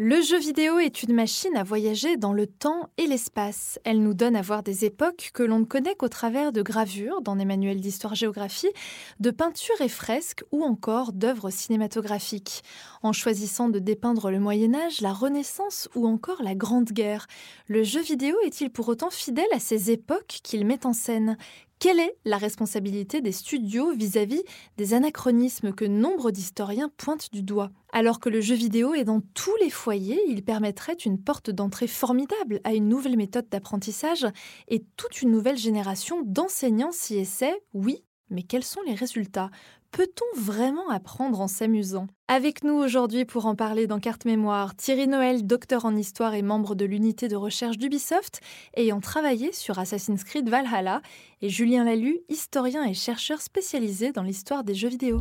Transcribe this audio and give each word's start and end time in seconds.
Le 0.00 0.22
jeu 0.22 0.38
vidéo 0.38 0.78
est 0.78 1.02
une 1.02 1.12
machine 1.12 1.56
à 1.56 1.64
voyager 1.64 2.16
dans 2.16 2.32
le 2.32 2.46
temps 2.46 2.88
et 2.98 3.08
l'espace. 3.08 3.80
Elle 3.82 4.00
nous 4.00 4.14
donne 4.14 4.36
à 4.36 4.42
voir 4.42 4.62
des 4.62 4.84
époques 4.84 5.32
que 5.34 5.42
l'on 5.42 5.58
ne 5.58 5.64
connaît 5.64 5.96
qu'au 5.96 6.08
travers 6.08 6.52
de 6.52 6.62
gravures 6.62 7.20
dans 7.20 7.34
des 7.34 7.44
manuels 7.44 7.80
d'histoire-géographie, 7.80 8.70
de 9.18 9.32
peintures 9.32 9.80
et 9.80 9.88
fresques 9.88 10.44
ou 10.52 10.62
encore 10.62 11.12
d'œuvres 11.12 11.50
cinématographiques. 11.50 12.62
En 13.02 13.12
choisissant 13.12 13.70
de 13.70 13.80
dépeindre 13.80 14.30
le 14.30 14.38
Moyen 14.38 14.72
Âge, 14.72 15.00
la 15.00 15.12
Renaissance 15.12 15.88
ou 15.96 16.06
encore 16.06 16.44
la 16.44 16.54
Grande 16.54 16.92
Guerre, 16.92 17.26
le 17.66 17.82
jeu 17.82 18.00
vidéo 18.00 18.36
est-il 18.44 18.70
pour 18.70 18.88
autant 18.88 19.10
fidèle 19.10 19.50
à 19.52 19.58
ces 19.58 19.90
époques 19.90 20.38
qu'il 20.44 20.64
met 20.64 20.86
en 20.86 20.92
scène? 20.92 21.36
Quelle 21.78 22.00
est 22.00 22.16
la 22.24 22.38
responsabilité 22.38 23.20
des 23.20 23.32
studios 23.32 23.92
vis-à-vis 23.92 24.42
des 24.76 24.94
anachronismes 24.94 25.72
que 25.72 25.84
nombre 25.84 26.30
d'historiens 26.30 26.90
pointent 26.96 27.32
du 27.32 27.42
doigt? 27.42 27.70
Alors 27.92 28.20
que 28.20 28.28
le 28.28 28.40
jeu 28.40 28.54
vidéo 28.54 28.94
est 28.94 29.04
dans 29.04 29.20
tous 29.34 29.54
les 29.60 29.70
foyers, 29.70 30.20
il 30.28 30.44
permettrait 30.44 30.94
une 30.94 31.22
porte 31.22 31.50
d'entrée 31.50 31.86
formidable 31.86 32.60
à 32.64 32.74
une 32.74 32.88
nouvelle 32.88 33.16
méthode 33.16 33.48
d'apprentissage 33.48 34.26
et 34.68 34.84
toute 34.96 35.22
une 35.22 35.30
nouvelle 35.30 35.56
génération 35.56 36.22
d'enseignants 36.24 36.92
s'y 36.92 37.16
essaient, 37.16 37.62
oui, 37.74 38.04
mais 38.30 38.42
quels 38.42 38.64
sont 38.64 38.82
les 38.82 38.94
résultats? 38.94 39.50
Peut-on 39.90 40.40
vraiment 40.40 40.88
apprendre 40.90 41.40
en 41.40 41.48
s'amusant? 41.48 42.06
Avec 42.28 42.62
nous 42.62 42.74
aujourd'hui 42.74 43.24
pour 43.24 43.46
en 43.46 43.54
parler 43.54 43.86
dans 43.86 43.98
Carte 43.98 44.26
Mémoire, 44.26 44.76
Thierry 44.76 45.08
Noël, 45.08 45.46
docteur 45.46 45.86
en 45.86 45.96
histoire 45.96 46.34
et 46.34 46.42
membre 46.42 46.74
de 46.74 46.84
l'unité 46.84 47.26
de 47.26 47.36
recherche 47.36 47.78
d'Ubisoft, 47.78 48.40
ayant 48.76 49.00
travaillé 49.00 49.52
sur 49.52 49.78
Assassin's 49.78 50.24
Creed 50.24 50.48
Valhalla, 50.48 51.00
et 51.40 51.48
Julien 51.48 51.84
Lalu, 51.84 52.20
historien 52.28 52.84
et 52.84 52.94
chercheur 52.94 53.40
spécialisé 53.40 54.12
dans 54.12 54.22
l'histoire 54.22 54.62
des 54.62 54.74
jeux 54.74 54.88
vidéo. 54.88 55.20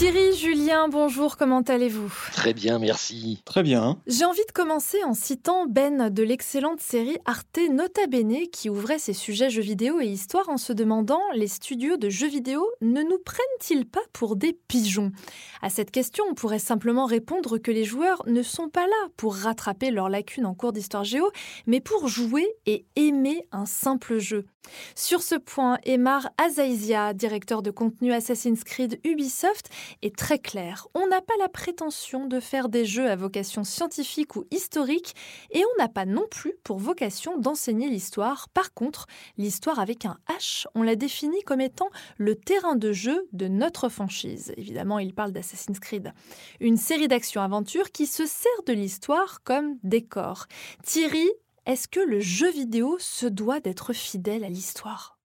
Thierry, 0.00 0.34
Julien, 0.34 0.88
bonjour, 0.88 1.36
comment 1.36 1.60
allez-vous? 1.60 2.10
Très 2.32 2.54
bien, 2.54 2.78
merci. 2.78 3.42
Très 3.44 3.62
bien. 3.62 3.98
J'ai 4.06 4.24
envie 4.24 4.46
de 4.48 4.52
commencer 4.52 5.04
en 5.04 5.12
citant 5.12 5.66
Ben 5.66 6.08
de 6.08 6.22
l'excellente 6.22 6.80
série 6.80 7.18
Arte 7.26 7.58
Nota 7.70 8.06
Bene 8.06 8.48
qui 8.50 8.70
ouvrait 8.70 8.98
ses 8.98 9.12
sujets 9.12 9.50
jeux 9.50 9.60
vidéo 9.60 10.00
et 10.00 10.06
histoire 10.06 10.48
en 10.48 10.56
se 10.56 10.72
demandant 10.72 11.20
les 11.34 11.48
studios 11.48 11.98
de 11.98 12.08
jeux 12.08 12.30
vidéo 12.30 12.66
ne 12.80 13.02
nous 13.02 13.18
prennent-ils 13.18 13.84
pas 13.84 14.00
pour 14.14 14.36
des 14.36 14.54
pigeons? 14.68 15.12
À 15.60 15.68
cette 15.68 15.90
question, 15.90 16.24
on 16.30 16.34
pourrait 16.34 16.58
simplement 16.58 17.04
répondre 17.04 17.58
que 17.58 17.70
les 17.70 17.84
joueurs 17.84 18.22
ne 18.26 18.42
sont 18.42 18.70
pas 18.70 18.86
là 18.86 19.08
pour 19.18 19.36
rattraper 19.36 19.90
leurs 19.90 20.08
lacunes 20.08 20.46
en 20.46 20.54
cours 20.54 20.72
d'histoire 20.72 21.04
géo, 21.04 21.30
mais 21.66 21.80
pour 21.80 22.08
jouer 22.08 22.48
et 22.64 22.86
aimer 22.96 23.46
un 23.52 23.66
simple 23.66 24.16
jeu. 24.16 24.46
Sur 24.94 25.22
ce 25.22 25.34
point, 25.34 25.78
Emar 25.84 26.30
Azaizia, 26.38 27.14
directeur 27.14 27.62
de 27.62 27.70
contenu 27.70 28.12
Assassin's 28.12 28.64
Creed 28.64 29.00
Ubisoft, 29.04 29.68
est 30.02 30.16
très 30.16 30.38
clair. 30.38 30.86
On 30.94 31.06
n'a 31.06 31.20
pas 31.20 31.34
la 31.38 31.48
prétention 31.48 32.26
de 32.26 32.40
faire 32.40 32.68
des 32.68 32.84
jeux 32.84 33.08
à 33.08 33.16
vocation 33.16 33.64
scientifique 33.64 34.36
ou 34.36 34.44
historique 34.50 35.14
et 35.50 35.62
on 35.64 35.82
n'a 35.82 35.88
pas 35.88 36.06
non 36.06 36.26
plus 36.30 36.54
pour 36.64 36.78
vocation 36.78 37.38
d'enseigner 37.38 37.88
l'histoire. 37.88 38.48
Par 38.50 38.74
contre, 38.74 39.06
l'histoire 39.38 39.78
avec 39.78 40.04
un 40.04 40.18
H, 40.28 40.66
on 40.74 40.82
la 40.82 40.96
définit 40.96 41.42
comme 41.44 41.60
étant 41.60 41.90
le 42.18 42.34
terrain 42.34 42.76
de 42.76 42.92
jeu 42.92 43.26
de 43.32 43.48
notre 43.48 43.88
franchise. 43.88 44.52
Évidemment, 44.56 44.98
il 44.98 45.14
parle 45.14 45.32
d'Assassin's 45.32 45.80
Creed. 45.80 46.12
Une 46.60 46.76
série 46.76 47.08
d'actions-aventures 47.08 47.90
qui 47.90 48.06
se 48.06 48.26
sert 48.26 48.62
de 48.66 48.72
l'histoire 48.72 49.42
comme 49.42 49.76
décor. 49.82 50.46
Thierry, 50.84 51.28
est-ce 51.66 51.88
que 51.88 52.00
le 52.00 52.20
jeu 52.20 52.50
vidéo 52.50 52.96
se 52.98 53.26
doit 53.26 53.60
d'être 53.60 53.92
fidèle 53.92 54.44
à 54.44 54.48
l'histoire? 54.48 55.18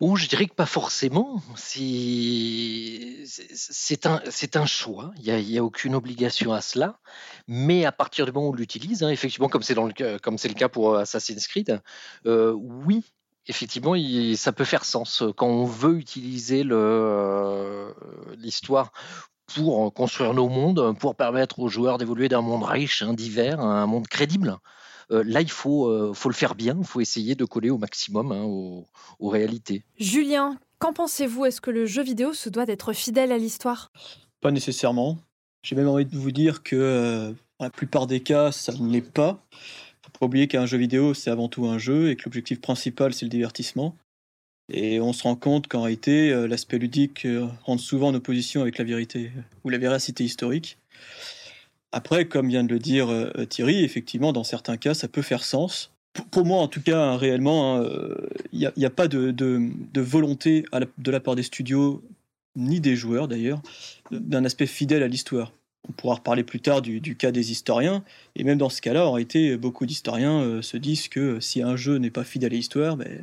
Ou 0.00 0.16
je 0.16 0.26
dirais 0.26 0.46
que 0.46 0.54
pas 0.54 0.66
forcément. 0.66 1.40
C'est 1.56 3.26
un, 4.06 4.66
choix. 4.66 5.12
Il 5.22 5.32
n'y 5.46 5.58
a, 5.58 5.64
aucune 5.64 5.94
obligation 5.94 6.52
à 6.52 6.60
cela. 6.60 6.98
Mais 7.46 7.84
à 7.84 7.92
partir 7.92 8.26
du 8.26 8.32
moment 8.32 8.48
où 8.48 8.50
on 8.50 8.54
l'utilise, 8.54 9.04
hein, 9.04 9.10
effectivement, 9.10 9.48
comme 9.48 9.62
c'est 9.62 9.74
le, 9.74 10.54
cas 10.54 10.68
pour 10.68 10.96
Assassin's 10.96 11.46
Creed, 11.46 11.80
euh, 12.26 12.52
oui, 12.52 13.04
effectivement, 13.46 13.94
ça 14.36 14.52
peut 14.52 14.64
faire 14.64 14.84
sens. 14.84 15.22
Quand 15.36 15.48
on 15.48 15.64
veut 15.64 15.96
utiliser 15.96 16.64
euh, 16.68 17.92
l'histoire 18.36 18.92
pour 19.54 19.94
construire 19.94 20.34
nos 20.34 20.48
mondes, 20.48 20.98
pour 20.98 21.14
permettre 21.14 21.60
aux 21.60 21.68
joueurs 21.68 21.98
d'évoluer 21.98 22.28
d'un 22.28 22.40
monde 22.40 22.64
riche, 22.64 23.02
hein, 23.02 23.14
divers, 23.14 23.60
un 23.60 23.86
monde 23.86 24.08
crédible. 24.08 24.58
Euh, 25.10 25.22
là, 25.26 25.40
il 25.40 25.50
faut, 25.50 25.88
euh, 25.88 26.12
faut 26.14 26.28
le 26.28 26.34
faire 26.34 26.54
bien, 26.54 26.76
il 26.78 26.86
faut 26.86 27.00
essayer 27.00 27.34
de 27.34 27.44
coller 27.44 27.70
au 27.70 27.78
maximum 27.78 28.32
hein, 28.32 28.42
aux, 28.42 28.86
réalités. 29.28 29.84
Julien, 29.98 30.58
qu'en 30.78 30.92
pensez-vous? 30.92 31.46
Est-ce 31.46 31.60
que 31.60 31.70
le 31.70 31.86
jeu 31.86 32.02
vidéo 32.02 32.32
se 32.32 32.48
doit 32.48 32.66
d'être 32.66 32.92
fidèle 32.92 33.32
à 33.32 33.38
l'histoire? 33.38 33.90
Pas 34.40 34.50
nécessairement. 34.50 35.18
J'ai 35.62 35.76
même 35.76 35.88
envie 35.88 36.04
de 36.04 36.16
vous 36.16 36.32
dire 36.32 36.62
que 36.62 36.76
euh, 36.76 37.32
dans 37.58 37.66
la 37.66 37.70
plupart 37.70 38.06
des 38.06 38.20
cas, 38.20 38.52
ça 38.52 38.72
ne 38.72 38.90
l'est 38.90 39.00
pas. 39.00 39.42
Il 39.52 40.06
faut 40.06 40.18
pas 40.20 40.26
oublier 40.26 40.48
qu'un 40.48 40.66
jeu 40.66 40.78
vidéo, 40.78 41.14
c'est 41.14 41.30
avant 41.30 41.48
tout 41.48 41.66
un 41.66 41.78
jeu 41.78 42.10
et 42.10 42.16
que 42.16 42.24
l'objectif 42.24 42.60
principal, 42.60 43.14
c'est 43.14 43.24
le 43.24 43.30
divertissement. 43.30 43.96
Et 44.72 45.00
on 45.00 45.12
se 45.12 45.22
rend 45.22 45.36
compte 45.36 45.68
qu'en 45.68 45.82
réalité, 45.82 46.30
l'aspect 46.46 46.78
ludique 46.78 47.26
rentre 47.64 47.82
souvent 47.82 48.08
en 48.08 48.14
opposition 48.14 48.62
avec 48.62 48.78
la 48.78 48.84
vérité 48.84 49.30
ou 49.62 49.68
la 49.68 49.76
véracité 49.76 50.24
historique. 50.24 50.78
Après, 51.96 52.24
comme 52.24 52.48
vient 52.48 52.64
de 52.64 52.72
le 52.72 52.80
dire 52.80 53.08
euh, 53.08 53.30
Thierry, 53.48 53.84
effectivement, 53.84 54.32
dans 54.32 54.42
certains 54.42 54.76
cas, 54.76 54.94
ça 54.94 55.06
peut 55.06 55.22
faire 55.22 55.44
sens. 55.44 55.92
Pour 56.32 56.44
moi, 56.44 56.58
en 56.58 56.66
tout 56.66 56.82
cas, 56.82 57.00
hein, 57.00 57.16
réellement, 57.16 57.80
il 58.52 58.66
hein, 58.66 58.72
n'y 58.76 58.84
euh, 58.84 58.88
a, 58.88 58.90
pas 58.90 59.06
de, 59.06 59.70
volonté 60.00 60.64
de 60.98 61.10
la 61.12 61.20
part 61.20 61.36
des 61.36 61.44
studios, 61.44 62.02
ni 62.56 62.80
des 62.80 62.96
joueurs 62.96 63.28
d'ailleurs, 63.28 63.62
d'un 64.10 64.44
aspect 64.44 64.66
fidèle 64.66 65.04
à 65.04 65.08
l'histoire. 65.08 65.52
On 65.88 65.92
pourra 65.92 66.16
reparler 66.16 66.42
plus 66.42 66.58
tard 66.58 66.82
du, 66.82 67.16
cas 67.16 67.30
des 67.30 67.52
historiens, 67.52 68.02
et 68.34 68.42
même 68.42 68.58
dans 68.58 68.70
ce 68.70 68.80
cas-là, 68.80 69.06
en 69.06 69.12
réalité, 69.12 69.56
beaucoup 69.56 69.86
d'historiens 69.86 70.40
euh, 70.40 70.62
se 70.62 70.76
disent 70.76 71.06
que 71.06 71.38
si 71.38 71.62
un 71.62 71.76
jeu 71.76 71.98
n'est 71.98 72.10
pas 72.10 72.24
fidèle 72.24 72.54
à 72.54 72.56
l'histoire, 72.56 72.94
il 72.94 73.04
ben, 73.04 73.18
ne 73.18 73.22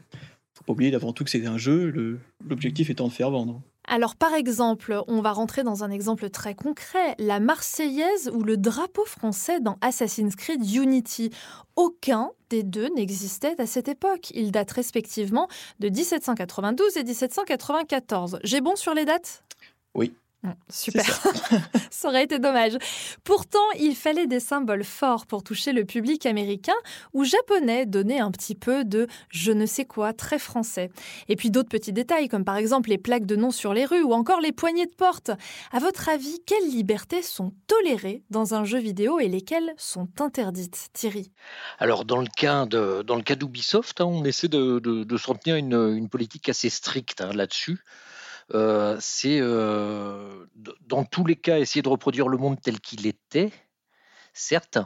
faut 0.54 0.64
pas 0.64 0.72
oublier 0.72 0.92
d'avant 0.92 1.12
tout 1.12 1.26
que 1.26 1.30
c'est 1.30 1.46
un 1.46 1.58
jeu, 1.58 2.20
l'objectif 2.48 2.90
étant 2.90 3.10
de 3.10 3.14
faire 3.14 3.32
vendre. 3.32 3.62
Alors 3.88 4.16
par 4.16 4.34
exemple, 4.34 5.02
on 5.08 5.22
va 5.22 5.32
rentrer 5.32 5.64
dans 5.64 5.84
un 5.84 5.92
exemple 5.92 6.30
très 6.30 6.56
concret, 6.56 7.16
la 7.18 7.40
Marseillaise 7.40 8.32
ou 8.34 8.44
le 8.44 8.58
drapeau 8.58 9.06
français 9.06 9.60
dans 9.60 9.78
Assassin's 9.82 10.36
Creed 10.36 10.64
Unity. 10.74 11.32
Aucun 11.76 12.32
des 12.50 12.64
deux 12.64 12.90
n'existait 12.96 13.60
à 13.60 13.66
cette 13.66 13.88
époque. 13.88 14.32
Ils 14.32 14.52
datent 14.52 14.72
respectivement 14.72 15.48
de 15.80 15.90
1792 15.90 16.98
et 16.98 17.04
1794. 17.04 18.40
J'ai 18.44 18.62
bon 18.62 18.76
sur 18.76 18.94
les 18.94 19.06
dates? 19.06 19.44
Oui. 19.96 20.14
Super, 20.70 21.06
ça. 21.92 22.08
aurait 22.10 22.24
été 22.24 22.40
dommage. 22.40 22.78
Pourtant, 23.24 23.60
il 23.80 23.96
fallait 23.96 24.26
des 24.26 24.40
symboles 24.40 24.84
forts 24.84 25.28
pour 25.28 25.44
toucher 25.44 25.72
le 25.72 25.86
public 25.86 26.26
américain 26.26 26.74
ou 27.14 27.24
japonais, 27.24 27.86
donner 27.86 28.20
un 28.20 28.32
petit 28.32 28.56
peu 28.56 28.84
de 28.84 29.08
je 29.30 29.52
ne 29.52 29.68
sais 29.68 29.86
quoi 29.86 30.14
très 30.14 30.40
français. 30.40 30.90
Et 31.28 31.36
puis 31.36 31.52
d'autres 31.52 31.70
petits 31.70 31.94
détails, 31.94 32.28
comme 32.28 32.44
par 32.44 32.58
exemple 32.58 32.90
les 32.90 32.98
plaques 32.98 33.28
de 33.28 33.36
noms 33.36 33.52
sur 33.52 33.74
les 33.74 33.86
rues 33.86 34.02
ou 34.02 34.14
encore 34.14 34.42
les 34.42 34.52
poignées 34.52 34.88
de 34.88 34.96
porte. 34.96 35.30
À 35.72 35.80
votre 35.80 36.10
avis, 36.10 36.40
quelles 36.48 36.70
libertés 36.70 37.22
sont 37.22 37.54
tolérées 37.68 38.24
dans 38.32 38.56
un 38.56 38.66
jeu 38.66 38.80
vidéo 38.80 39.20
et 39.20 39.28
lesquelles 39.28 39.74
sont 39.78 40.08
interdites, 40.20 40.90
Thierry? 40.94 41.32
Alors, 41.78 42.04
dans 42.04 42.20
le 42.20 42.28
cas 42.36 42.66
de, 42.66 43.04
dans 43.04 43.16
le 43.16 43.24
cas 43.24 43.36
d'Ubisoft, 43.36 44.02
hein, 44.02 44.06
on 44.06 44.26
essaie 44.26 44.48
de, 44.48 44.80
de, 44.80 45.18
se 45.18 45.28
retenir 45.28 45.56
une, 45.56 45.74
une 45.74 46.10
politique 46.10 46.50
assez 46.50 46.70
stricte 46.70 47.22
hein, 47.22 47.32
là-dessus. 47.34 47.80
Euh, 48.54 48.98
c'est 49.00 49.40
euh, 49.40 50.46
dans 50.88 51.04
tous 51.04 51.26
les 51.26 51.36
cas 51.36 51.60
essayer 51.60 51.82
de 51.82 51.90
reproduire 51.90 52.28
le 52.28 52.38
monde 52.38 52.60
tel 52.62 52.80
qu'il 52.80 53.08
était, 53.08 53.52
certes, 54.34 54.78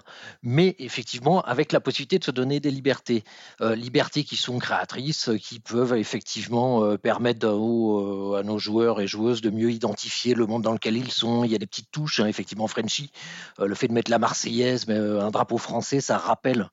mais 0.44 0.76
effectivement 0.80 1.42
avec 1.42 1.72
la 1.72 1.80
possibilité 1.80 2.20
de 2.20 2.24
se 2.24 2.32
donner 2.32 2.60
des 2.60 2.72
libertés, 2.72 3.24
euh, 3.62 3.76
libertés 3.76 4.24
qui 4.24 4.36
sont 4.36 4.60
créatrices, 4.60 5.32
qui 5.42 5.60
peuvent 5.60 5.96
effectivement 5.96 6.98
permettre 6.98 7.48
à, 7.48 8.44
nos 8.44 8.60
joueurs 8.60 9.02
et 9.02 9.08
joueuses 9.08 9.42
de 9.42 9.50
mieux 9.50 9.72
identifier 9.72 10.34
le 10.34 10.46
monde 10.46 10.64
dans 10.64 10.74
lequel 10.74 10.98
ils 10.98 11.12
sont. 11.12 11.44
Il 11.44 11.52
y 11.52 11.56
a 11.56 11.60
des 11.60 11.68
petites 11.68 11.92
touches, 11.92 12.20
hein, 12.20 12.28
effectivement, 12.28 12.68
Frenchy, 12.68 13.12
le 13.60 13.76
fait 13.76 13.88
de 13.88 13.94
mettre 13.94 14.12
la 14.12 14.20
Marseillaise, 14.20 14.88
mais 14.88 14.98
un 14.98 15.32
drapeau 15.32 15.58
français, 15.58 16.02
ça 16.02 16.18
rappelle 16.18 16.70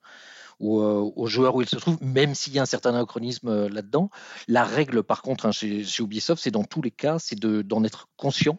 euh, 0.63 1.11
aux, 1.17 1.27
joueurs 1.27 1.57
où 1.57 1.63
ils 1.63 1.69
se 1.69 1.77
trouvent, 1.77 2.03
même 2.03 2.35
s'il 2.35 2.53
y 2.53 2.59
a 2.59 2.63
un 2.63 2.67
certain 2.67 2.91
anachronisme 2.91 3.49
euh, 3.49 3.69
là-dedans. 3.69 4.11
La 4.49 4.65
règle, 4.65 5.03
par 5.03 5.23
contre, 5.23 5.47
hein, 5.47 5.53
chez, 5.53 5.85
Ubisoft, 5.99 6.43
c'est 6.43 6.51
dans 6.51 6.65
tous 6.65 6.83
les 6.83 6.91
cas, 6.91 7.19
c'est 7.19 7.39
d'en 7.39 7.85
être 7.85 8.09
conscient 8.17 8.59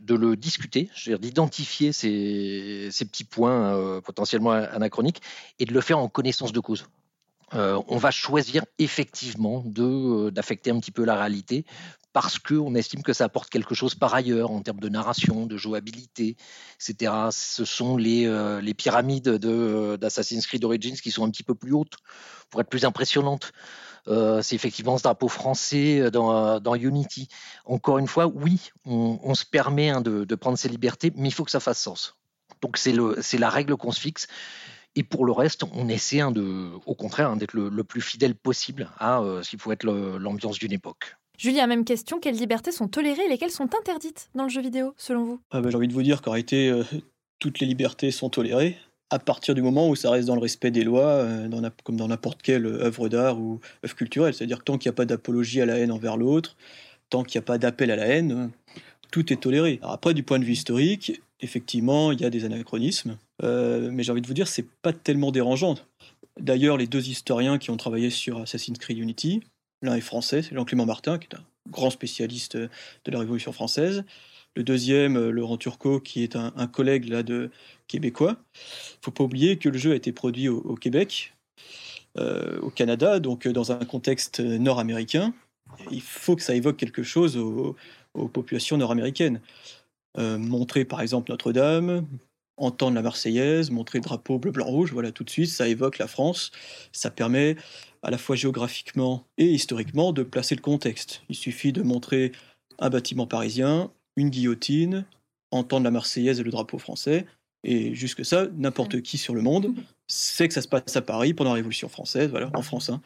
de 0.00 0.14
le 0.14 0.36
discuter, 0.36 0.88
d'identifier 1.18 1.92
ces, 1.92 2.90
petits 3.06 3.24
points 3.24 3.74
euh, 3.74 4.00
potentiellement 4.00 4.52
anachroniques 4.52 5.20
et 5.58 5.64
de 5.64 5.72
le 5.72 5.80
faire 5.80 5.98
en 5.98 6.08
connaissance 6.08 6.52
de 6.52 6.60
cause. 6.60 6.86
On 7.52 7.96
va 7.96 8.10
choisir 8.10 8.64
effectivement 8.78 9.62
d'affecter 9.66 10.70
un 10.70 10.80
petit 10.80 10.92
peu 10.92 11.04
la 11.04 11.20
réalité 11.20 11.64
parce 12.12 12.38
qu'on 12.38 12.74
estime 12.74 13.02
que 13.02 13.12
ça 13.12 13.24
apporte 13.24 13.50
quelque 13.50 13.74
chose 13.74 13.94
par 13.94 14.14
ailleurs 14.14 14.50
en 14.50 14.62
termes 14.62 14.80
de 14.80 14.88
narration, 14.88 15.46
de 15.46 15.56
jouabilité, 15.56 16.36
etc. 16.76 17.12
Ce 17.30 17.64
sont 17.64 17.96
les, 17.96 18.26
euh, 18.26 18.60
pyramides 18.76 19.28
d'Assassin's 19.28 20.46
Creed 20.46 20.64
Origins 20.64 20.96
qui 20.96 21.10
sont 21.10 21.24
un 21.24 21.30
petit 21.30 21.42
peu 21.42 21.54
plus 21.54 21.72
hautes 21.72 21.96
pour 22.50 22.60
être 22.60 22.68
plus 22.68 22.84
impressionnantes. 22.84 23.52
c'est 24.06 24.54
effectivement 24.54 24.96
ce 24.98 25.02
drapeau 25.04 25.28
français 25.28 26.10
dans, 26.10 26.74
Unity. 26.74 27.28
Encore 27.64 27.98
une 27.98 28.08
fois, 28.08 28.26
oui, 28.26 28.70
on, 28.84 29.34
se 29.34 29.44
permet 29.44 29.90
hein, 29.90 30.00
de, 30.00 30.34
prendre 30.34 30.58
ses 30.58 30.68
libertés, 30.68 31.12
mais 31.14 31.28
il 31.28 31.32
faut 31.32 31.44
que 31.44 31.50
ça 31.50 31.60
fasse 31.60 31.80
sens. 31.80 32.16
Donc 32.62 32.76
c'est 32.76 33.38
la 33.38 33.50
règle 33.50 33.76
qu'on 33.76 33.92
se 33.92 34.00
fixe. 34.00 34.26
Et 34.96 35.02
pour 35.02 35.24
le 35.24 35.32
reste, 35.32 35.64
on 35.72 35.88
essaie 35.88 36.20
hein, 36.20 36.32
de, 36.32 36.70
au 36.84 36.94
contraire 36.94 37.30
hein, 37.30 37.36
d'être 37.36 37.54
le, 37.54 37.84
plus 37.84 38.00
fidèle 38.00 38.34
possible 38.34 38.88
à 38.98 39.22
ce 39.42 39.48
qu'il 39.48 39.60
faut 39.60 39.72
être 39.72 39.84
l'ambiance 39.84 40.58
d'une 40.58 40.72
époque. 40.72 41.16
Julia, 41.40 41.66
même 41.66 41.86
question, 41.86 42.20
quelles 42.20 42.36
libertés 42.36 42.70
sont 42.70 42.88
tolérées 42.88 43.24
et 43.24 43.28
lesquelles 43.28 43.50
sont 43.50 43.74
interdites 43.74 44.28
dans 44.34 44.42
le 44.42 44.50
jeu 44.50 44.60
vidéo, 44.60 44.92
selon 44.98 45.24
vous? 45.24 45.40
Ah 45.50 45.62
bah, 45.62 45.70
J'ai 45.70 45.76
envie 45.76 45.88
de 45.88 45.94
vous 45.94 46.02
dire 46.02 46.20
qu'en 46.20 46.32
réalité, 46.32 46.68
euh, 46.68 46.84
toutes 47.38 47.60
les 47.60 47.66
libertés 47.66 48.10
sont 48.10 48.28
tolérées, 48.28 48.76
à 49.08 49.18
partir 49.18 49.54
du 49.54 49.62
moment 49.62 49.88
où 49.88 49.96
ça 49.96 50.10
reste 50.10 50.28
dans 50.28 50.34
le 50.34 50.42
respect 50.42 50.70
des 50.70 50.84
lois, 50.84 51.06
euh, 51.06 51.48
dans, 51.48 51.62
comme 51.82 51.96
dans 51.96 52.08
n'importe 52.08 52.42
quelle 52.42 52.66
œuvre 52.66 53.08
d'art 53.08 53.40
ou 53.40 53.58
œuvre 53.82 53.94
culturelle. 53.94 54.34
C'est-à-dire 54.34 54.58
que 54.58 54.64
tant 54.64 54.76
qu'il 54.76 54.90
n'y 54.90 54.94
a 54.94 54.96
pas 54.96 55.06
d'apologie 55.06 55.62
à 55.62 55.66
la 55.66 55.78
haine 55.78 55.92
envers 55.92 56.18
l'autre, 56.18 56.56
tant 57.08 57.22
qu'il 57.22 57.38
n'y 57.38 57.44
a 57.44 57.46
pas 57.46 57.56
d'appel 57.56 57.90
à 57.90 57.96
la 57.96 58.06
haine, 58.06 58.50
tout 59.10 59.32
est 59.32 59.40
toléré. 59.40 59.80
après, 59.82 60.12
du 60.12 60.22
point 60.22 60.38
de 60.38 60.44
vue 60.44 60.52
historique, 60.52 61.22
effectivement, 61.40 62.12
il 62.12 62.20
y 62.20 62.26
a 62.26 62.30
des 62.30 62.44
anachronismes, 62.44 63.16
euh, 63.42 63.90
mais 63.92 64.02
j'ai 64.02 64.12
envie 64.12 64.20
de 64.20 64.26
vous 64.26 64.34
dire, 64.34 64.48
c'est 64.48 64.66
pas 64.82 64.92
tellement 64.92 65.30
dérangeant. 65.30 65.76
D'ailleurs, 66.38 66.76
les 66.76 66.86
deux 66.86 67.08
historiens 67.08 67.58
qui 67.58 67.70
ont 67.70 67.76
travaillé 67.76 68.10
sur 68.10 68.38
Assassin's 68.40 68.78
Creed 68.78 68.98
Unity, 68.98 69.42
l'un 69.82 69.94
est 69.94 70.00
français, 70.00 70.42
c'est 70.42 70.54
Jean-Clément 70.54 70.86
Martin, 70.86 71.18
qui 71.18 71.28
est 71.30 71.36
un 71.36 71.44
grand 71.68 71.90
spécialiste 71.90 72.56
de 72.56 72.70
la 73.10 73.18
Révolution 73.18 73.52
française. 73.52 74.04
Le 74.56 74.64
deuxième, 74.64 75.16
euh, 75.16 75.30
Laurent 75.30 75.56
Turcot, 75.56 76.00
qui 76.00 76.22
est 76.22 76.36
un, 76.36 76.66
collègue 76.66 77.08
là 77.08 77.22
de 77.22 77.50
québécois. 77.86 78.36
Il 78.54 79.04
faut 79.04 79.10
pas 79.10 79.24
oublier 79.24 79.58
que 79.58 79.68
le 79.68 79.78
jeu 79.78 79.92
a 79.92 79.94
été 79.94 80.12
produit 80.12 80.48
au, 80.48 80.74
Québec, 80.74 81.34
euh, 82.18 82.58
au 82.60 82.70
Canada, 82.70 83.20
donc 83.20 83.46
dans 83.46 83.72
un 83.72 83.84
contexte 83.84 84.40
nord-américain. 84.40 85.32
Il 85.92 86.02
faut 86.02 86.34
que 86.34 86.42
ça 86.42 86.54
évoque 86.54 86.76
quelque 86.76 87.02
chose 87.02 87.36
aux, 87.36 87.76
populations 88.32 88.76
nord-américaines. 88.76 89.40
montrer 90.18 90.84
par 90.84 91.00
exemple 91.00 91.30
Notre-Dame, 91.30 92.04
entendre 92.60 92.94
la 92.94 93.02
Marseillaise, 93.02 93.70
montrer 93.70 93.98
le 93.98 94.04
drapeau 94.04 94.38
bleu, 94.38 94.52
blanc, 94.52 94.66
rouge, 94.66 94.92
voilà, 94.92 95.10
tout 95.10 95.24
de 95.24 95.30
suite, 95.30 95.50
ça 95.50 95.66
évoque 95.66 95.98
la 95.98 96.06
France. 96.06 96.52
Ça 96.92 97.10
permet 97.10 97.56
à 98.02 98.10
la 98.10 98.18
fois 98.18 98.36
géographiquement 98.36 99.24
et 99.38 99.46
historiquement 99.46 100.12
de 100.12 100.22
placer 100.22 100.54
le 100.54 100.60
contexte. 100.60 101.22
Il 101.28 101.36
suffit 101.36 101.72
de 101.72 101.82
montrer 101.82 102.32
un 102.78 102.90
bâtiment 102.90 103.26
parisien, 103.26 103.90
une 104.16 104.30
guillotine, 104.30 105.04
entendre 105.50 105.84
la 105.84 105.90
Marseillaise 105.90 106.40
et 106.40 106.42
le 106.44 106.50
drapeau 106.50 106.78
français, 106.78 107.26
et 107.62 107.94
jusque 107.94 108.24
ça, 108.24 108.46
n'importe 108.56 109.02
qui 109.02 109.18
sur 109.18 109.34
le 109.34 109.42
monde 109.42 109.74
sait 110.06 110.48
que 110.48 110.54
ça 110.54 110.62
se 110.62 110.68
passe 110.68 110.96
à 110.96 111.02
Paris 111.02 111.34
pendant 111.34 111.50
la 111.50 111.56
Révolution 111.56 111.88
française, 111.88 112.30
voilà, 112.30 112.50
en 112.54 112.62
France. 112.62 112.88
Hein. 112.88 113.02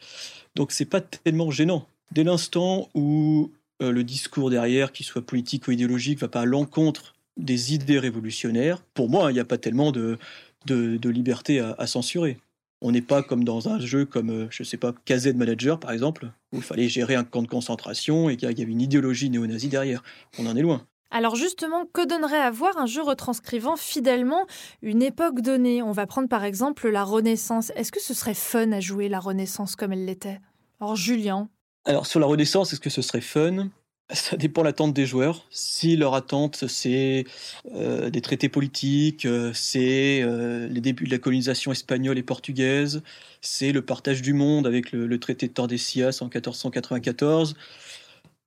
Donc 0.55 0.71
c'est 0.71 0.85
pas 0.85 1.01
tellement 1.01 1.51
gênant. 1.51 1.87
Dès 2.11 2.23
l'instant 2.23 2.89
où 2.93 3.51
euh, 3.81 3.91
le 3.91 4.03
discours 4.03 4.49
derrière, 4.49 4.91
qu'il 4.91 5.05
soit 5.05 5.25
politique 5.25 5.67
ou 5.67 5.71
idéologique, 5.71 6.19
va 6.19 6.29
pas 6.29 6.41
à 6.41 6.45
l'encontre 6.45 7.14
des 7.37 7.73
idées 7.73 7.99
révolutionnaires, 7.99 8.81
pour 8.93 9.09
moi, 9.09 9.31
il 9.31 9.33
n'y 9.33 9.39
a 9.39 9.45
pas 9.45 9.57
tellement 9.57 9.91
de, 9.91 10.17
de, 10.65 11.09
liberté 11.09 11.59
à, 11.59 11.87
censurer. 11.87 12.37
On 12.81 12.91
n'est 12.91 13.01
pas 13.01 13.23
comme 13.23 13.43
dans 13.43 13.69
un 13.69 13.79
jeu 13.79 14.05
comme, 14.05 14.29
euh, 14.29 14.47
je 14.49 14.63
ne 14.63 14.65
sais 14.65 14.77
pas, 14.77 14.93
KZ 15.05 15.33
Manager, 15.33 15.79
par 15.79 15.91
exemple, 15.91 16.27
où 16.51 16.57
il 16.57 16.61
fallait 16.61 16.89
gérer 16.89 17.15
un 17.15 17.23
camp 17.23 17.41
de 17.41 17.47
concentration 17.47 18.29
et 18.29 18.37
qu'il 18.37 18.47
y 18.47 18.61
avait 18.61 18.71
une 18.71 18.81
idéologie 18.81 19.29
néo-nazie 19.29 19.69
derrière. 19.69 20.03
On 20.37 20.45
en 20.45 20.55
est 20.55 20.61
loin. 20.61 20.85
Alors 21.11 21.35
justement, 21.35 21.85
que 21.85 22.05
donnerait 22.05 22.41
à 22.41 22.51
voir 22.51 22.77
un 22.77 22.85
jeu 22.85 23.01
retranscrivant 23.01 23.77
fidèlement 23.77 24.45
une 24.81 25.01
époque 25.01 25.39
donnée? 25.39 25.81
On 25.81 25.93
va 25.93 26.07
prendre 26.07 26.27
par 26.27 26.43
exemple 26.43 26.89
la 26.89 27.03
Renaissance. 27.03 27.71
Est-ce 27.75 27.91
que 27.91 28.01
ce 28.01 28.13
serait 28.13 28.33
fun 28.33 28.71
à 28.73 28.81
jouer 28.81 29.07
la 29.07 29.19
Renaissance 29.19 29.77
comme 29.77 29.93
elle 29.93 30.03
l'était? 30.03 30.41
Alors 30.81 30.97
Julien 30.97 31.47
Alors 31.85 32.05
sur 32.05 32.19
la 32.19 32.25
Renaissance, 32.25 32.73
est-ce 32.73 32.81
que 32.81 32.89
ce 32.89 33.01
serait 33.01 33.21
fun? 33.21 33.69
Ça 34.11 34.37
dépend 34.37 34.61
l'attente 34.61 34.93
des 34.93 35.05
joueurs. 35.05 35.45
Si 35.49 35.95
leur 35.95 36.13
attente, 36.13 36.67
c'est 36.67 37.25
euh, 37.73 38.09
des 38.09 38.21
traités 38.21 38.49
politiques, 38.49 39.25
euh, 39.25 39.51
c'est 39.53 40.21
euh, 40.21 40.67
les 40.67 40.81
débuts 40.81 41.05
de 41.05 41.11
la 41.11 41.17
colonisation 41.17 41.71
espagnole 41.71 42.17
et 42.17 42.23
portugaise, 42.23 43.01
c'est 43.41 43.71
le 43.71 43.81
partage 43.81 44.21
du 44.21 44.33
monde 44.33 44.67
avec 44.67 44.91
le, 44.91 45.19
traité 45.19 45.47
de 45.47 45.53
Tordesillas 45.53 46.19
en 46.21 46.25
1494, 46.25 47.55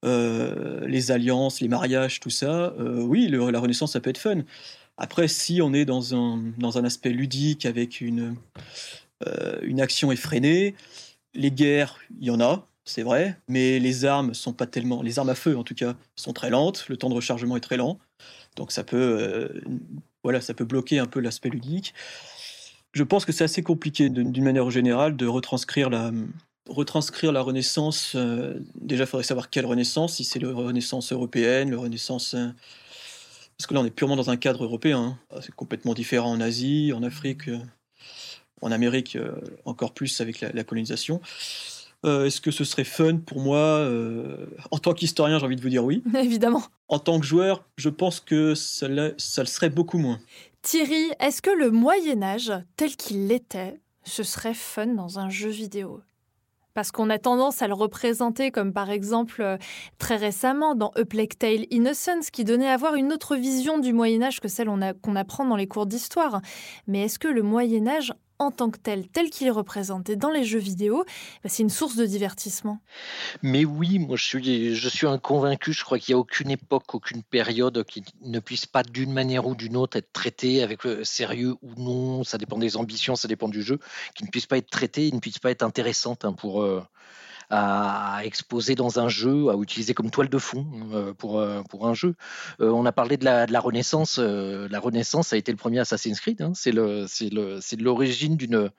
les 0.04 1.10
alliances, 1.10 1.60
les 1.60 1.68
mariages, 1.68 2.20
tout 2.20 2.30
ça, 2.30 2.74
oui, 2.78 3.28
la 3.28 3.60
Renaissance, 3.60 3.92
ça 3.92 4.00
peut 4.00 4.10
être 4.10 4.18
fun. 4.18 4.42
Après, 4.96 5.28
si 5.28 5.60
on 5.62 5.72
est 5.72 5.84
dans 5.84 6.14
un, 6.14 6.42
dans 6.58 6.78
un 6.78 6.84
aspect 6.84 7.10
ludique 7.10 7.66
avec 7.66 8.00
une, 8.00 8.36
une 9.62 9.80
action 9.80 10.10
effrénée, 10.12 10.74
les 11.34 11.50
guerres, 11.50 11.98
il 12.20 12.26
y 12.26 12.30
en 12.30 12.40
a, 12.40 12.66
c'est 12.88 13.02
vrai, 13.02 13.36
mais 13.48 13.78
les 13.78 14.06
armes 14.06 14.32
sont 14.32 14.54
pas 14.54 14.66
tellement, 14.66 15.02
les 15.02 15.18
armes 15.18 15.28
à 15.28 15.34
feu 15.34 15.56
en 15.58 15.62
tout 15.62 15.74
cas, 15.74 15.94
sont 16.16 16.32
très 16.32 16.48
lentes, 16.48 16.86
le 16.88 16.96
temps 16.96 17.10
de 17.10 17.14
rechargement 17.14 17.56
est 17.56 17.60
très 17.60 17.76
lent, 17.76 17.98
donc 18.56 18.72
ça 18.72 18.82
peut, 18.82 18.96
euh, 18.96 19.60
voilà, 20.22 20.40
ça 20.40 20.54
peut 20.54 20.64
bloquer 20.64 20.98
un 20.98 21.06
peu 21.06 21.20
l'aspect 21.20 21.50
ludique. 21.50 21.92
Je 22.94 23.02
pense 23.02 23.26
que 23.26 23.32
c'est 23.32 23.44
assez 23.44 23.62
compliqué 23.62 24.08
d'une 24.08 24.42
manière 24.42 24.70
générale 24.70 25.16
de 25.16 25.26
retranscrire 25.26 25.90
la, 25.90 26.10
retranscrire 26.66 27.30
la 27.30 27.42
Renaissance. 27.42 28.14
Euh, 28.14 28.58
déjà, 28.74 29.04
il 29.04 29.06
faudrait 29.06 29.24
savoir 29.24 29.50
quelle 29.50 29.66
Renaissance, 29.66 30.14
si 30.14 30.24
c'est 30.24 30.38
la 30.38 30.52
Renaissance 30.52 31.12
européenne, 31.12 31.70
la 31.70 31.78
Renaissance 31.78 32.32
euh, 32.34 32.48
parce 33.58 33.66
que 33.66 33.74
là, 33.74 33.80
on 33.80 33.84
est 33.84 33.90
purement 33.90 34.16
dans 34.16 34.30
un 34.30 34.36
cadre 34.36 34.64
européen. 34.64 35.18
Hein. 35.32 35.40
C'est 35.42 35.54
complètement 35.54 35.92
différent 35.92 36.30
en 36.30 36.40
Asie, 36.40 36.92
en 36.94 37.02
Afrique, 37.02 37.50
en 38.62 38.70
Amérique, 38.70 39.18
encore 39.64 39.92
plus 39.94 40.20
avec 40.20 40.40
la 40.40 40.62
colonisation. 40.62 41.20
Euh, 42.06 42.26
est-ce 42.26 42.40
que 42.40 42.50
ce 42.50 42.64
serait 42.64 42.84
fun 42.84 43.16
pour 43.16 43.40
moi 43.40 43.58
euh, 43.58 44.46
En 44.70 44.78
tant 44.78 44.94
qu'historien, 44.94 45.38
j'ai 45.38 45.44
envie 45.44 45.56
de 45.56 45.62
vous 45.62 45.68
dire 45.68 45.84
oui. 45.84 46.02
Évidemment. 46.14 46.62
En 46.88 46.98
tant 46.98 47.18
que 47.18 47.26
joueur, 47.26 47.64
je 47.76 47.88
pense 47.88 48.20
que 48.20 48.54
ça, 48.54 48.88
le 48.88 49.14
serait 49.18 49.70
beaucoup 49.70 49.98
moins. 49.98 50.20
Thierry, 50.62 51.10
est-ce 51.18 51.42
que 51.42 51.50
le 51.50 51.70
Moyen 51.70 52.22
Âge, 52.22 52.52
tel 52.76 52.94
qu'il 52.96 53.26
l'était, 53.26 53.80
ce 54.04 54.22
serait 54.22 54.54
fun 54.54 54.86
dans 54.88 55.18
un 55.18 55.28
jeu 55.28 55.50
vidéo? 55.50 56.00
Parce 56.74 56.92
qu'on 56.92 57.10
a 57.10 57.18
tendance 57.18 57.62
à 57.62 57.66
le 57.66 57.74
représenter 57.74 58.52
comme 58.52 58.72
par 58.72 58.90
exemple 58.90 59.42
euh, 59.42 59.56
très 59.98 60.14
récemment 60.14 60.76
dans 60.76 60.90
A 60.94 61.04
Plague 61.04 61.36
Tale 61.36 61.66
Innocence 61.70 62.30
qui 62.30 62.44
donnait 62.44 62.68
à 62.68 62.76
voir 62.76 62.94
une 62.94 63.12
autre 63.12 63.34
vision 63.34 63.78
du 63.78 63.92
Moyen 63.92 64.22
Âge 64.22 64.38
que 64.38 64.46
celle 64.46 64.68
qu'on 65.02 65.16
apprend 65.16 65.44
dans 65.44 65.56
les 65.56 65.66
cours 65.66 65.86
d'histoire. 65.86 66.40
Mais 66.86 67.02
est-ce 67.02 67.18
que 67.18 67.26
le 67.26 67.42
Moyen 67.42 67.88
Âge 67.88 68.12
en 68.38 68.50
tant 68.50 68.70
que 68.70 68.78
tel, 68.78 69.08
tel 69.08 69.30
qu'il 69.30 69.46
est 69.46 69.52
représenté 69.52 70.16
dans 70.16 70.30
les 70.30 70.44
jeux 70.44 70.58
vidéo, 70.58 71.04
bah, 71.42 71.48
c'est 71.48 71.62
une 71.62 71.70
source 71.70 71.96
de 71.96 72.06
divertissement. 72.06 72.80
Mais 73.42 73.64
oui, 73.64 73.98
moi 73.98 74.16
je 74.16 74.24
suis, 74.24 74.74
je 74.74 74.88
suis 74.88 75.06
un 75.06 75.18
convaincu, 75.18 75.72
je 75.72 75.84
crois 75.84 75.98
qu'il 75.98 76.14
n'y 76.14 76.18
a 76.18 76.20
aucune 76.20 76.50
époque, 76.50 76.94
aucune 76.94 77.22
période 77.22 77.84
qui 77.84 78.04
ne 78.22 78.38
puisse 78.38 78.66
pas 78.66 78.82
d'une 78.82 79.12
manière 79.12 79.46
ou 79.46 79.54
d'une 79.54 79.76
autre 79.76 79.96
être 79.96 80.12
traitée 80.12 80.62
avec 80.62 80.86
euh, 80.86 81.04
sérieux 81.04 81.56
ou 81.62 81.74
non, 81.76 82.24
ça 82.24 82.38
dépend 82.38 82.58
des 82.58 82.76
ambitions, 82.76 83.16
ça 83.16 83.28
dépend 83.28 83.48
du 83.48 83.62
jeu, 83.62 83.78
qui 84.14 84.24
ne 84.24 84.28
puisse 84.28 84.46
pas 84.46 84.58
être 84.58 84.70
traitée, 84.70 85.10
ne 85.12 85.20
puisse 85.20 85.38
pas 85.38 85.50
être 85.50 85.62
intéressante 85.62 86.24
hein, 86.24 86.32
pour... 86.32 86.62
Euh, 86.62 86.82
à 87.50 88.20
exposer 88.24 88.74
dans 88.74 89.00
un 89.00 89.08
jeu, 89.08 89.48
à 89.48 89.56
utiliser 89.56 89.94
comme 89.94 90.10
toile 90.10 90.28
de 90.28 90.38
fond 90.38 90.66
euh, 90.92 91.14
pour, 91.14 91.38
euh, 91.38 91.62
pour 91.62 91.86
un 91.86 91.94
jeu. 91.94 92.14
Euh, 92.60 92.70
on 92.70 92.84
a 92.84 92.92
parlé 92.92 93.16
de 93.16 93.24
la, 93.24 93.46
de 93.46 93.52
la 93.52 93.60
Renaissance. 93.60 94.18
la 94.18 94.80
Renaissance 94.80 95.32
a 95.32 95.36
été 95.36 95.50
le 95.52 95.56
premier 95.56 95.78
Assassin's 95.78 96.20
Creed. 96.20 96.42
Hein. 96.42 96.52
C'est 96.54 96.72
l'origine 96.72 98.36
d'une 98.36 98.70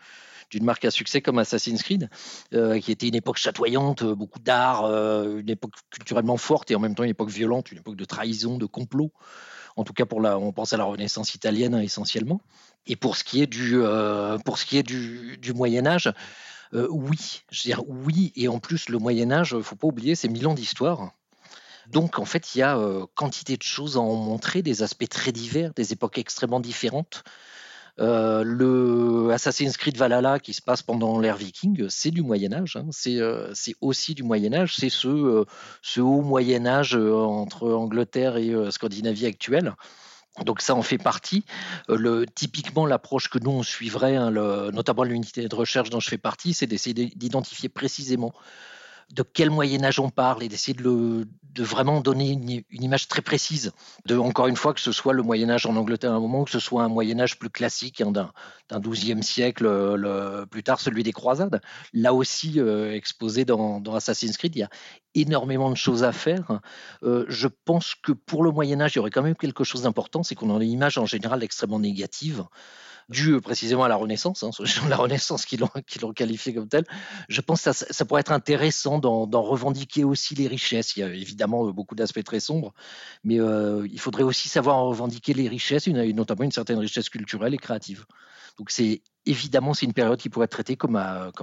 d'une 0.51 0.63
marque 0.63 0.83
à 0.83 0.89
succès 0.89 1.21
comme 1.21 1.37
Assassin's 1.37 1.83
Creed, 1.83 2.09
qui 2.49 2.91
était 2.91 3.07
une 3.07 3.13
époque 3.13 3.37
chatoyante, 3.37 4.03
beaucoup 4.03 4.39
d'art, 4.39 4.85
une 4.85 5.49
époque 5.49 5.73
culturellement 5.91 6.37
forte 6.37 6.71
et 6.71 6.75
en 6.75 6.79
même 6.79 6.95
temps 6.95 7.03
une 7.03 7.11
époque 7.11 7.29
violente, 7.29 7.71
une 7.71 7.77
époque 7.77 7.95
de 7.95 8.05
trahison, 8.05 8.57
de 8.57 8.65
complot. 8.65 9.11
En 9.75 9.83
tout 9.83 9.93
cas, 9.93 10.07
pour 10.07 10.21
la, 10.21 10.39
on 10.39 10.51
pense 10.51 10.73
à 10.73 10.77
la 10.77 10.85
Renaissance 10.85 11.35
italienne 11.35 11.75
hein, 11.75 11.81
essentiellement. 11.81 12.41
Et 12.87 12.95
pour 12.95 13.15
ce 13.15 13.23
qui 13.23 13.43
est 13.43 13.47
du, 13.47 13.79
pour 14.43 14.57
ce 14.57 14.65
qui 14.65 14.77
est 14.79 14.83
du, 14.83 15.37
du 15.37 15.53
Moyen 15.53 15.85
Âge, 15.85 16.11
euh, 16.73 16.87
oui, 16.91 17.41
je 17.51 17.63
veux 17.63 17.67
dire 17.67 17.83
oui, 17.87 18.31
et 18.35 18.47
en 18.47 18.59
plus 18.59 18.89
le 18.89 18.97
Moyen 18.99 19.31
Âge, 19.31 19.57
faut 19.61 19.75
pas 19.75 19.87
oublier, 19.87 20.15
c'est 20.15 20.27
mille 20.27 20.47
ans 20.47 20.53
d'histoire. 20.53 21.13
Donc 21.87 22.19
en 22.19 22.25
fait, 22.25 22.53
il 22.53 22.59
y 22.59 22.61
a 22.61 22.77
euh, 22.77 23.05
quantité 23.15 23.57
de 23.57 23.63
choses 23.63 23.97
à 23.97 24.01
en 24.01 24.15
montrer, 24.15 24.61
des 24.61 24.83
aspects 24.83 25.09
très 25.09 25.31
divers, 25.31 25.73
des 25.73 25.93
époques 25.93 26.19
extrêmement 26.19 26.59
différentes. 26.59 27.23
Euh, 27.99 28.43
le 28.43 29.31
Assassin's 29.31 29.75
Creed 29.75 29.97
Valhalla 29.97 30.39
qui 30.39 30.53
se 30.53 30.61
passe 30.61 30.83
pendant 30.83 31.19
l'ère 31.19 31.35
viking, 31.35 31.87
c'est 31.89 32.11
du 32.11 32.21
Moyen 32.21 32.53
Âge, 32.53 32.77
hein. 32.77 32.87
c'est 32.91 33.75
aussi 33.81 34.13
du 34.13 34.23
Moyen 34.23 34.53
Âge, 34.53 34.75
c'est 34.77 34.89
ce, 34.89 35.43
ce, 35.81 35.99
haut 35.99 36.21
Moyen 36.21 36.65
Âge 36.65 36.95
entre 36.95 37.69
Angleterre 37.73 38.37
et 38.37 38.53
Scandinavie 38.71 39.25
actuelle. 39.25 39.73
Donc 40.45 40.61
ça 40.61 40.75
en 40.75 40.81
fait 40.81 40.97
partie. 40.97 41.43
Euh, 41.89 42.25
typiquement, 42.35 42.85
l'approche 42.85 43.29
que 43.29 43.39
nous 43.39 43.51
on 43.51 43.63
suivrait, 43.63 44.15
hein, 44.15 44.31
notamment 44.31 45.03
l'unité 45.03 45.47
de 45.47 45.55
recherche 45.55 45.89
dont 45.89 45.99
je 45.99 46.09
fais 46.09 46.17
partie, 46.17 46.53
c'est 46.53 46.67
d'essayer 46.67 46.93
d'identifier 46.93 47.69
précisément 47.69 48.33
de 49.13 49.23
quel 49.23 49.49
Moyen 49.49 49.83
Âge 49.83 49.99
on 49.99 50.09
parle 50.09 50.43
et 50.43 50.49
d'essayer 50.49 50.75
de, 50.75 51.25
vraiment 51.57 51.99
donner 51.99 52.31
une, 52.31 52.61
image 52.71 53.07
très 53.07 53.21
précise. 53.21 53.71
De, 54.05 54.15
encore 54.15 54.47
une 54.47 54.55
fois, 54.55 54.73
que 54.73 54.79
ce 54.79 54.91
soit 54.91 55.13
le 55.13 55.23
Moyen 55.23 55.49
Âge 55.49 55.65
en 55.65 55.75
Angleterre 55.75 56.11
à 56.11 56.15
un 56.15 56.19
moment, 56.19 56.43
que 56.45 56.51
ce 56.51 56.59
soit 56.59 56.83
un 56.83 56.89
Moyen 56.89 57.19
Âge 57.19 57.37
plus 57.37 57.49
classique 57.49 58.01
hein, 58.01 58.11
d'un 58.11 58.79
XIIe 58.79 59.21
siècle, 59.23 59.65
le, 59.65 60.45
plus 60.45 60.63
tard 60.63 60.79
celui 60.79 61.03
des 61.03 61.11
croisades. 61.11 61.59
Là 61.93 62.13
aussi, 62.13 62.59
euh, 62.59 62.93
exposé 62.93 63.45
dans, 63.45 63.81
Assassin's 63.93 64.37
Creed, 64.37 64.55
il 64.55 64.59
y 64.59 64.63
a 64.63 64.69
énormément 65.15 65.69
de 65.69 65.75
choses 65.75 66.03
à 66.03 66.11
faire. 66.11 66.61
Euh, 67.03 67.25
je 67.27 67.47
pense 67.65 67.95
que 67.95 68.11
pour 68.11 68.43
le 68.43 68.51
Moyen 68.51 68.79
Âge, 68.79 68.93
il 68.93 68.97
y 68.97 68.99
aurait 68.99 69.09
quand 69.09 69.23
même 69.23 69.35
quelque 69.35 69.63
chose 69.63 69.81
d'important, 69.81 70.23
c'est 70.23 70.35
qu'on 70.35 70.55
a 70.55 70.63
une 70.63 70.71
image 70.71 70.97
en 70.97 71.05
général 71.05 71.43
extrêmement 71.43 71.79
négative 71.79 72.45
dû 73.09 73.33
euh, 73.33 73.41
précisément 73.41 73.83
à 73.83 73.87
la 73.87 73.95
Renaissance, 73.95 74.43
hein, 74.43 74.51
la 74.89 74.95
Renaissance 74.95 75.45
qui 75.45 75.57
l'ont 75.57 76.13
qualifié 76.13 76.53
comme 76.53 76.67
tel. 76.67 76.85
Je 77.27 77.41
pense 77.41 77.63
que 77.63 77.71
ça, 77.73 78.05
pourrait 78.05 78.21
être 78.21 78.31
intéressant 78.31 78.99
d'en 78.99 79.41
revendiquer 79.41 80.03
aussi 80.03 80.35
les 80.35 80.47
richesses. 80.47 80.95
Il 80.95 80.99
y 80.99 81.03
a 81.03 81.13
évidemment 81.13 81.67
euh, 81.67 81.71
beaucoup 81.71 81.95
d'aspects 81.95 82.23
très 82.23 82.39
sombres, 82.39 82.73
mais 83.23 83.39
euh, 83.39 83.87
il 83.91 83.99
faudrait 83.99 84.23
aussi 84.23 84.47
savoir 84.49 84.77
revendiquer 84.83 85.33
les 85.33 85.47
richesses, 85.47 85.87
notamment 85.87 86.43
une 86.43 86.51
certaine 86.51 86.77
richesse 86.77 87.09
culturelle 87.09 87.53
et 87.53 87.57
créative. 87.57 88.05
Donc 88.57 88.71
c'est 88.71 89.01
évidemment 89.25 89.73
c'est 89.73 89.85
une 89.85 89.93
période 89.93 90.19
qui 90.19 90.29
pourrait 90.29 90.45
être 90.45 90.51
traitée 90.51 90.75
comme 90.75 90.93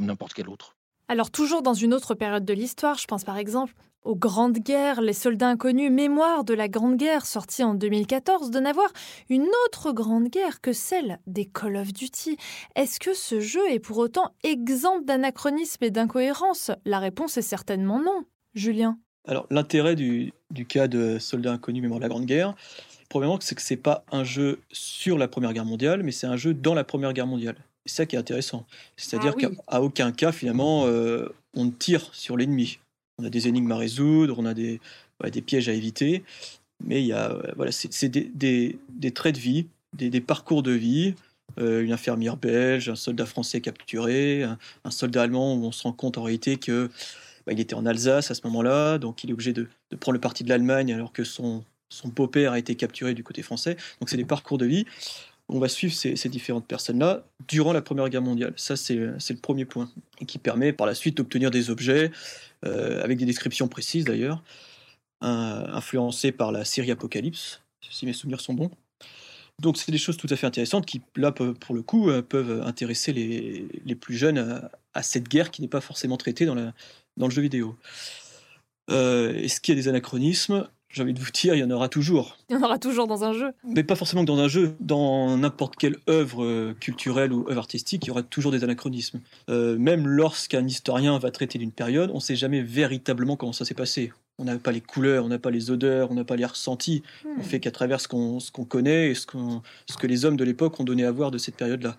n'importe 0.01 0.35
quelle 0.35 0.49
autre. 0.49 0.77
Alors 1.09 1.31
toujours 1.31 1.63
dans 1.63 1.75
une 1.75 1.95
autre 1.95 2.15
période 2.15 2.45
de 2.45 2.53
l'histoire, 2.53 2.99
je 2.99 3.07
pense 3.07 3.25
par 3.25 3.39
exemple 3.39 3.75
aux 4.07 4.15
Grandes 4.15 4.59
Guerres, 4.59 5.01
les 5.01 5.13
soldats 5.13 5.49
inconnus, 5.49 5.91
mémoire 5.91 6.45
de 6.45 6.55
la 6.55 6.69
Grande 6.69 6.97
Guerre 6.97 7.27
sortie 7.27 7.65
en 7.65 7.75
2014, 7.75 8.51
de 8.51 8.61
n'avoir 8.61 8.89
une 9.29 9.49
autre 9.67 9.93
Grande 9.93 10.29
Guerre 10.29 10.61
que 10.61 10.73
celle 10.73 11.19
des 11.27 11.47
Call 11.47 11.77
of 11.77 11.93
Duty. 11.93 12.37
Est-ce 12.77 13.01
que 13.01 13.15
ce 13.15 13.41
jeu 13.41 13.69
est 13.69 13.81
pour 13.81 13.99
autant 13.99 14.33
exempt 14.45 15.03
d'anachronisme 15.03 15.83
et 15.83 15.91
d'incohérence? 15.91 16.71
La 16.85 17.01
réponse 17.01 17.37
est 17.37 17.43
certainement 17.43 18.01
non. 18.01 18.25
Julien 18.55 18.99
Alors 19.27 19.47
l'intérêt 19.51 19.97
du, 19.97 20.33
cas 20.69 20.89
de 20.89 21.19
soldats 21.19 21.53
inconnus, 21.53 21.83
mémoire 21.83 21.99
de 21.99 22.05
la 22.05 22.09
Grande 22.09 22.27
Guerre, 22.27 22.55
premièrement, 23.09 23.39
c'est 23.41 23.57
que 23.57 23.63
c'est 23.63 23.77
pas 23.77 24.05
un 24.13 24.23
jeu 24.23 24.61
sur 24.71 25.19
la 25.19 25.27
Première 25.27 25.53
Guerre 25.53 25.67
mondiale, 25.67 26.03
mais 26.05 26.13
c'est 26.13 26.29
un 26.29 26.37
jeu 26.37 26.55
dans 26.55 26.75
la 26.75 26.85
Première 26.85 27.13
Guerre 27.13 27.27
mondiale. 27.27 27.57
C'est 27.85 27.97
ça 27.97 28.07
qui 28.07 28.17
est 28.17 28.19
intéressant. 28.19 28.67
C'est-à-dire 28.97 29.35
ah 29.37 29.49
qu'à 29.49 29.83
aucun 29.83 30.13
cas, 30.13 30.33
finalement, 30.33 30.87
euh, 30.87 31.29
on 31.55 31.71
tire 31.71 32.09
sur 32.13 32.37
l'ennemi. 32.37 32.79
On 33.19 33.25
a 33.25 33.31
des 33.31 33.49
énigmes 33.49 33.73
à 33.73 33.77
résoudre, 33.77 34.37
on 34.39 34.47
a 34.47 34.55
des, 34.55 34.81
pièges 35.43 35.69
à 35.69 35.73
éviter. 35.73 36.25
Mais 36.85 37.03
il 37.03 37.07
y 37.07 37.13
a, 37.13 37.37
voilà, 37.57 37.73
c'est 37.73 38.09
des, 38.09 38.79
traits 39.15 39.35
de 39.35 39.41
vie, 39.41 39.67
des, 39.95 40.21
parcours 40.21 40.63
de 40.63 40.73
vie. 40.73 41.15
Euh, 41.59 41.83
une 41.83 41.93
infirmière 41.93 42.37
belge, 42.37 42.91
un 42.91 42.97
soldat 42.97 43.25
français 43.25 43.63
capturé, 43.63 44.43
un, 44.43 44.59
soldat 44.91 45.23
allemand 45.23 45.55
où 45.55 45.65
on 45.65 45.73
se 45.73 45.85
rend 45.85 45.93
compte 45.93 46.19
en 46.19 46.23
réalité 46.23 46.59
que 46.59 46.91
bah, 47.47 47.53
il 47.55 47.61
était 47.61 47.75
en 47.75 47.87
Alsace 47.87 48.31
à 48.31 48.35
ce 48.35 48.43
moment-là, 48.45 48.99
donc 48.99 49.25
il 49.25 49.31
est 49.31 49.33
obligé 49.33 49.55
de, 49.55 49.67
prendre 49.99 50.15
le 50.15 50.21
parti 50.21 50.45
de 50.45 50.51
l'Allemagne 50.51 50.93
alors 50.93 51.13
que 51.13 51.25
son 51.25 51.65
beau-père 52.05 52.53
a 52.53 52.59
été 52.59 52.75
capturé 52.75 53.15
du 53.15 53.25
côté 53.25 53.41
français. 53.41 53.77
Donc 54.01 54.11
c'est 54.11 54.19
des 54.19 54.27
parcours 54.27 54.59
de 54.59 54.67
vie 54.67 54.85
on 55.49 55.59
va 55.59 55.69
suivre 55.69 55.95
ces, 55.95 56.29
différentes 56.29 56.67
personnes-là 56.67 57.25
durant 57.47 57.73
la 57.73 57.83
Première 57.83 58.09
Guerre 58.09 58.23
mondiale. 58.23 58.53
Ça, 58.57 58.77
c'est 58.77 58.95
le 58.97 59.41
premier 59.41 59.65
point. 59.65 59.91
Et 60.21 60.27
qui 60.27 60.39
permet 60.39 60.73
par 60.73 60.87
la 60.87 60.95
suite 60.95 61.17
d'obtenir 61.17 61.51
des 61.51 61.71
objets, 61.71 62.11
euh, 62.65 63.03
avec 63.03 63.19
des 63.19 63.27
descriptions 63.27 63.69
précises 63.69 64.05
d'ailleurs, 64.05 64.43
influencés 65.21 66.33
par 66.33 66.53
la 66.53 66.65
série 66.65 66.91
Apocalypse, 66.91 67.63
si 67.91 68.07
mes 68.07 68.13
souvenirs 68.13 68.41
sont 68.41 68.55
bons. 68.55 68.71
Donc, 69.61 69.79
c'est 69.79 69.91
des 69.91 69.99
choses 69.99 70.17
tout 70.17 70.27
à 70.31 70.37
fait 70.37 70.47
intéressantes 70.47 70.85
qui, 70.85 71.01
là, 71.15 71.33
pour 71.33 71.75
le 71.75 71.83
coup, 71.83 72.11
euh, 72.11 72.23
peuvent 72.23 72.63
intéresser 72.63 73.13
les, 73.13 73.95
plus 73.95 74.17
jeunes 74.17 74.69
à, 74.93 75.03
cette 75.03 75.29
guerre 75.29 75.51
qui 75.51 75.63
n'est 75.63 75.69
pas 75.69 75.81
forcément 75.81 76.17
traitée 76.17 76.45
dans, 76.45 76.55
le 76.55 77.31
jeu 77.31 77.43
vidéo. 77.43 77.77
Euh, 78.91 79.33
Est-ce 79.35 79.61
qu'il 79.61 79.75
y 79.75 79.79
a 79.79 79.81
des 79.81 79.89
anachronismes 79.89 80.69
j'ai 80.97 81.03
envie 81.03 81.13
de 81.13 81.21
vous 81.21 81.31
dire, 81.31 81.55
il 81.55 81.59
y 81.59 81.63
en 81.63 81.71
aura 81.71 81.91
toujours. 81.91 82.39
Il 82.49 82.55
y 82.55 82.59
en 82.59 82.63
aura 82.63 82.79
toujours 82.79 83.07
dans 83.07 83.23
un 83.23 83.35
jeu. 83.35 83.53
Mais 83.65 83.85
pas 83.85 83.97
forcément 83.97 84.23
que 84.23 84.29
dans 84.29 84.39
un 84.39 84.49
jeu. 84.49 84.77
Dans 84.81 85.37
n'importe 85.37 85.77
quelle 85.77 85.97
œuvre 86.09 86.43
euh, 86.43 86.75
culturelle 86.81 87.35
ou 87.35 87.47
œuvre 87.51 87.59
artistique, 87.59 88.05
il 88.05 88.09
y 88.09 88.11
aura 88.11 88.23
toujours 88.23 88.51
des 88.51 88.65
anachronismes. 88.65 89.21
Euh, 89.51 89.77
même 89.77 90.09
lorsqu'un 90.09 90.67
historien 90.67 91.19
va 91.19 91.31
traiter 91.31 91.59
d'une 91.59 91.71
période, 91.71 92.11
on 92.13 92.17
ne 92.17 92.21
sait 92.21 92.35
jamais 92.35 92.63
véritablement 92.63 93.37
comment 93.37 93.53
ça 93.53 93.67
s'est 93.67 93.75
passé. 93.75 94.11
On 94.39 94.45
n'a 94.45 94.57
pas 94.57 94.73
les 94.73 94.81
couleurs, 94.81 95.27
on 95.27 95.29
n'a 95.29 95.39
pas 95.39 95.51
les 95.51 95.71
odeurs, 95.71 96.11
on 96.11 96.15
n'a 96.15 96.25
pas 96.25 96.37
les 96.37 96.47
ressentis. 96.47 97.03
On 97.27 97.41
hmm. 97.41 97.43
fait 97.43 97.61
qu'à 97.61 97.73
travers 97.73 98.01
ce 98.01 98.09
qu'on 98.09 98.65
connaît 98.65 99.11
et 99.11 99.15
ce, 99.15 99.27
ce 99.91 99.97
que 99.99 100.07
les 100.07 100.25
hommes 100.25 100.39
de 100.39 100.45
l'époque 100.45 100.81
ont 100.81 100.85
donné 100.85 101.05
à 101.05 101.11
voir 101.11 101.31
de 101.31 101.37
cette 101.37 101.57
période-là. 101.57 101.99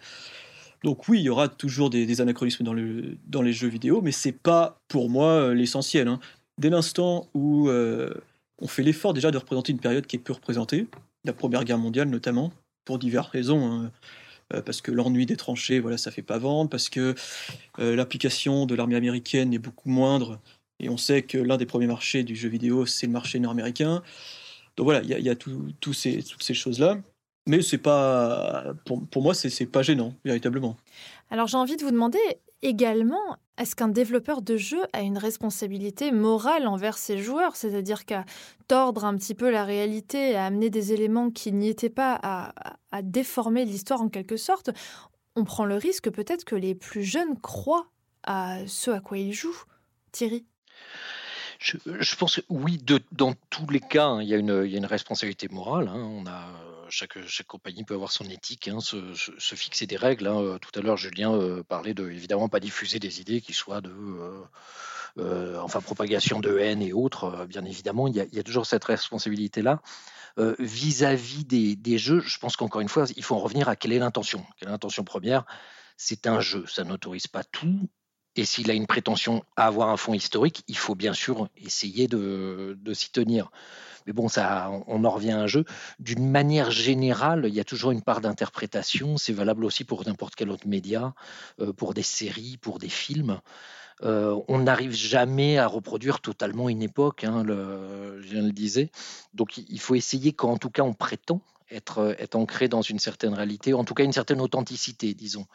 Donc 0.84 1.08
oui, 1.08 1.20
il 1.20 1.24
y 1.24 1.30
aura 1.30 1.50
toujours 1.50 1.92
des, 1.92 2.20
anachronismes 2.20 2.64
dans, 2.64 2.74
le, 2.74 3.18
dans, 3.28 3.44
les 3.44 3.54
jeux 3.54 3.68
vidéo, 3.68 4.02
mais 4.02 4.12
c'est 4.12 4.32
pas 4.32 4.80
pour 4.88 5.08
moi 5.12 5.28
euh, 5.28 5.54
l'essentiel. 5.54 6.08
Hein. 6.08 6.20
Dès 6.58 6.72
l'instant 6.72 7.30
où 7.36 7.70
on 8.60 8.68
fait 8.68 8.84
l'effort 8.84 9.14
déjà 9.14 9.32
de 9.32 9.38
représenter 9.38 9.72
une 9.72 9.80
période 9.80 10.08
qui 10.08 10.16
est 10.16 10.20
peu 10.20 10.34
représentée, 10.34 10.88
la 11.24 11.34
Première 11.34 11.64
Guerre 11.64 11.78
mondiale 11.78 12.10
notamment, 12.10 12.52
pour 12.86 13.00
diverses 13.00 13.30
raisons. 13.30 13.72
Hein. 13.72 13.92
Euh, 14.54 14.62
parce 14.62 14.82
que 14.82 14.92
l'ennui 14.92 15.26
des 15.26 15.36
tranchées, 15.36 15.80
voilà, 15.80 15.98
ça 15.98 16.10
fait 16.10 16.22
pas 16.22 16.38
vendre, 16.38 16.70
parce 16.70 16.88
que 16.88 17.16
euh, 17.80 17.96
l'application 17.96 18.66
de 18.66 18.76
l'armée 18.76 18.96
américaine 18.96 19.54
est 19.54 19.60
beaucoup 19.60 19.90
moindre, 19.90 20.40
et 20.80 20.90
on 20.90 20.98
sait 20.98 21.24
que 21.24 21.38
l'un 21.38 21.58
des 21.58 21.66
premiers 21.66 21.88
marchés 21.88 22.24
du 22.24 22.36
jeu 22.36 22.48
vidéo, 22.48 22.86
c'est 22.86 23.08
le 23.08 23.12
marché 23.12 23.40
nord-américain. 23.40 24.04
Donc 24.78 24.86
voilà, 24.86 25.02
il 25.04 25.10
y 25.10 25.30
a, 25.30 25.36
toutes 25.36 25.96
ces 25.96 26.54
choses-là. 26.54 27.00
Mais 27.48 27.62
c'est 27.62 27.78
pas, 27.78 28.74
pour, 28.86 29.06
pour 29.08 29.24
moi, 29.24 29.34
c'est 29.34 29.66
pas 29.66 29.82
gênant, 29.82 30.14
véritablement. 30.24 30.78
Alors 31.30 31.48
j'ai 31.48 31.58
envie 31.58 31.78
de 31.78 31.84
vous 31.84 31.92
demander 31.92 32.20
également, 32.62 33.38
est-ce 33.58 33.76
qu'un 33.76 33.88
développeur 33.88 34.42
de 34.42 34.56
jeu 34.56 34.82
a 34.94 35.02
une 35.02 35.18
responsabilité 35.18 36.12
morale 36.12 36.68
envers 36.68 36.98
ses 36.98 37.18
joueurs? 37.18 37.56
C'est-à-dire 37.56 38.06
qu'à 38.06 38.26
tordre 38.68 39.06
un 39.06 39.16
petit 39.16 39.34
peu 39.34 39.50
la 39.50 39.64
réalité, 39.64 40.36
à 40.36 40.46
amener 40.46 40.70
des 40.70 40.94
éléments 40.94 41.32
qui 41.32 41.52
n'y 41.52 41.70
étaient 41.70 41.90
pas, 41.90 42.20
à, 42.22 42.54
déformer 43.02 43.66
l'histoire 43.66 44.02
en 44.02 44.10
quelque 44.10 44.38
sorte, 44.38 44.72
on 45.36 45.44
prend 45.44 45.66
le 45.66 45.76
risque 45.76 46.10
peut-être 46.10 46.46
que 46.46 46.56
les 46.56 46.76
plus 46.76 47.04
jeunes 47.04 47.40
croient 47.40 47.88
à 48.24 48.58
ce 48.68 48.92
à 48.92 49.00
quoi 49.00 49.18
ils 49.18 49.34
jouent. 49.34 49.64
Thierry? 50.12 50.46
Je, 51.60 52.16
pense 52.16 52.38
que 52.38 52.42
oui, 52.50 52.82
dans 53.12 53.34
tous 53.50 53.68
les 53.70 53.80
cas, 53.80 54.06
hein, 54.06 54.22
il, 54.22 54.30
y 54.30 54.34
a 54.34 54.38
une, 54.38 54.86
responsabilité 54.86 55.48
morale. 55.50 55.88
Hein. 55.88 55.96
on 55.96 56.26
a, 56.28 56.46
chaque, 56.90 57.18
chaque, 57.28 57.48
compagnie 57.48 57.84
peut 57.84 57.94
avoir 57.94 58.12
son 58.12 58.26
éthique, 58.26 58.68
hein, 58.68 58.80
se, 58.80 59.56
fixer 59.56 59.88
des 59.88 59.98
règles. 59.98 60.26
Tout 60.60 60.80
à 60.80 60.82
l'heure, 60.82 60.98
Julien 60.98 61.34
euh, 61.34 61.64
parlait 61.64 61.94
de, 61.94 62.10
évidemment, 62.10 62.50
pas 62.50 62.60
diffuser 62.60 63.00
des 63.00 63.22
idées 63.22 63.42
qui 63.42 63.54
soient 63.54 63.82
de. 63.82 63.90
Euh, 63.90 64.44
euh, 65.20 65.60
enfin, 65.62 65.82
propagation 65.82 66.40
de 66.40 66.60
haine 66.60 66.82
et 66.84 66.94
autres, 66.94 67.48
bien 67.48 67.66
évidemment, 67.66 68.08
il 68.08 68.16
y 68.16 68.40
a, 68.40 68.44
toujours 68.44 68.68
cette 68.68 68.84
responsabilité-là. 68.84 69.82
Vis-à-vis 70.60 71.46
des, 71.46 71.76
des, 71.76 71.98
jeux, 71.98 72.20
je 72.20 72.38
pense 72.38 72.56
qu'encore 72.56 72.82
une 72.82 72.90
fois, 72.90 73.06
il 73.16 73.24
faut 73.24 73.34
en 73.34 73.40
revenir 73.40 73.68
à 73.68 73.76
quelle 73.76 73.92
est 73.92 73.98
l'intention. 73.98 74.46
Quelle 74.58 74.70
est 74.70 74.72
l'intention 74.72 75.04
première? 75.04 75.46
C'est 75.96 76.28
un 76.28 76.40
jeu, 76.40 76.64
ça 76.68 76.84
n'autorise 76.84 77.26
pas 77.26 77.44
tout, 77.44 77.90
et 78.38 78.46
s'il 78.46 78.70
a 78.72 78.74
une 78.74 78.88
prétention 78.88 79.44
à 79.56 79.68
avoir 79.68 79.90
un 79.90 79.98
fonds 79.98 80.14
historique, 80.14 80.64
il 80.68 80.78
faut 80.78 80.96
bien 80.96 81.14
sûr 81.14 81.50
essayer 81.58 82.08
de, 82.08 82.78
s'y 82.94 83.12
tenir. 83.12 83.52
Mais 84.06 84.14
bon, 84.14 84.30
ça, 84.30 84.72
on 84.88 85.04
en 85.04 85.10
revient 85.10 85.32
à 85.32 85.40
un 85.40 85.48
jeu. 85.48 85.66
D'une 86.00 86.30
manière 86.30 86.72
générale, 86.72 87.46
il 87.48 87.54
y 87.54 87.60
a 87.60 87.66
toujours 87.66 87.92
une 87.92 88.02
part 88.02 88.22
d'interprétation. 88.22 89.18
C'est 89.18 89.34
valable 89.34 89.66
aussi 89.66 89.84
pour 89.84 90.06
n'importe 90.06 90.36
quel 90.36 90.50
autre 90.50 90.68
média, 90.68 91.14
euh, 91.60 91.74
pour 91.74 91.94
des 91.94 92.04
séries, 92.04 92.58
pour 92.58 92.80
des 92.80 92.90
films. 92.90 93.42
Euh, 94.04 94.40
on 94.48 94.60
n'arrive 94.60 94.94
jamais 94.94 95.58
à 95.58 95.68
reproduire 95.68 96.22
totalement 96.22 96.70
une 96.70 96.84
époque, 96.84 97.24
hein, 97.24 97.44
je 97.48 98.28
viens 98.30 98.44
le 98.44 98.52
disais. 98.52 98.92
Donc 99.34 99.58
il 99.58 99.80
faut 99.80 99.96
essayer, 99.96 100.34
quand 100.34 100.52
en 100.52 100.58
tout 100.58 100.70
cas 100.70 100.84
on 100.84 100.94
prétend 100.94 101.42
être, 101.72 102.00
euh, 102.00 102.16
être 102.20 102.36
ancré 102.36 102.68
dans 102.68 102.82
une 102.82 103.00
certaine 103.00 103.34
réalité, 103.34 103.74
en 103.74 103.84
tout 103.84 103.94
cas 103.94 104.04
une 104.04 104.14
certaine 104.14 104.42
authenticité, 104.42 105.14
disons. 105.14 105.46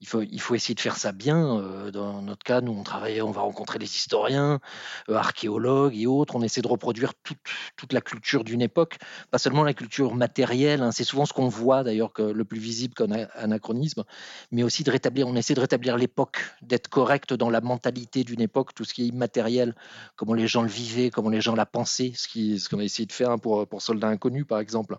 Il 0.00 0.06
faut, 0.06 0.54
essayer 0.54 0.74
de 0.74 0.80
faire 0.80 0.96
ça 0.96 1.12
bien. 1.12 1.58
Euh, 1.58 1.90
dans 1.90 2.22
notre 2.22 2.44
cas, 2.44 2.60
nous, 2.60 2.72
on 2.72 2.82
travaille, 2.82 3.20
on 3.22 3.30
va 3.30 3.40
rencontrer 3.40 3.78
des 3.78 3.86
historiens, 3.86 4.60
euh, 5.08 5.14
archéologues 5.14 5.96
et 5.96 6.06
autres. 6.06 6.36
On 6.36 6.42
essaie 6.42 6.60
de 6.60 6.68
reproduire 6.68 7.14
toute, 7.24 7.92
la 7.92 8.00
culture 8.00 8.44
d'une 8.44 8.62
époque, 8.62 8.98
pas 9.30 9.38
seulement 9.38 9.62
la 9.62 9.72
culture 9.72 10.14
matérielle. 10.14 10.82
Hein. 10.82 10.92
c'est 10.92 11.04
souvent 11.04 11.24
ce 11.24 11.32
qu'on 11.32 11.48
voit 11.48 11.84
d'ailleurs 11.84 12.12
le 12.18 12.44
plus 12.44 12.58
visible 12.58 12.94
comme 12.94 13.12
anachronisme, 13.34 14.04
mais 14.50 14.62
aussi 14.62 14.82
de 14.82 14.90
rétablir. 14.90 15.28
On 15.28 15.36
essaie 15.36 15.54
de 15.54 15.60
rétablir 15.60 15.96
l'époque, 15.96 16.38
d'être 16.62 16.88
correct 16.88 17.32
dans 17.32 17.48
la 17.48 17.60
mentalité 17.60 18.24
d'une 18.24 18.40
époque, 18.40 18.74
tout 18.74 18.84
ce 18.84 18.92
qui 18.92 19.04
est 19.04 19.06
immatériel, 19.06 19.74
comment 20.16 20.34
les 20.34 20.48
gens 20.48 20.62
le 20.62 20.68
vivaient, 20.68 21.10
comment 21.10 21.30
les 21.30 21.40
gens 21.40 21.54
la 21.54 21.66
pensaient, 21.66 22.12
ce 22.14 22.26
qu'on 22.28 22.58
ce 22.58 22.68
qu'on 22.68 22.80
a 22.80 22.84
essayé 22.84 23.06
de 23.06 23.12
faire 23.12 23.30
hein, 23.30 23.38
pour, 23.38 23.66
pour 23.66 23.82
Soldats 23.82 24.08
Inconnus, 24.08 24.46
par 24.46 24.58
exemple 24.58 24.98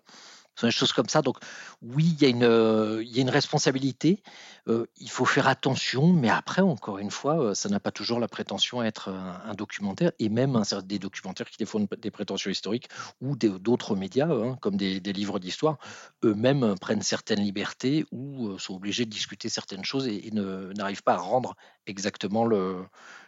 des 0.66 0.72
choses 0.72 0.94
comme 0.94 1.10
ça. 1.10 1.22
Donc 1.22 1.38
oui, 1.82 2.16
il 2.18 2.22
y 2.22 2.26
a 2.26 2.30
une, 2.30 2.44
euh, 2.44 3.32
responsabilité. 3.32 4.24
Euh, 4.68 4.86
il 4.98 5.10
faut 5.10 5.26
faire 5.26 5.48
attention, 5.48 6.12
mais 6.12 6.30
après, 6.30 6.62
encore 6.62 6.98
une 6.98 7.12
fois, 7.12 7.40
euh, 7.40 7.54
ça 7.54 7.70
n'a 7.70 7.80
pas 7.80 7.92
toujours 7.92 8.20
la 8.20 8.28
prétention 8.28 8.80
à 8.80 8.86
être 8.86 9.10
un, 9.10 9.54
documentaire, 9.54 10.12
et 10.20 10.30
même 10.30 10.62
des 10.86 11.00
documentaires 11.00 11.50
qui 11.50 11.58
défendent 11.58 11.88
des 12.00 12.12
prétentions 12.12 12.52
historiques 12.52 12.90
ou 13.22 13.36
d'autres 13.36 13.96
médias, 13.96 14.30
hein, 14.30 14.58
comme 14.62 14.78
des, 14.78 15.00
livres 15.00 15.40
d'histoire, 15.40 15.78
eux-mêmes 16.24 16.76
prennent 16.80 17.02
certaines 17.02 17.40
libertés 17.42 18.06
ou 18.12 18.58
sont 18.60 18.76
obligés 18.76 19.06
de 19.06 19.10
discuter 19.10 19.50
certaines 19.50 19.86
choses 19.86 20.08
et 20.08 20.30
n'arrivent 20.32 21.04
pas 21.04 21.14
à 21.14 21.18
rendre 21.18 21.56
exactement 21.88 22.48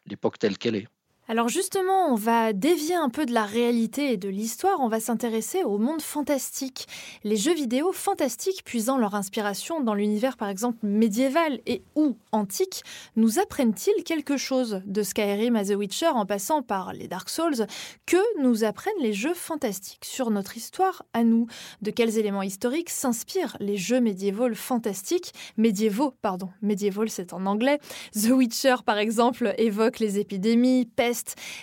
l'époque 0.06 0.40
telle 0.40 0.58
qu'elle 0.58 0.76
est. 0.76 0.88
Alors 1.32 1.48
justement, 1.48 2.12
on 2.12 2.16
va 2.16 2.54
dévier 2.54 2.96
un 2.96 3.10
peu 3.10 3.28
de 3.28 3.34
la 3.36 3.46
réalité 3.46 4.12
et 4.12 4.18
de 4.18 4.30
l'histoire, 4.30 4.80
on 4.80 4.88
va 4.88 5.00
s'intéresser 5.00 5.64
au 5.64 5.78
monde 5.78 6.02
fantastique. 6.02 6.88
Les 7.24 7.36
jeux 7.36 7.54
vidéo 7.54 7.92
fantastiques 7.92 8.64
puisant 8.66 8.98
leur 8.98 9.14
inspiration 9.14 9.80
dans 9.80 9.94
l'univers 9.94 10.38
par 10.38 10.50
exemple 10.50 10.80
médiéval 10.82 11.60
et 11.68 11.84
ou 11.96 12.18
antique, 12.32 12.82
nous 13.16 13.38
apprennent-ils 13.38 14.04
quelque 14.04 14.38
chose 14.38 14.82
de 14.88 15.04
Skyrim 15.04 15.56
à 15.56 15.66
The 15.66 15.76
Witcher 15.76 16.08
en 16.08 16.26
passant 16.26 16.64
par 16.64 16.94
les 16.94 17.08
Dark 17.08 17.30
Souls? 17.30 17.68
Que 18.08 18.42
nous 18.42 18.64
apprennent 18.64 18.92
les 19.00 19.14
jeux 19.14 19.36
fantastiques 19.36 20.06
sur 20.06 20.32
notre 20.32 20.58
histoire 20.58 21.06
à 21.14 21.24
nous? 21.24 21.46
De 21.84 21.92
quels 21.92 22.18
éléments 22.18 22.42
historiques 22.42 22.90
s'inspirent 22.90 23.56
les 23.60 23.78
jeux 23.78 24.02
médiévaux 24.02 24.52
fantastiques? 24.56 25.34
Médiévaux, 25.58 26.16
pardon, 26.24 26.50
médiévaux 26.64 27.06
c'est 27.06 27.34
en 27.34 27.46
anglais. 27.46 27.78
The 28.16 28.32
Witcher 28.32 28.78
par 28.84 28.98
exemple 28.98 29.54
évoque 29.60 30.00
les 30.00 30.18
épidémies, 30.18 30.88
peste, 30.88 31.19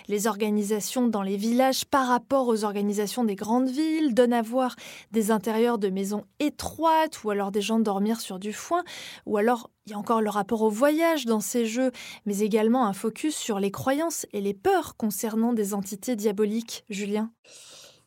les 0.07 0.27
organisations 0.27 1.07
dans 1.07 1.21
les 1.21 1.37
villages 1.37 1.85
par 1.85 2.07
rapport 2.07 2.47
aux 2.47 2.63
organisations 2.63 3.23
des 3.23 3.35
grandes 3.35 3.69
villes, 3.69 4.13
donne 4.13 4.33
à 4.33 4.41
voir 4.41 4.75
des 5.11 5.31
intérieurs 5.31 5.77
de 5.77 5.89
maisons 5.89 6.23
étroites 6.39 7.23
ou 7.23 7.29
alors 7.29 7.51
des 7.51 7.61
gens 7.61 7.79
dormir 7.79 8.19
sur 8.19 8.39
du 8.39 8.53
foin, 8.53 8.83
ou 9.25 9.37
alors 9.37 9.69
il 9.85 9.91
y 9.91 9.93
a 9.93 9.97
encore 9.97 10.21
le 10.21 10.29
rapport 10.29 10.61
au 10.61 10.69
voyage 10.69 11.25
dans 11.25 11.39
ces 11.39 11.65
jeux, 11.65 11.91
mais 12.25 12.39
également 12.39 12.85
un 12.85 12.93
focus 12.93 13.35
sur 13.35 13.59
les 13.59 13.71
croyances 13.71 14.25
et 14.33 14.41
les 14.41 14.53
peurs 14.53 14.97
concernant 14.97 15.53
des 15.53 15.73
entités 15.73 16.15
diaboliques. 16.15 16.83
Julien 16.89 17.31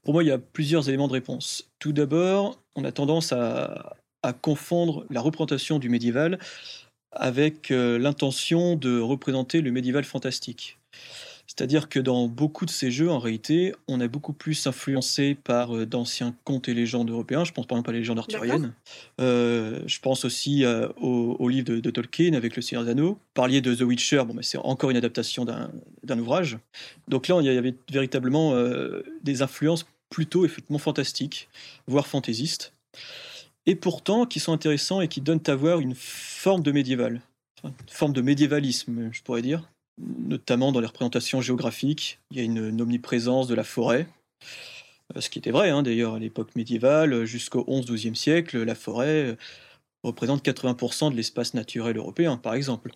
Pour 0.02 0.14
moi, 0.14 0.23
il 0.23 0.26
y 0.28 0.33
a 0.33 0.38
plusieurs 0.38 0.88
éléments 0.88 1.09
de 1.09 1.14
réponse. 1.14 1.71
Tout 1.78 1.92
d'abord, 1.92 2.59
on 2.76 2.85
a 2.85 2.92
tendance 2.92 3.33
à, 3.33 3.97
à 4.23 4.33
confondre 4.33 5.07
la 5.11 5.21
représentation 5.21 5.78
du 5.78 5.88
médiéval 5.88 6.38
avec 7.12 7.71
euh, 7.71 7.99
l'intention 7.99 8.76
de 8.76 9.00
représenter 9.00 9.61
le 9.61 9.73
médiéval 9.73 10.04
fantastique. 10.04 10.78
C'est-à-dire 11.50 11.88
que 11.88 11.99
dans 11.99 12.28
beaucoup 12.28 12.64
de 12.64 12.71
ces 12.71 12.92
jeux, 12.92 13.11
en 13.11 13.19
réalité, 13.19 13.75
on 13.88 14.00
est 14.00 14.07
beaucoup 14.07 14.33
plus 14.33 14.69
influencé 14.69 15.35
par 15.35 15.76
euh, 15.76 15.85
d'anciens 15.85 16.33
contes 16.45 16.69
et 16.69 16.75
légendes 16.75 17.11
européens. 17.11 17.42
Je 17.42 17.50
pense 17.50 17.66
par 17.66 17.76
exemple 17.76 17.90
à 17.90 17.92
la 17.92 17.99
légende 17.99 18.21
arthurienne. 18.21 18.73
Euh, 19.21 19.80
je 19.85 19.99
pense 19.99 20.25
aussi 20.25 20.64
euh, 20.64 20.87
au, 21.00 21.49
livre 21.49 21.75
de, 21.75 21.90
Tolkien 21.90 22.35
avec 22.35 22.54
Le 22.54 22.62
Seigneur 22.62 22.85
des 22.85 22.92
Anneaux. 22.92 23.19
Parliez 23.35 23.61
de 23.61 23.75
The 23.75 23.80
Witcher, 23.80 24.23
bon, 24.26 24.37
c'est 24.42 24.59
encore 24.59 24.90
une 24.90 24.97
adaptation 24.97 25.45
d'un 25.45 26.19
ouvrage. 26.21 26.57
Donc 27.09 27.26
là, 27.26 27.40
il 27.40 27.47
y 27.47 27.59
avait 27.59 27.75
véritablement 27.90 28.54
des 29.25 29.42
influences 29.42 29.87
plutôt 30.09 30.45
effectivement 30.45 30.78
fantastiques, 30.78 31.49
voire 31.88 32.07
fantaisistes. 32.07 32.73
Et 33.66 33.75
pourtant, 33.75 34.25
qui 34.25 34.38
sont 34.38 34.52
intéressants 34.52 35.00
et 35.00 35.09
qui 35.09 35.21
donnent 35.21 35.42
à 35.49 35.57
voir 35.57 35.80
une 35.80 35.97
forme 35.97 36.62
de 36.62 36.71
médiéval, 36.71 37.21
une 37.64 37.73
forme 37.88 38.12
de 38.12 38.23
médiévalisme, 38.23 39.11
je 39.11 39.23
pourrais 39.23 39.42
dire 39.42 39.69
notamment 40.00 40.73
dans 40.73 40.80
les 40.80 40.87
représentations 40.87 41.40
géographiques. 41.40 42.19
Il 42.30 42.38
y 42.38 42.40
a 42.40 42.45
une, 42.45 42.80
omniprésence 42.80 43.49
de 43.49 43.54
la 43.54 43.64
forêt, 43.64 44.07
euh, 45.16 45.21
ce 45.21 45.30
qui 45.30 45.38
était 45.38 45.50
vrai 45.50 45.71
hein, 45.71 45.83
d'ailleurs 45.83 46.14
à 46.14 46.19
l'époque 46.19 46.54
médiévale, 46.57 47.25
jusqu'au 47.25 47.64
11-12e 47.64 48.14
siècle, 48.14 48.62
la 48.62 48.75
forêt 48.75 49.30
euh, 49.30 49.37
représente 50.02 50.45
80% 50.45 51.11
de 51.11 51.16
l'espace 51.16 51.54
naturel 51.54 51.97
européen, 51.97 52.37
par 52.37 52.54
exemple. 52.54 52.92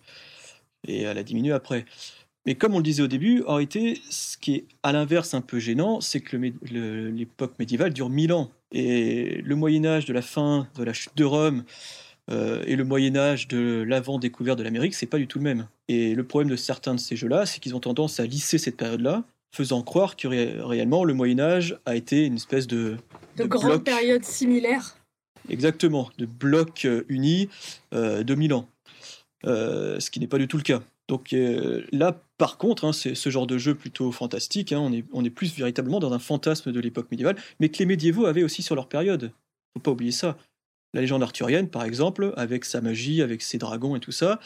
Et 0.87 1.01
elle 1.01 1.17
a 1.17 1.23
diminué 1.23 1.51
après. 1.51 1.85
Mais 2.45 2.55
comme 2.55 2.75
on 2.75 2.77
le 2.77 2.83
disait 2.83 3.01
au 3.01 3.07
début, 3.07 3.43
en 3.47 3.55
réalité, 3.55 3.99
ce 4.09 4.37
qui 4.37 4.55
est 4.55 4.65
à 4.83 4.91
l'inverse 4.91 5.33
un 5.33 5.41
peu 5.41 5.57
gênant, 5.57 5.99
c'est 5.99 6.21
que 6.21 6.37
l'époque 6.37 7.57
médiévale 7.57 7.91
dure 7.91 8.09
1000 8.09 8.33
ans. 8.33 8.51
Et 8.71 9.41
le 9.43 9.55
Moyen 9.55 9.85
Âge 9.85 10.05
de 10.05 10.13
la 10.13 10.21
fin 10.21 10.67
de 10.75 10.83
la 10.83 10.93
chute 10.93 11.15
de 11.15 11.23
Rome 11.23 11.63
euh, 12.31 12.63
et 12.65 12.75
le 12.75 12.83
Moyen 12.83 13.15
Âge 13.15 13.47
de 13.47 13.83
l'avant-découverte 13.87 14.57
de 14.57 14.63
l'Amérique, 14.63 14.95
c'est 14.95 15.05
pas 15.05 15.17
du 15.17 15.27
tout 15.27 15.39
le 15.39 15.43
même. 15.43 15.67
Et 15.87 16.15
le 16.15 16.23
problème 16.23 16.49
de 16.49 16.55
certains 16.55 16.95
de 16.95 16.99
ces 16.99 17.15
jeux-là, 17.15 17.45
c'est 17.45 17.59
qu'ils 17.59 17.75
ont 17.75 17.79
tendance 17.79 18.19
à 18.19 18.25
lisser 18.25 18.57
cette 18.57 18.77
période-là, 18.77 19.23
faisant 19.53 19.83
croire 19.83 20.15
que 20.15 20.27
réellement 20.27 21.03
le 21.03 21.13
Moyen 21.13 21.39
Âge 21.39 21.77
a 21.85 21.95
été 21.95 22.25
une 22.25 22.35
espèce 22.35 22.67
de... 22.67 22.97
De, 23.37 23.43
de 23.43 23.47
grande 23.47 23.83
période 23.83 24.23
similaire. 24.23 24.97
Exactement, 25.49 26.09
de 26.17 26.25
bloc 26.25 26.85
euh, 26.85 27.03
unis 27.09 27.49
euh, 27.93 28.23
de 28.23 28.35
mille 28.35 28.53
ans. 28.53 28.67
Euh, 29.45 29.99
ce 29.99 30.09
qui 30.09 30.19
n'est 30.19 30.27
pas 30.27 30.39
du 30.39 30.47
tout 30.47 30.57
le 30.57 30.63
cas. 30.63 30.81
Donc 31.07 31.35
là, 31.91 32.19
par 32.39 32.57
contre, 32.57 32.83
hein, 32.85 32.91
c'est 32.91 33.13
ce 33.13 33.29
genre 33.29 33.45
de 33.45 33.59
jeu 33.59 33.75
plutôt 33.75 34.11
fantastique. 34.11 34.71
Hein, 34.71 34.79
on, 34.79 34.91
est, 34.91 35.05
on 35.13 35.23
est 35.23 35.29
plus 35.29 35.55
véritablement 35.55 35.99
dans 35.99 36.11
un 36.13 36.17
fantasme 36.17 36.71
de 36.71 36.79
l'époque 36.79 37.11
médiévale, 37.11 37.35
mais 37.59 37.69
que 37.69 37.77
les 37.77 37.85
médiévaux 37.85 38.25
avaient 38.25 38.41
aussi 38.41 38.63
sur 38.63 38.73
leur 38.73 38.87
période. 38.87 39.31
Faut 39.75 39.81
pas 39.81 39.91
oublier 39.91 40.11
ça 40.11 40.35
la 40.95 41.01
légende 41.01 41.21
arthurienne, 41.21 41.67
par 41.67 41.83
exemple, 41.83 42.33
avec 42.37 42.63
sa 42.63 42.79
magie, 42.79 43.21
avec 43.21 43.41
ses 43.41 43.57
dragons 43.57 43.97
et 43.97 43.99
tout 43.99 44.13
ça, 44.13 44.39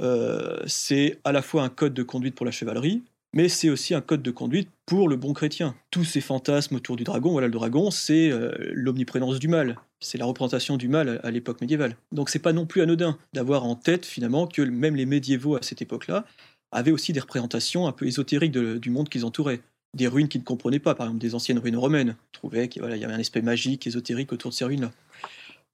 euh, 0.00 0.56
c'est 0.66 1.18
à 1.24 1.32
la 1.32 1.42
fois 1.42 1.64
un 1.64 1.68
code 1.68 1.92
de 1.92 2.04
conduite 2.04 2.36
pour 2.36 2.46
la 2.46 2.52
chevalerie, 2.52 3.02
mais 3.34 3.48
c'est 3.48 3.68
aussi 3.68 3.94
un 3.94 4.00
code 4.00 4.22
de 4.22 4.30
conduite 4.30 4.68
pour 4.86 5.08
le 5.08 5.16
bon 5.16 5.32
chrétien. 5.32 5.74
Tous 5.90 6.04
ces 6.04 6.20
fantasmes 6.20 6.76
autour 6.76 6.94
du 6.94 7.02
dragon, 7.02 7.32
voilà, 7.32 7.48
le 7.48 7.52
dragon, 7.52 7.90
c'est 7.90 8.30
euh, 8.30 8.52
l'omniprésence 8.72 9.40
du 9.40 9.48
mal. 9.48 9.76
C'est 10.00 10.18
la 10.18 10.24
représentation 10.24 10.76
du 10.76 10.86
mal 10.86 11.20
à, 11.24 11.32
l'époque 11.32 11.60
médiévale. 11.60 11.96
Donc 12.12 12.30
c'est 12.30 12.38
pas 12.38 12.52
non 12.52 12.64
plus 12.64 12.80
anodin 12.80 13.18
d'avoir 13.32 13.64
en 13.64 13.74
tête 13.74 14.06
finalement 14.06 14.46
que 14.46 14.62
même 14.62 14.94
les 14.94 15.04
médiévaux 15.04 15.56
à 15.56 15.62
cette 15.62 15.82
époque-là 15.82 16.24
avaient 16.70 16.92
aussi 16.92 17.12
des 17.12 17.20
représentations 17.20 17.88
un 17.88 17.92
peu 17.92 18.06
ésotériques 18.06 18.52
du 18.52 18.90
monde 18.90 19.08
qu'ils 19.08 19.24
entouraient. 19.24 19.60
Des 19.94 20.06
ruines 20.06 20.28
qu'ils 20.28 20.42
ne 20.42 20.46
comprenaient 20.46 20.78
pas, 20.78 20.94
par 20.94 21.06
exemple 21.06 21.22
des 21.22 21.34
anciennes 21.34 21.58
ruines 21.58 21.76
romaines. 21.76 22.14
Ils 22.34 22.38
trouvaient 22.38 22.68
qu'il 22.68 22.82
y 22.82 23.04
avait 23.04 23.04
un 23.04 23.18
aspect 23.18 23.42
magique, 23.42 23.86
ésotérique 23.88 24.32
autour 24.32 24.52
de 24.52 24.54
ces 24.54 24.64
ruines-là. 24.64 24.92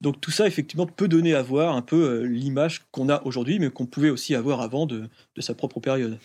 Donc 0.00 0.20
tout 0.20 0.30
ça, 0.30 0.46
effectivement, 0.46 0.86
peut 0.86 1.08
donner 1.08 1.34
à 1.34 1.42
voir 1.42 1.74
un 1.76 1.82
peu 1.82 1.96
euh, 1.96 2.22
l'image 2.24 2.82
qu'on 2.90 3.08
a 3.08 3.22
aujourd'hui, 3.24 3.58
mais 3.58 3.70
qu'on 3.70 3.86
pouvait 3.86 4.10
aussi 4.10 4.34
avoir 4.34 4.60
avant 4.60 4.86
de, 4.86 5.08
sa 5.38 5.54
propre 5.54 5.80
période. 5.80 6.18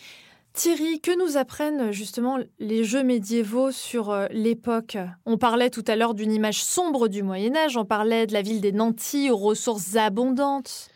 Thierry, 0.52 1.00
que 1.00 1.16
nous 1.16 1.36
apprennent 1.36 1.92
justement 1.92 2.38
les 2.58 2.84
jeux 2.84 3.04
médiévaux 3.04 3.70
sur 3.70 4.10
euh, 4.10 4.26
l'époque? 4.32 4.98
On 5.24 5.38
parlait 5.38 5.70
tout 5.70 5.84
à 5.86 5.96
l'heure 5.96 6.14
d'une 6.14 6.32
image 6.32 6.62
sombre 6.62 7.08
du 7.08 7.22
Moyen 7.22 7.54
Âge, 7.56 7.76
on 7.76 7.84
parlait 7.84 8.26
de 8.26 8.32
la 8.32 8.42
ville 8.42 8.60
des 8.60 8.72
nantis 8.72 9.30
aux 9.30 9.36
ressources 9.36 9.96
abondantes. 9.96 10.88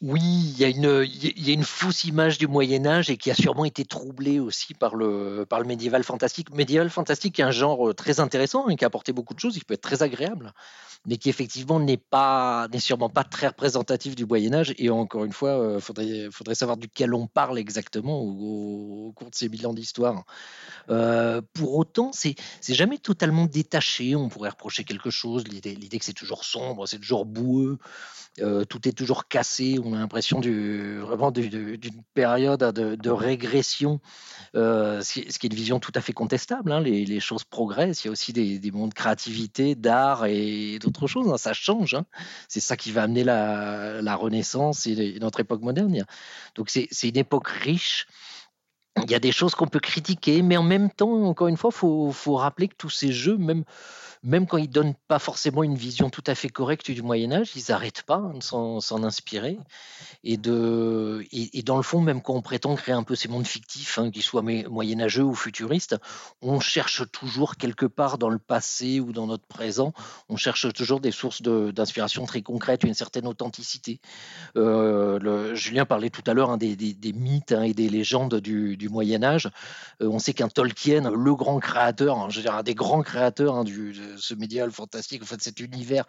Oui, 0.00 0.20
il 0.22 0.58
y, 0.58 0.64
a 0.64 1.54
une, 1.54 1.64
fausse 1.64 2.04
image 2.04 2.36
du 2.36 2.46
Moyen 2.46 2.84
Âge 2.84 3.10
et 3.10 3.16
qui 3.16 3.30
a 3.30 3.34
sûrement 3.34 3.64
été 3.64 3.84
troublée 3.84 4.38
aussi 4.40 4.74
par 4.74 4.96
le, 4.96 5.46
médiéval 5.64 6.04
fantastique. 6.04 6.52
Médiéval 6.52 6.90
fantastique 6.90 7.38
est 7.38 7.42
un 7.42 7.50
genre 7.50 7.88
euh, 7.88 7.94
très 7.94 8.20
intéressant 8.20 8.68
et 8.68 8.76
qui 8.76 8.84
a 8.84 8.88
apporté 8.88 9.12
beaucoup 9.12 9.34
de 9.34 9.40
choses, 9.40 9.56
il 9.56 9.64
peut 9.64 9.74
être 9.74 9.80
très 9.80 10.02
agréable 10.02 10.52
mais 11.06 11.18
qui 11.18 11.28
effectivement 11.28 11.80
n'est 11.80 11.98
pas 11.98 12.66
n'est 12.72 12.80
sûrement 12.80 13.10
pas 13.10 13.24
très 13.24 13.48
représentatif 13.48 14.14
du 14.14 14.24
Moyen 14.24 14.54
Âge. 14.54 14.74
Et 14.78 14.88
encore 14.90 15.24
une 15.24 15.32
fois, 15.32 15.50
il 15.50 15.76
euh, 15.76 15.80
faudrait, 15.80 16.28
faudrait 16.30 16.54
savoir 16.54 16.76
duquel 16.76 17.14
on 17.14 17.26
parle 17.26 17.58
exactement 17.58 18.20
au, 18.20 19.12
cours 19.14 19.30
de 19.30 19.34
ces 19.34 19.48
mille 19.48 19.66
ans 19.66 19.74
d'histoire. 19.74 20.24
Euh, 20.90 21.42
pour 21.52 21.76
autant, 21.76 22.10
c'est 22.12 22.36
jamais 22.68 22.98
totalement 22.98 23.44
détaché. 23.44 24.16
On 24.16 24.28
pourrait 24.28 24.50
reprocher 24.50 24.84
quelque 24.84 25.10
chose, 25.10 25.44
l'idée 25.46 25.98
que 25.98 26.04
c'est 26.04 26.12
toujours 26.14 26.44
sombre, 26.44 26.86
c'est 26.86 26.98
toujours 26.98 27.26
boueux, 27.26 27.78
tout 28.36 28.88
est 28.88 28.92
toujours 28.92 29.28
cassé. 29.28 29.78
A 29.96 29.98
l'impression 29.98 30.40
vraiment 30.40 31.30
d'une 31.30 31.78
période 32.14 32.60
de, 32.60 32.94
de 32.94 33.10
régression, 33.10 34.00
ce 34.54 35.12
qui, 35.12 35.20
est 35.20 35.44
une 35.44 35.54
vision 35.54 35.80
tout 35.80 35.92
à 35.94 36.00
fait 36.00 36.12
contestable. 36.12 36.72
Hein. 36.72 36.80
Les, 36.80 37.20
choses 37.20 37.44
progressent. 37.44 38.04
Il 38.04 38.08
y 38.08 38.10
a 38.10 38.12
aussi 38.12 38.32
des, 38.32 38.58
des 38.58 38.70
mondes 38.70 38.90
de 38.90 38.94
créativité, 38.94 39.74
d'art 39.74 40.26
et 40.26 40.78
d'autres 40.78 40.94
autre 40.94 41.06
chose, 41.06 41.32
hein, 41.32 41.38
ça 41.38 41.52
change. 41.52 41.94
Hein. 41.94 42.06
C'est 42.48 42.60
ça 42.60 42.76
qui 42.76 42.92
va 42.92 43.02
amener 43.02 43.24
la, 43.24 44.16
Renaissance 44.16 44.86
et, 44.86 45.18
notre 45.20 45.40
époque 45.40 45.62
moderne. 45.62 46.04
Donc 46.54 46.70
c'est 46.70 47.08
une 47.08 47.16
époque 47.16 47.48
riche. 47.48 48.06
Il 49.02 49.10
y 49.10 49.14
a 49.14 49.18
des 49.18 49.32
choses 49.32 49.56
qu'on 49.56 49.66
peut 49.66 49.80
critiquer, 49.80 50.42
mais 50.42 50.56
en 50.56 50.62
même 50.62 50.88
temps, 50.88 51.24
encore 51.24 51.48
une 51.48 51.56
fois, 51.56 51.70
il 51.72 51.76
faut, 51.76 52.12
faut 52.12 52.36
rappeler 52.36 52.68
que 52.68 52.76
tous 52.76 52.90
ces 52.90 53.12
jeux, 53.12 53.36
même 53.36 53.64
même 54.24 54.46
quand 54.46 54.56
ils 54.56 54.70
donnent 54.70 54.94
pas 55.06 55.18
forcément 55.18 55.62
une 55.62 55.74
vision 55.74 56.08
tout 56.08 56.24
à 56.26 56.34
fait 56.34 56.48
correcte 56.48 56.90
du 56.90 57.02
Moyen 57.02 57.30
Âge, 57.30 57.52
ils 57.56 57.64
n'arrêtent 57.68 58.02
pas 58.02 58.32
de 58.34 58.42
s'en 58.42 59.04
inspirer. 59.04 59.58
Et, 60.24 60.38
de, 60.38 61.22
dans 61.64 61.76
le 61.76 61.82
fond, 61.82 62.00
même 62.00 62.22
quand 62.22 62.32
on 62.32 62.40
prétend 62.40 62.74
créer 62.74 62.94
un 62.94 63.02
peu 63.02 63.14
ces 63.14 63.28
mondes 63.28 63.46
fictifs, 63.46 63.98
hein, 63.98 64.10
qu'ils 64.10 64.22
soient 64.22 64.42
moyenâgeux 64.42 65.22
ou 65.22 65.34
futuristes, 65.34 65.96
on 66.40 66.58
cherche 66.58 67.02
toujours 67.12 67.56
quelque 67.56 67.84
part 67.84 68.16
dans 68.16 68.30
le 68.30 68.38
passé 68.38 68.98
ou 68.98 69.12
dans 69.12 69.26
notre 69.26 69.46
présent, 69.46 69.92
on 70.30 70.36
cherche 70.36 70.72
toujours 70.72 71.00
des 71.00 71.10
sources 71.10 71.42
d'inspiration 71.42 72.24
très 72.24 72.40
concrètes, 72.40 72.84
une 72.84 72.94
certaine 72.94 73.26
authenticité. 73.26 74.00
Euh, 74.56 75.54
Julien 75.54 75.84
parlait 75.84 76.10
tout 76.10 76.24
à 76.26 76.32
l'heure 76.32 76.48
hein, 76.48 76.56
des, 76.56 76.96
mythes 77.14 77.52
hein, 77.52 77.62
et 77.62 77.74
des 77.74 77.90
légendes 77.90 78.36
du, 78.36 78.88
Moyen 78.88 79.22
Âge. 79.22 79.50
Euh, 80.00 80.08
on 80.08 80.18
sait 80.18 80.32
qu'un 80.32 80.48
Tolkien, 80.48 81.10
le 81.10 81.34
grand 81.34 81.58
créateur, 81.58 82.30
je 82.30 82.36
veux 82.36 82.42
dire, 82.42 82.54
un 82.54 82.62
des 82.62 82.74
grands 82.74 83.02
créateurs 83.02 83.64
du, 83.64 83.92
ce 84.18 84.34
médial 84.34 84.70
fantastique, 84.70 85.22
cet 85.38 85.60
univers 85.60 86.04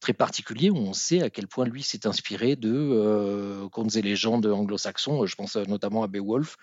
très 0.00 0.12
particulier 0.12 0.70
où 0.70 0.76
on 0.76 0.92
sait 0.92 1.22
à 1.22 1.30
quel 1.30 1.46
point 1.46 1.64
lui 1.64 1.82
s'est 1.82 2.06
inspiré 2.06 2.56
de 2.56 2.72
euh, 2.72 3.68
contes 3.68 3.96
et 3.96 4.02
légendes 4.02 4.46
anglo-saxons. 4.46 5.26
Je 5.26 5.36
pense 5.36 5.56
notamment 5.56 6.02
à 6.02 6.06
Beowulf. 6.06 6.56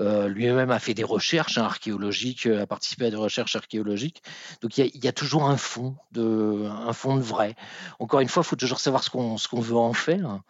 Euh, 0.00 0.28
lui-même 0.28 0.70
a 0.70 0.78
fait 0.78 0.94
des 0.94 1.04
recherches 1.04 1.58
hein, 1.58 1.64
archéologiques, 1.64 2.46
a 2.46 2.66
participé 2.66 3.06
à 3.06 3.10
des 3.10 3.16
recherches 3.16 3.56
archéologiques. 3.56 4.22
Donc 4.60 4.78
il 4.78 5.04
y, 5.04 5.08
a 5.08 5.12
toujours 5.12 5.44
un 5.44 5.56
fond 5.56 5.96
de, 6.12 6.66
un 6.66 6.92
fond 6.92 7.16
de 7.16 7.22
vrai. 7.22 7.56
Encore 7.98 8.20
une 8.20 8.28
fois, 8.28 8.42
il 8.44 8.46
faut 8.48 8.56
toujours 8.56 8.80
savoir 8.80 9.02
ce 9.02 9.10
qu'on 9.10 9.36
qu'on 9.50 9.60
veut 9.60 9.76
en 9.76 9.92
faire. 9.92 10.40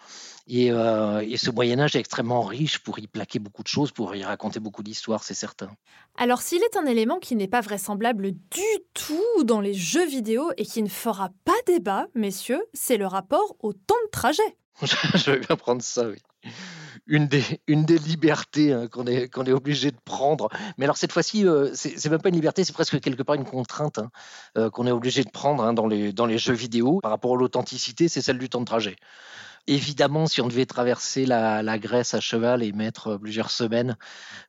Et, 0.48 0.70
euh, 0.70 1.20
et, 1.28 1.36
ce 1.36 1.50
Moyen 1.50 1.80
Âge 1.80 1.96
est 1.96 1.98
extrêmement 1.98 2.42
riche 2.42 2.78
pour 2.78 2.98
y 3.00 3.06
plaquer 3.08 3.40
beaucoup 3.40 3.64
de 3.64 3.68
choses, 3.68 3.90
pour 3.90 4.14
y 4.14 4.22
raconter 4.22 4.60
beaucoup 4.60 4.84
d'histoires, 4.84 5.24
c'est 5.24 5.34
certain. 5.34 5.70
Alors 6.16 6.40
s'il 6.40 6.62
est 6.62 6.76
un 6.76 6.86
élément 6.86 7.18
qui 7.18 7.34
n'est 7.34 7.48
pas 7.48 7.60
vraisemblable 7.60 8.30
du 8.30 8.62
tout 8.94 9.44
dans 9.44 9.60
les 9.60 9.74
jeux 9.74 10.06
vidéo 10.06 10.52
et 10.56 10.64
qui 10.64 10.82
ne 10.82 10.88
fera 10.88 11.30
pas 11.44 11.52
débat, 11.66 12.06
messieurs, 12.14 12.64
c'est 12.74 12.96
le 12.96 13.06
rapport 13.06 13.56
au 13.60 13.72
temps 13.72 13.96
de 14.04 14.10
trajet. 14.10 14.56
Je 14.82 15.32
vais 15.32 15.38
bien 15.38 15.56
prendre 15.56 15.82
ça, 15.82 16.08
oui 16.08 16.18
une 17.06 17.28
des, 17.28 17.42
une 17.66 17.84
des 17.84 17.98
libertés 17.98 18.72
hein, 18.72 18.88
qu'on 18.88 19.06
est, 19.06 19.28
qu'on 19.28 19.44
est 19.44 19.52
obligé 19.52 19.90
de 19.90 19.96
prendre. 20.04 20.48
Mais 20.76 20.84
alors 20.84 20.96
cette 20.96 21.12
fois-ci, 21.12 21.46
euh, 21.46 21.70
c'est 21.74 22.04
même 22.08 22.20
pas 22.20 22.28
une 22.28 22.34
liberté, 22.34 22.64
c'est 22.64 22.72
presque 22.72 23.00
quelque 23.00 23.22
part 23.22 23.36
une 23.36 23.44
contrainte 23.44 23.98
hein, 23.98 24.10
euh, 24.58 24.70
qu'on 24.70 24.86
est 24.86 24.90
obligé 24.92 25.22
de 25.22 25.30
prendre 25.30 25.62
hein, 25.62 25.72
dans, 25.72 25.86
les, 25.86 26.12
dans 26.12 26.26
les 26.26 26.38
jeux 26.38 26.54
vidéo. 26.54 27.00
Par 27.00 27.12
rapport 27.12 27.34
à 27.34 27.36
l'authenticité, 27.36 28.08
c'est 28.08 28.22
celle 28.22 28.38
du 28.38 28.48
temps 28.48 28.60
de 28.60 28.64
trajet. 28.64 28.96
Évidemment, 29.68 30.26
si 30.26 30.40
on 30.40 30.46
devait 30.46 30.66
traverser 30.66 31.26
la, 31.26 31.62
la 31.62 31.78
Grèce 31.78 32.14
à 32.14 32.20
cheval 32.20 32.62
et 32.62 32.72
mettre 32.72 33.16
plusieurs 33.16 33.50
semaines, 33.50 33.96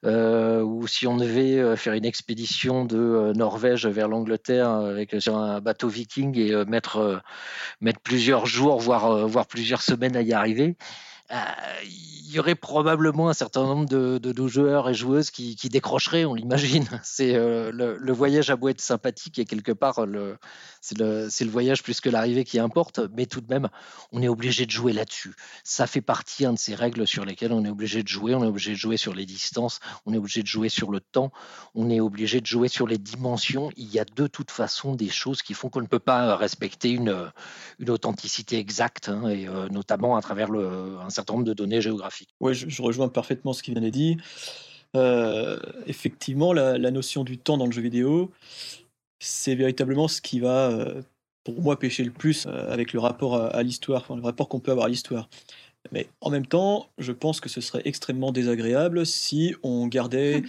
euh, 0.06 0.62
ou 0.62 0.86
si 0.88 1.08
on 1.08 1.18
devait 1.18 1.76
faire 1.76 1.94
une 1.94 2.06
expédition 2.06 2.86
de 2.86 3.34
Norvège 3.36 3.88
vers 3.88 4.08
l'Angleterre 4.08 4.70
avec 4.70 5.16
sur 5.20 5.38
un 5.38 5.60
bateau 5.60 5.88
viking 5.88 6.38
et 6.38 6.66
mettre, 6.66 7.24
mettre 7.82 8.00
plusieurs 8.02 8.46
jours, 8.46 8.80
voire, 8.80 9.28
voire 9.28 9.48
plusieurs 9.48 9.82
semaines 9.82 10.16
à 10.16 10.22
y 10.22 10.34
arriver, 10.34 10.78
il 11.30 12.34
y 12.34 12.40
aurait 12.40 12.56
probablement 12.56 13.30
un 13.30 13.34
certain 13.34 13.64
nombre 13.64 13.86
de, 13.86 14.48
joueurs 14.48 14.90
et 14.90 14.94
joueuses 14.94 15.32
qui, 15.32 15.56
décrocheraient, 15.70 16.26
on 16.26 16.34
l'imagine. 16.34 16.86
C'est 17.04 17.36
euh, 17.36 17.72
le, 17.72 18.12
voyage 18.12 18.50
à 18.50 18.56
beau 18.56 18.70
être 18.70 18.82
sympathique 18.82 19.40
et 19.40 19.46
quelque 19.46 19.72
part 19.72 20.06
c'est 20.82 20.98
le, 20.98 21.28
le, 21.30 21.50
voyage 21.50 21.84
plus 21.84 22.02
que 22.02 22.10
l'arrivée 22.10 22.44
qui 22.44 22.60
importe, 22.60 23.00
mais 23.16 23.26
tout 23.26 23.42
de 23.42 23.48
même 23.48 23.70
on 24.12 24.22
est 24.22 24.28
obligé 24.28 24.66
de 24.66 24.72
jouer 24.72 24.94
là-dessus. 24.94 25.36
Ça 25.64 25.88
fait 25.88 26.02
partie 26.02 26.46
de 26.46 26.56
ces 26.56 26.76
règles 26.76 27.08
sur 27.08 27.26
lesquelles 27.26 27.52
on 27.52 27.64
est 27.66 27.70
obligé 27.70 28.04
de 28.04 28.08
jouer. 28.08 28.36
On 28.36 28.44
est 28.44 28.48
obligé 28.48 28.72
de 28.72 28.78
jouer 28.78 28.98
sur 28.98 29.14
les 29.14 29.26
distances, 29.26 29.80
on 30.06 30.14
est 30.14 30.18
obligé 30.18 30.42
de 30.42 30.48
jouer 30.48 30.70
sur 30.70 30.92
le 30.92 31.00
temps, 31.00 31.32
on 31.76 31.90
est 31.90 32.00
obligé 32.00 32.42
de 32.42 32.46
jouer 32.46 32.68
sur 32.68 32.88
les 32.88 32.98
dimensions. 32.98 33.70
Il 33.76 33.92
y 33.92 34.00
a 34.00 34.06
de 34.06 34.28
toute 34.28 34.52
façon 34.52 34.96
des 34.96 35.10
choses 35.10 35.42
qui 35.42 35.54
font 35.54 35.70
qu'on 35.70 35.82
ne 35.82 35.88
peut 35.88 36.00
pas 36.00 36.36
respecter 36.36 36.92
une, 36.92 37.32
une 37.80 37.90
authenticité 37.90 38.58
exacte, 38.58 39.10
hein, 39.10 39.28
et 39.30 39.48
euh, 39.48 39.68
notamment 39.70 40.16
à 40.16 40.22
travers 40.22 40.50
le, 40.50 40.98
un 41.00 41.10
certain 41.18 41.34
nombre 41.34 41.46
de 41.46 41.54
données 41.54 41.82
géographiques. 41.82 42.30
Oui, 42.40 42.54
je, 42.54 42.82
rejoins 42.82 43.10
parfaitement 43.10 43.54
ce 43.54 43.64
qui 43.64 43.72
vient 43.72 43.82
d'être 43.82 43.94
dit. 43.94 44.18
Euh, 44.96 45.60
effectivement, 45.86 46.54
la, 46.54 46.92
notion 46.92 47.24
du 47.24 47.38
temps 47.38 47.58
dans 47.58 47.66
le 47.66 47.72
jeu 47.72 47.82
vidéo, 47.82 48.32
c'est 49.20 49.56
véritablement 49.56 50.08
ce 50.08 50.22
qui 50.22 50.40
va, 50.40 50.70
euh, 50.70 51.02
pour 51.44 51.62
moi, 51.62 51.78
pêcher 51.78 52.04
le 52.04 52.12
plus 52.12 52.46
euh, 52.46 52.72
avec 52.72 52.94
le 52.94 53.00
rapport 53.00 53.36
à, 53.36 53.64
l'histoire, 53.64 54.06
le 54.16 54.22
rapport 54.22 54.48
qu'on 54.48 54.60
peut 54.60 54.72
avoir 54.72 54.86
à 54.86 54.90
l'histoire. 54.90 55.30
Mais 55.92 56.08
en 56.22 56.30
même 56.30 56.46
temps, 56.46 56.90
je 56.98 57.12
pense 57.12 57.40
que 57.40 57.50
ce 57.50 57.62
serait 57.62 57.82
extrêmement 57.86 58.32
désagréable 58.32 59.06
si 59.06 59.56
on 59.64 59.88
gardait 59.88 60.44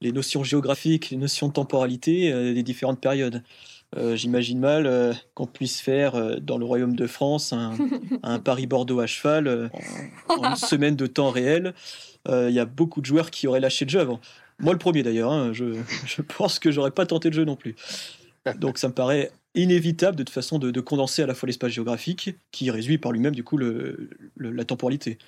les 0.00 0.12
notions 0.12 0.44
géographiques, 0.44 1.10
les 1.10 1.16
notions 1.16 1.48
de 1.48 1.52
temporalité 1.52 2.32
des 2.54 2.62
différentes 2.62 3.00
périodes. 3.00 3.42
Euh, 3.96 4.16
j'imagine 4.16 4.58
mal 4.58 4.86
euh, 4.86 5.12
qu'on 5.34 5.46
puisse 5.46 5.80
faire 5.80 6.16
euh, 6.16 6.36
dans 6.40 6.58
le 6.58 6.64
royaume 6.64 6.96
de 6.96 7.06
France 7.06 7.52
un, 7.52 8.38
Paris-Bordeaux 8.44 9.00
à 9.00 9.06
cheval 9.06 9.70
en, 10.28 10.50
une 10.50 10.56
semaine 10.56 10.96
de 10.96 11.06
temps 11.06 11.30
réel. 11.30 11.74
Il 12.26 12.50
y 12.52 12.58
a 12.58 12.64
beaucoup 12.64 13.02
de 13.02 13.06
joueurs 13.06 13.30
qui 13.30 13.46
auraient 13.46 13.60
lâché 13.60 13.84
le 13.84 13.90
jeu 13.90 14.00
avant. 14.00 14.18
Moi, 14.58 14.72
le 14.72 14.78
premier 14.78 15.02
d'ailleurs. 15.02 15.30
Hein, 15.30 15.52
je, 15.52 16.22
pense 16.22 16.58
que 16.58 16.70
j'aurais 16.70 16.90
pas 16.90 17.04
tenté 17.04 17.28
le 17.28 17.34
jeu 17.34 17.44
non 17.44 17.54
plus. 17.54 17.76
Donc, 18.56 18.78
ça 18.78 18.88
me 18.88 18.94
paraît 18.94 19.30
inévitable 19.54 20.16
de 20.16 20.22
toute 20.22 20.32
façon 20.32 20.58
de, 20.58 20.80
condenser 20.80 21.22
à 21.22 21.26
la 21.26 21.34
fois 21.34 21.46
l'espace 21.46 21.72
géographique, 21.72 22.34
qui 22.50 22.70
réduit 22.70 22.96
par 22.96 23.12
lui-même 23.12 23.34
du 23.34 23.44
coup 23.44 23.58
la 23.58 24.64
temporalité. 24.64 25.18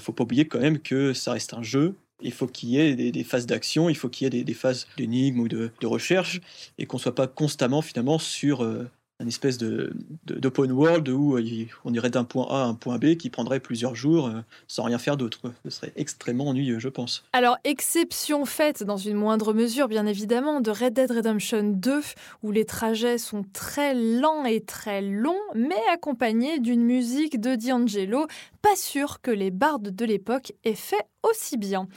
Faut 0.00 0.12
pas 0.12 0.24
oublier 0.24 0.48
quand 0.48 0.58
même 0.58 0.80
que 0.80 1.12
ça 1.12 1.32
reste 1.32 1.54
un 1.54 1.62
jeu 1.62 1.94
il 2.20 2.32
faut 2.32 2.46
qu'il 2.46 2.70
y 2.70 2.78
ait 2.78 2.94
des, 2.94 3.24
phases 3.24 3.46
d'action, 3.46 3.88
il 3.88 3.96
faut 3.96 4.08
qu'il 4.08 4.32
y 4.32 4.38
ait 4.38 4.44
des, 4.44 4.54
phases 4.54 4.86
d'énigmes 4.96 5.40
ou 5.40 5.48
de, 5.48 5.70
recherche, 5.84 6.40
et 6.78 6.86
qu'on 6.86 6.96
ne 6.96 7.02
soit 7.02 7.14
pas 7.14 7.26
constamment 7.26 7.82
finalement 7.82 8.18
sur 8.18 8.62
euh, 8.62 8.90
un 9.20 9.26
espèce 9.26 9.58
de 9.58 9.92
d'open 10.24 10.70
world 10.70 11.08
où 11.08 11.36
euh, 11.36 11.66
on 11.84 11.92
irait 11.92 12.10
d'un 12.10 12.24
point 12.24 12.46
A 12.50 12.62
à 12.62 12.66
un 12.66 12.74
point 12.74 12.98
B 12.98 13.16
qui 13.16 13.30
prendrait 13.30 13.58
plusieurs 13.58 13.96
jours 13.96 14.28
euh, 14.28 14.40
sans 14.68 14.84
rien 14.84 14.98
faire 14.98 15.16
d'autre. 15.16 15.52
Ce 15.64 15.70
serait 15.70 15.92
extrêmement 15.96 16.48
ennuyeux, 16.48 16.78
je 16.78 16.88
pense. 16.88 17.24
Alors, 17.32 17.56
exception 17.64 18.44
faite 18.44 18.84
dans 18.84 18.96
une 18.96 19.16
moindre 19.16 19.52
mesure, 19.52 19.88
bien 19.88 20.06
évidemment, 20.06 20.60
de 20.60 20.70
Red 20.70 20.94
Dead 20.94 21.10
Redemption 21.10 21.64
2, 21.64 22.00
où 22.42 22.52
les 22.52 22.64
trajets 22.64 23.18
sont 23.18 23.44
très 23.52 23.94
lents 23.94 24.44
et 24.44 24.60
très 24.60 25.02
longs, 25.02 25.34
mais 25.54 25.80
accompagnés 25.92 26.60
d'une 26.60 26.82
musique 26.82 27.40
de 27.40 27.56
D'Angelo. 27.56 28.26
Pas 28.68 28.76
sûr 28.76 29.22
que 29.22 29.30
les 29.30 29.50
bardes 29.50 29.88
de 29.88 30.04
l'époque 30.04 30.52
aient 30.62 30.74
fait 30.74 31.08
aussi 31.22 31.56
bien. 31.56 31.88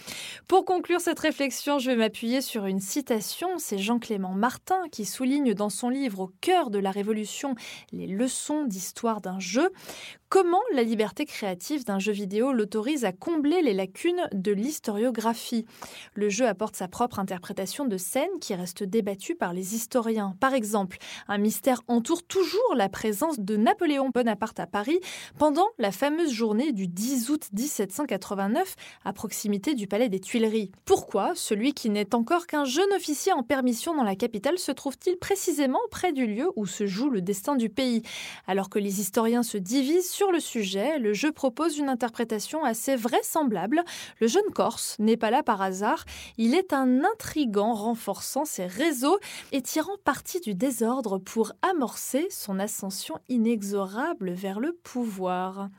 Pour 0.47 0.63
conclure 0.63 1.01
cette 1.01 1.19
réflexion, 1.19 1.79
je 1.79 1.91
vais 1.91 1.97
m'appuyer 1.97 2.39
sur 2.39 2.65
une 2.65 2.79
citation. 2.79 3.57
C'est 3.57 3.77
Jean-Clément 3.77 4.31
Martin 4.31 4.81
qui 4.89 5.03
souligne 5.03 5.53
dans 5.53 5.69
son 5.69 5.89
livre 5.89 6.21
Au 6.21 6.31
cœur 6.39 6.69
de 6.69 6.79
la 6.79 6.91
Révolution 6.91 7.55
les 7.91 8.07
leçons 8.07 8.63
d'histoire 8.63 9.19
d'un 9.19 9.37
jeu 9.37 9.69
Comment 10.31 10.61
la 10.73 10.83
liberté 10.83 11.25
créative 11.25 11.83
d'un 11.83 11.99
jeu 11.99 12.13
vidéo 12.13 12.53
l'autorise 12.53 13.03
à 13.03 13.11
combler 13.11 13.61
les 13.61 13.73
lacunes 13.73 14.29
de 14.31 14.53
l'historiographie? 14.53 15.65
Le 16.13 16.29
jeu 16.29 16.47
apporte 16.47 16.77
sa 16.77 16.87
propre 16.87 17.19
interprétation 17.19 17.83
de 17.83 17.97
scènes 17.97 18.39
qui 18.39 18.55
reste 18.55 18.81
débattue 18.81 19.35
par 19.35 19.51
les 19.51 19.75
historiens. 19.75 20.37
Par 20.39 20.53
exemple, 20.53 20.99
un 21.27 21.37
mystère 21.37 21.81
entoure 21.89 22.23
toujours 22.23 22.75
la 22.77 22.87
présence 22.87 23.41
de 23.41 23.57
Napoléon 23.57 24.09
Bonaparte 24.09 24.61
à 24.61 24.67
Paris 24.67 25.01
pendant 25.37 25.67
la 25.79 25.91
fameuse 25.91 26.31
journée 26.31 26.71
du 26.71 26.87
10 26.87 27.29
août 27.29 27.49
1789 27.51 28.77
à 29.03 29.11
proximité 29.11 29.75
du 29.75 29.85
palais 29.85 30.07
des 30.07 30.21
Tuileries. 30.21 30.71
Pourquoi 30.85 31.33
celui 31.35 31.73
qui 31.73 31.89
n'est 31.89 32.15
encore 32.15 32.47
qu'un 32.47 32.63
jeune 32.63 32.93
officier 32.93 33.33
en 33.33 33.43
permission 33.43 33.97
dans 33.97 34.05
la 34.05 34.15
capitale 34.15 34.59
se 34.59 34.71
trouve-t-il 34.71 35.17
précisément 35.17 35.81
près 35.91 36.13
du 36.13 36.25
lieu 36.25 36.49
où 36.55 36.65
se 36.65 36.87
joue 36.87 37.09
le 37.09 37.21
destin 37.21 37.57
du 37.57 37.67
pays? 37.67 38.01
Alors 38.47 38.69
que 38.69 38.79
les 38.79 39.01
historiens 39.01 39.43
se 39.43 39.57
divisent 39.57 40.20
sur 40.21 40.31
le 40.31 40.39
sujet, 40.39 40.99
le 40.99 41.13
jeu 41.13 41.31
propose 41.31 41.79
une 41.79 41.89
interprétation 41.89 42.63
assez 42.63 42.95
vraisemblable. 42.95 43.81
Le 44.19 44.27
jeune 44.27 44.51
Corse 44.53 44.95
n'est 44.99 45.17
pas 45.17 45.31
là 45.31 45.41
par 45.41 45.63
hasard, 45.63 46.05
il 46.37 46.53
est 46.53 46.73
un 46.73 47.03
intrigant 47.03 47.73
renforçant 47.73 48.45
ses 48.45 48.67
réseaux 48.67 49.17
et 49.51 49.63
tirant 49.63 49.97
parti 50.03 50.39
du 50.39 50.53
désordre 50.53 51.17
pour 51.17 51.53
amorcer 51.63 52.27
son 52.29 52.59
ascension 52.59 53.17
inexorable 53.29 54.29
vers 54.29 54.59
le 54.59 54.73
pouvoir. 54.73 55.69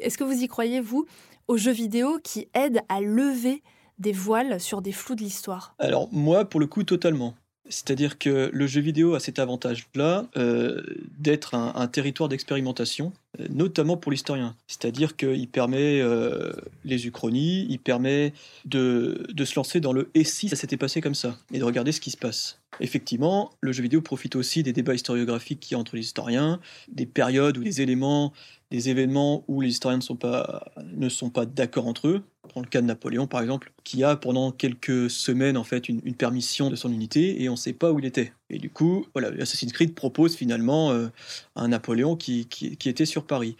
Est-ce 0.00 0.18
que 0.18 0.24
vous 0.24 0.42
y 0.42 0.48
croyez, 0.48 0.80
vous, 0.80 1.06
aux 1.46 1.56
jeux 1.56 1.70
vidéo 1.70 2.18
qui 2.24 2.48
aident 2.54 2.82
à 2.88 3.00
lever 3.00 3.62
des 4.00 4.10
voiles 4.10 4.58
sur 4.58 4.82
des 4.82 4.90
flous 4.90 5.14
de 5.14 5.22
l'histoire? 5.22 5.76
Alors 5.78 6.08
moi, 6.10 6.44
pour 6.44 6.58
le 6.58 6.66
coup, 6.66 6.82
totalement. 6.82 7.36
C'est-à-dire 7.68 8.18
que 8.18 8.50
le 8.52 8.66
jeu 8.66 8.80
vidéo 8.80 9.14
a 9.14 9.20
cet 9.20 9.38
avantage-là 9.38 10.26
euh, 10.36 10.82
d'être 11.18 11.54
un, 11.54 11.86
territoire 11.88 12.28
d'expérimentation, 12.28 13.12
euh, 13.40 13.46
notamment 13.50 13.96
pour 13.96 14.12
l'historien. 14.12 14.54
C'est-à-dire 14.66 15.16
qu'il 15.16 15.48
permet 15.48 16.00
euh, 16.00 16.52
les 16.84 17.06
uchronies, 17.06 17.66
il 17.68 17.78
permet 17.78 18.32
de, 18.64 19.26
se 19.44 19.54
lancer 19.56 19.80
dans 19.80 19.92
le 19.92 20.10
«et 20.14 20.24
si 20.24 20.48
ça 20.48 20.56
s'était 20.56 20.76
passé 20.76 21.00
comme 21.00 21.14
ça?» 21.14 21.36
et 21.52 21.58
de 21.58 21.64
regarder 21.64 21.92
ce 21.92 22.00
qui 22.00 22.10
se 22.10 22.16
passe. 22.16 22.60
Effectivement, 22.80 23.52
le 23.60 23.72
jeu 23.72 23.82
vidéo 23.82 24.02
profite 24.02 24.36
aussi 24.36 24.62
des 24.62 24.72
débats 24.72 24.94
historiographiques 24.94 25.60
qui 25.60 25.72
y 25.72 25.76
a 25.76 25.78
entre 25.78 25.96
les 25.96 26.02
historiens, 26.02 26.60
des 26.88 27.06
périodes 27.06 27.58
ou 27.58 27.64
des 27.64 27.80
éléments 27.80 28.32
des 28.70 28.88
événements 28.88 29.44
où 29.48 29.60
les 29.60 29.68
historiens 29.68 29.98
ne 29.98 30.02
sont 30.02 30.16
pas, 30.16 30.64
ne 30.82 31.08
sont 31.08 31.30
pas 31.30 31.46
d'accord 31.46 31.86
entre 31.86 32.08
eux. 32.08 32.22
Prends 32.48 32.60
le 32.60 32.66
cas 32.66 32.80
de 32.80 32.86
Napoléon, 32.86 33.26
par 33.26 33.40
exemple, 33.40 33.72
qui 33.84 34.04
a 34.04 34.16
pendant 34.16 34.52
quelques 34.52 35.10
semaines 35.10 35.56
en 35.56 35.64
fait 35.64 35.88
une, 35.88 36.00
permission 36.14 36.70
de 36.70 36.76
son 36.76 36.92
unité 36.92 37.42
et 37.42 37.48
on 37.48 37.52
ne 37.52 37.58
sait 37.58 37.72
pas 37.72 37.92
où 37.92 37.98
il 37.98 38.04
était. 38.04 38.32
Et 38.50 38.58
du 38.58 38.70
coup, 38.70 39.06
voilà, 39.14 39.28
Assassin's 39.40 39.72
Creed 39.72 39.94
propose 39.94 40.36
finalement 40.36 40.90
euh, 40.92 41.08
un 41.56 41.68
Napoléon 41.68 42.16
qui, 42.16 42.46
qui, 42.46 42.88
était 42.88 43.06
sur 43.06 43.26
Paris. 43.26 43.56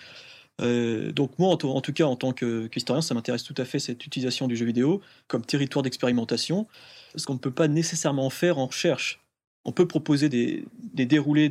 Euh, 0.62 1.12
donc 1.12 1.38
moi, 1.38 1.51
en, 1.51 1.81
tout 1.81 1.92
cas, 1.92 2.05
en 2.05 2.16
tant 2.16 2.33
qu'historien, 2.33 3.03
ça 3.03 3.14
m'intéresse 3.14 3.42
tout 3.44 3.55
à 3.59 3.64
fait 3.64 3.79
cette 3.79 4.07
utilisation 4.07 4.49
du 4.49 4.57
jeu 4.57 4.64
vidéo 4.64 5.03
comme 5.29 5.44
territoire 5.44 5.83
d'expérimentation, 5.83 6.66
parce 7.12 7.27
qu'on 7.27 7.35
ne 7.35 7.38
peut 7.38 7.51
pas 7.51 7.68
nécessairement 7.68 8.31
faire 8.31 8.59
en 8.59 8.66
recherche. 8.66 9.20
On 9.64 9.72
peut 9.72 9.87
proposer 9.87 10.29
des, 10.29 10.64
des 10.94 11.07
déroulés 11.07 11.51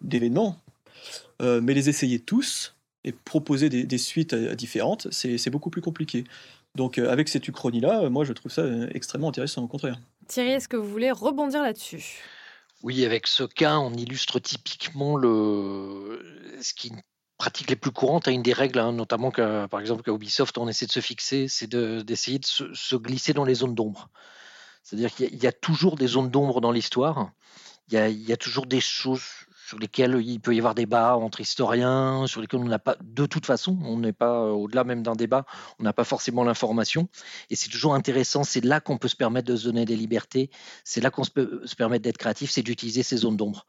d'événements, 0.00 0.58
euh, 1.40 1.60
mais 1.60 1.74
les 1.74 1.88
essayer 1.88 2.18
tous, 2.18 2.74
et 3.04 3.12
proposer 3.12 3.68
des, 3.68 3.98
suites 3.98 4.32
euh, 4.32 4.54
différentes, 4.54 5.08
c'est 5.10 5.50
beaucoup 5.50 5.70
plus 5.70 5.82
compliqué. 5.82 6.24
Donc 6.74 6.98
euh, 6.98 7.10
avec 7.10 7.28
cette 7.28 7.46
uchronie-là, 7.48 8.04
euh, 8.04 8.10
moi 8.10 8.24
je 8.24 8.32
trouve 8.32 8.50
ça 8.50 8.64
extrêmement 8.90 9.28
intéressant 9.28 9.62
au 9.62 9.68
contraire. 9.68 9.98
Thierry, 10.26 10.50
est-ce 10.50 10.68
que 10.68 10.76
vous 10.76 10.88
voulez 10.88 11.10
rebondir 11.10 11.62
là-dessus? 11.62 12.22
Oui, 12.82 13.04
avec 13.04 13.26
ce 13.26 13.44
cas, 13.44 13.78
on 13.78 13.92
illustre 13.92 14.40
typiquement 14.40 15.16
le... 15.16 16.20
ce 16.60 16.74
qui 16.74 16.92
pratique 17.38 17.70
les 17.70 17.76
plus 17.76 17.90
courantes, 17.90 18.28
à 18.28 18.30
une 18.30 18.42
des 18.42 18.52
règles, 18.52 18.78
hein, 18.78 18.92
notamment 18.92 19.30
que, 19.30 19.66
par 19.66 19.80
exemple 19.80 20.02
qu'à 20.02 20.12
Ubisoft, 20.12 20.58
on 20.58 20.68
essaie 20.68 20.86
de 20.86 20.92
se 20.92 21.00
fixer, 21.00 21.48
c'est 21.48 21.68
d'essayer 21.68 22.38
de, 22.38 22.44
se, 22.44 22.96
glisser 22.96 23.32
dans 23.32 23.44
les 23.44 23.54
zones 23.54 23.74
d'ombre. 23.74 24.10
C'est-à-dire 24.82 25.12
qu'il 25.12 25.42
y, 25.42 25.46
a 25.46 25.52
toujours 25.52 25.96
des 25.96 26.06
zones 26.06 26.30
d'ombre 26.30 26.60
dans 26.60 26.72
l'histoire, 26.72 27.30
il, 27.90 27.98
il, 27.98 28.28
y 28.28 28.32
a 28.32 28.36
toujours 28.36 28.66
des 28.66 28.80
choses 28.80 29.24
sur 29.72 29.78
lesquels 29.78 30.20
il 30.22 30.38
peut 30.38 30.54
y 30.54 30.58
avoir 30.58 30.74
débat 30.74 31.16
entre 31.16 31.40
historiens, 31.40 32.26
sur 32.26 32.42
lesquels 32.42 32.60
on 32.60 32.64
n'a 32.64 32.78
pas, 32.78 32.94
de 33.02 33.24
toute 33.24 33.46
façon, 33.46 33.78
on 33.86 33.96
n'est 33.96 34.12
pas 34.12 34.42
au-delà 34.42 34.84
même 34.84 35.02
d'un 35.02 35.14
débat, 35.14 35.46
on 35.78 35.82
n'a 35.84 35.94
pas 35.94 36.04
forcément 36.04 36.44
l'information. 36.44 37.08
Et 37.48 37.56
c'est 37.56 37.70
toujours 37.70 37.94
intéressant, 37.94 38.44
c'est 38.44 38.62
là 38.62 38.80
qu'on 38.80 38.98
peut 38.98 39.08
se 39.08 39.16
permettre 39.16 39.48
de 39.48 39.56
se 39.56 39.64
donner 39.64 39.86
des 39.86 39.96
libertés, 39.96 40.50
c'est 40.84 41.00
là 41.00 41.10
qu'on 41.10 41.24
peut 41.24 41.62
se 41.64 41.74
permettre 41.74 42.02
d'être 42.02 42.18
créatif, 42.18 42.50
c'est 42.50 42.60
d'utiliser 42.60 43.02
ces 43.02 43.16
zones 43.16 43.38
d'ombre. 43.38 43.64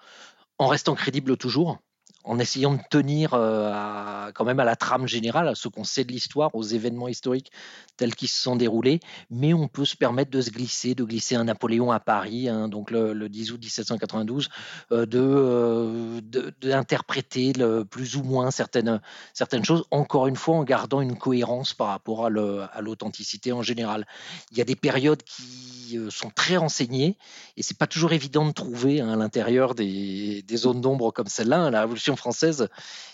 En 0.57 0.67
restant 0.67 0.93
crédible 0.93 1.37
toujours, 1.37 1.79
en 2.23 2.39
essayant 2.39 2.73
de 2.73 2.81
tenir 2.89 3.33
euh, 3.33 4.31
quand 4.33 4.45
même 4.45 4.59
à 4.59 4.63
la 4.63 4.75
trame 4.75 5.07
générale, 5.07 5.47
à 5.47 5.55
ce 5.55 5.67
qu'on 5.67 5.83
sait 5.83 6.03
de 6.03 6.11
l'histoire, 6.11 6.53
aux 6.55 6.63
événements 6.63 7.07
historiques 7.07 7.51
tels 7.97 8.15
qu'ils 8.15 8.29
se 8.29 8.41
sont 8.41 8.55
déroulés, 8.55 8.99
mais 9.29 9.53
on 9.53 9.67
peut 9.67 9.85
se 9.85 9.95
permettre 9.95 10.31
de 10.31 10.41
se 10.41 10.49
glisser, 10.49 10.95
de 10.95 11.03
glisser 11.03 11.35
un 11.35 11.43
Napoléon 11.43 11.91
à 11.91 11.99
Paris, 11.99 12.49
hein, 12.49 12.67
donc 12.67 12.91
le, 12.91 13.27
10 13.27 13.51
août 13.51 13.59
1792, 13.61 14.49
euh, 14.91 15.05
euh, 15.13 16.21
de, 16.21 16.53
d'interpréter 16.61 17.53
plus 17.89 18.15
ou 18.15 18.23
moins 18.23 18.51
certaines, 18.51 19.01
certaines 19.33 19.65
choses, 19.65 19.83
encore 19.91 20.27
une 20.27 20.35
fois 20.35 20.55
en 20.55 20.63
gardant 20.63 21.01
une 21.01 21.17
cohérence 21.17 21.73
par 21.73 21.87
rapport 21.87 22.25
à, 22.25 22.29
l'authenticité 22.29 23.51
en 23.51 23.61
général. 23.61 24.07
Il 24.51 24.57
y 24.57 24.61
a 24.61 24.65
des 24.65 24.75
périodes 24.75 25.23
qui 25.23 25.99
sont 26.09 26.29
très 26.29 26.57
renseignées 26.57 27.17
et 27.57 27.63
c'est 27.63 27.77
pas 27.77 27.87
toujours 27.87 28.13
évident 28.13 28.45
de 28.45 28.51
trouver 28.51 29.01
hein, 29.01 29.09
à 29.09 29.15
l'intérieur 29.15 29.75
des, 29.75 30.41
des 30.41 30.57
zones 30.57 30.81
d'ombre 30.81 31.11
comme 31.11 31.27
celle-là. 31.27 31.69
La 31.69 31.81
Révolution 31.81 32.12
française 32.15 32.69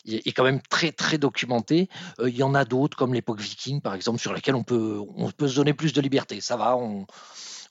est, 0.07 0.31
quand 0.31 0.43
même 0.43 0.61
très 0.61 0.91
très 0.91 1.17
documentée. 1.17 1.89
il 2.19 2.35
y 2.35 2.43
en 2.43 2.55
a 2.55 2.65
d'autres 2.65 2.97
comme 2.97 3.13
l'époque 3.13 3.39
viking 3.39 3.81
par 3.81 3.93
exemple 3.93 4.19
sur 4.19 4.33
laquelle 4.33 4.55
on 4.55 4.65
on 4.69 5.31
peut 5.31 5.47
se 5.47 5.55
donner 5.55 5.73
plus 5.73 5.93
de 5.93 6.01
liberté. 6.01 6.41
Ça 6.41 6.57
va, 6.57 6.75
on, 6.75 7.05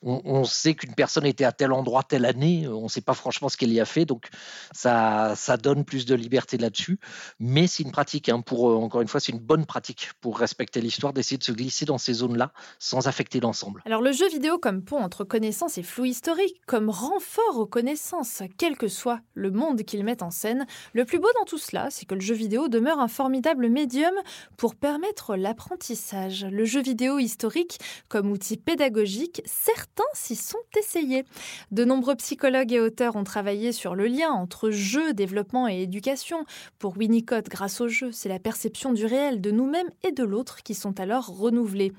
on, 0.02 0.44
sait 0.44 0.74
qu'une 0.74 0.94
personne 0.94 1.26
était 1.26 1.44
à 1.44 1.52
tel 1.52 1.72
endroit 1.72 2.02
telle 2.02 2.24
année, 2.24 2.68
on 2.68 2.84
ne 2.84 2.88
sait 2.88 3.00
pas 3.00 3.14
franchement 3.14 3.48
ce 3.48 3.56
qu'elle 3.56 3.72
y 3.72 3.80
a 3.80 3.84
fait, 3.84 4.04
donc 4.04 4.28
ça, 4.72 5.34
ça 5.36 5.56
donne 5.56 5.84
plus 5.84 6.06
de 6.06 6.14
liberté 6.14 6.56
là-dessus. 6.56 6.98
Mais 7.40 7.66
c'est 7.66 7.82
une 7.82 7.90
pratique, 7.90 8.28
hein, 8.28 8.40
pour, 8.40 8.70
euh, 8.70 8.76
encore 8.76 9.00
une 9.00 9.08
fois, 9.08 9.20
c'est 9.20 9.32
une 9.32 9.40
bonne 9.40 9.66
pratique 9.66 10.10
pour 10.20 10.38
respecter 10.38 10.80
l'histoire, 10.80 11.12
d'essayer 11.12 11.38
de 11.38 11.44
se 11.44 11.52
glisser 11.52 11.84
dans 11.84 11.98
ces 11.98 12.12
zones-là 12.12 12.52
sans 12.78 13.08
affecter 13.08 13.40
l'ensemble. 13.40 13.82
Alors 13.86 14.02
le 14.02 14.12
jeu 14.12 14.28
vidéo 14.28 14.58
comme 14.58 14.82
pont 14.82 14.98
entre 14.98 15.24
connaissances 15.24 15.78
et 15.78 15.82
flou 15.82 16.04
historique, 16.04 16.60
comme 16.66 16.90
renfort 16.90 17.58
aux 17.58 17.66
connaissances, 17.66 18.42
quel 18.56 18.76
que 18.76 18.88
soit 18.88 19.20
le 19.34 19.50
monde 19.50 19.82
qu'il 19.82 20.04
met 20.04 20.22
en 20.22 20.30
scène, 20.30 20.66
le 20.92 21.04
plus 21.04 21.18
beau 21.18 21.28
dans 21.38 21.44
tout 21.44 21.58
cela, 21.58 21.88
c'est 21.90 22.06
que 22.06 22.14
le 22.14 22.20
jeu 22.20 22.34
vidéo 22.34 22.68
demeure 22.68 23.00
un 23.00 23.08
formidable 23.08 23.68
médium 23.68 24.14
pour 24.56 24.76
permettre 24.76 25.36
l'apprentissage. 25.36 26.44
Le 26.44 26.64
jeu 26.64 26.82
vidéo 26.82 27.18
historique 27.18 27.78
comme 28.08 28.30
outil 28.30 28.56
pédagogique, 28.56 29.42
certes 29.44 29.87
certains 29.88 30.08
s'y 30.14 30.36
sont 30.36 30.58
essayés. 30.78 31.24
De 31.70 31.84
nombreux 31.84 32.16
psychologues 32.16 32.72
et 32.72 32.80
auteurs 32.80 33.16
ont 33.16 33.24
travaillé 33.24 33.72
sur 33.72 33.94
le 33.94 34.06
lien 34.06 34.30
entre 34.30 34.70
jeu, 34.70 35.12
développement 35.12 35.68
et 35.68 35.82
éducation. 35.82 36.44
Pour 36.78 36.96
Winnicott, 36.96 37.48
grâce 37.48 37.80
au 37.80 37.88
jeu, 37.88 38.12
c'est 38.12 38.28
la 38.28 38.38
perception 38.38 38.92
du 38.92 39.06
réel 39.06 39.40
de 39.40 39.50
nous-mêmes 39.50 39.88
et 40.02 40.12
de 40.12 40.24
l'autre 40.24 40.62
qui 40.62 40.74
sont 40.74 40.98
alors 41.00 41.26
renouvelées. 41.26 41.92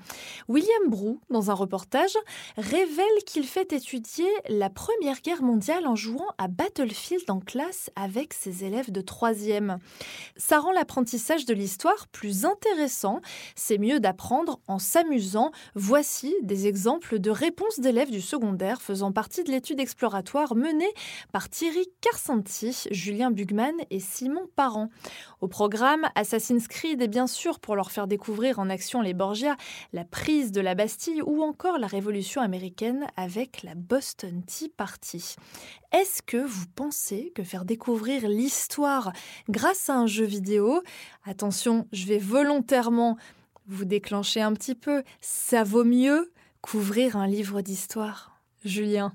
William 0.48 0.88
Brou, 0.88 1.20
dans 1.30 1.50
un 1.50 1.54
reportage, 1.54 2.16
révèle 2.56 3.06
qu'il 3.26 3.44
fait 3.44 3.72
étudier 3.72 4.28
la 4.48 4.70
Première 4.70 5.20
Guerre 5.20 5.42
mondiale 5.42 5.86
en 5.86 5.96
jouant 5.96 6.28
à 6.38 6.48
Battlefield 6.48 7.30
en 7.30 7.40
classe 7.40 7.90
avec 7.96 8.34
ses 8.34 8.64
élèves 8.64 8.92
de 8.92 9.00
troisième. 9.00 9.78
Ça 10.36 10.58
rend 10.58 10.72
l'apprentissage 10.72 11.44
de 11.44 11.54
l'histoire 11.54 12.08
plus 12.08 12.44
intéressant. 12.44 13.20
C'est 13.56 13.78
mieux 13.78 14.00
d'apprendre 14.00 14.60
en 14.68 14.78
s'amusant. 14.78 15.50
Voici 15.74 16.34
des 16.42 16.66
exemples 16.66 17.18
de 17.18 17.30
réponses 17.30 17.79
d'élèves 17.80 18.10
du 18.10 18.20
secondaire 18.20 18.80
faisant 18.82 19.12
partie 19.12 19.42
de 19.42 19.50
l'étude 19.50 19.80
exploratoire 19.80 20.54
menée 20.54 20.92
par 21.32 21.48
Thierry 21.48 21.86
Carsanti, 22.00 22.84
Julien 22.90 23.30
Bugman 23.30 23.74
et 23.90 24.00
Simon 24.00 24.46
Parent. 24.54 24.90
Au 25.40 25.48
programme, 25.48 26.06
Assassin's 26.14 26.68
Creed 26.68 27.02
est 27.02 27.08
bien 27.08 27.26
sûr 27.26 27.58
pour 27.58 27.76
leur 27.76 27.90
faire 27.90 28.06
découvrir 28.06 28.58
en 28.58 28.70
action 28.70 29.00
les 29.00 29.14
Borgia, 29.14 29.56
la 29.92 30.04
prise 30.04 30.52
de 30.52 30.60
la 30.60 30.74
Bastille 30.74 31.22
ou 31.22 31.42
encore 31.42 31.78
la 31.78 31.86
Révolution 31.86 32.42
américaine 32.42 33.06
avec 33.16 33.62
la 33.62 33.74
Boston 33.74 34.42
Tea 34.46 34.68
Party. 34.68 35.36
Est-ce 35.92 36.22
que 36.22 36.36
vous 36.36 36.66
pensez 36.76 37.32
que 37.34 37.42
faire 37.42 37.64
découvrir 37.64 38.28
l'histoire 38.28 39.12
grâce 39.48 39.88
à 39.88 39.96
un 39.96 40.06
jeu 40.06 40.24
vidéo, 40.24 40.82
attention, 41.24 41.88
je 41.92 42.06
vais 42.06 42.18
volontairement 42.18 43.16
vous 43.66 43.84
déclencher 43.84 44.40
un 44.40 44.52
petit 44.52 44.74
peu, 44.74 45.02
ça 45.20 45.64
vaut 45.64 45.84
mieux 45.84 46.30
couvrir 46.60 47.16
un 47.16 47.26
livre 47.26 47.60
d'histoire 47.60 48.40
Julien? 48.64 49.12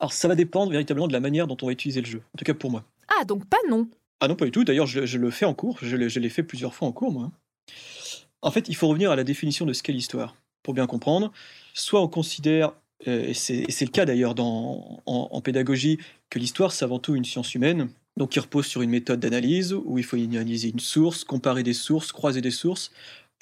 Alors 0.00 0.12
ça 0.12 0.28
va 0.28 0.34
dépendre 0.34 0.72
véritablement 0.72 1.08
de 1.08 1.12
la 1.12 1.20
manière 1.20 1.46
dont 1.46 1.56
on 1.62 1.66
va 1.66 1.72
utiliser 1.72 2.00
le 2.00 2.06
jeu, 2.06 2.22
en 2.34 2.38
tout 2.38 2.44
cas 2.44 2.54
pour 2.54 2.70
moi. 2.70 2.84
Ah, 3.08 3.24
donc 3.24 3.46
pas 3.46 3.58
non 3.68 3.88
Ah 4.20 4.28
non, 4.28 4.34
pas 4.34 4.44
du 4.44 4.50
tout, 4.50 4.64
d'ailleurs 4.64 4.86
je, 4.86 5.16
le 5.16 5.30
fais 5.30 5.44
en 5.44 5.54
cours, 5.54 5.78
je 5.80 5.96
l'ai 5.96 6.28
fait 6.28 6.42
plusieurs 6.42 6.74
fois 6.74 6.88
en 6.88 6.92
cours 6.92 7.12
moi. 7.12 7.30
En 8.42 8.50
fait, 8.50 8.68
il 8.68 8.74
faut 8.74 8.88
revenir 8.88 9.12
à 9.12 9.16
la 9.16 9.22
définition 9.22 9.66
de 9.66 9.72
ce 9.72 9.82
qu'est 9.84 9.92
l'histoire, 9.92 10.34
pour 10.64 10.74
bien 10.74 10.88
comprendre. 10.88 11.32
Soit 11.74 12.02
on 12.02 12.08
considère, 12.08 12.72
euh, 13.06 13.28
et 13.28 13.34
c'est 13.34 13.84
le 13.84 13.90
cas 13.90 14.04
d'ailleurs 14.04 14.34
en, 14.38 15.00
en 15.06 15.40
pédagogie, 15.40 15.98
que 16.28 16.40
l'histoire 16.40 16.72
c'est 16.72 16.84
avant 16.84 16.98
tout 16.98 17.14
une 17.14 17.24
science 17.24 17.54
humaine, 17.54 17.88
donc 18.16 18.30
qui 18.30 18.40
repose 18.40 18.66
sur 18.66 18.82
une 18.82 18.90
méthode 18.90 19.20
d'analyse 19.20 19.72
où 19.72 19.98
il 19.98 20.04
faut 20.04 20.16
analyser 20.16 20.70
une 20.70 20.80
source, 20.80 21.24
comparer 21.24 21.62
des 21.62 21.72
sources, 21.72 22.12
croiser 22.12 22.40
des 22.40 22.50
sources, 22.50 22.90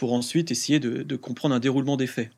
pour 0.01 0.15
ensuite 0.15 0.51
essayer 0.51 0.81
de, 0.81 1.17
comprendre 1.17 1.55
un 1.55 1.61
déroulement 1.61 1.99
des 1.99 2.07
faits. 2.07 2.31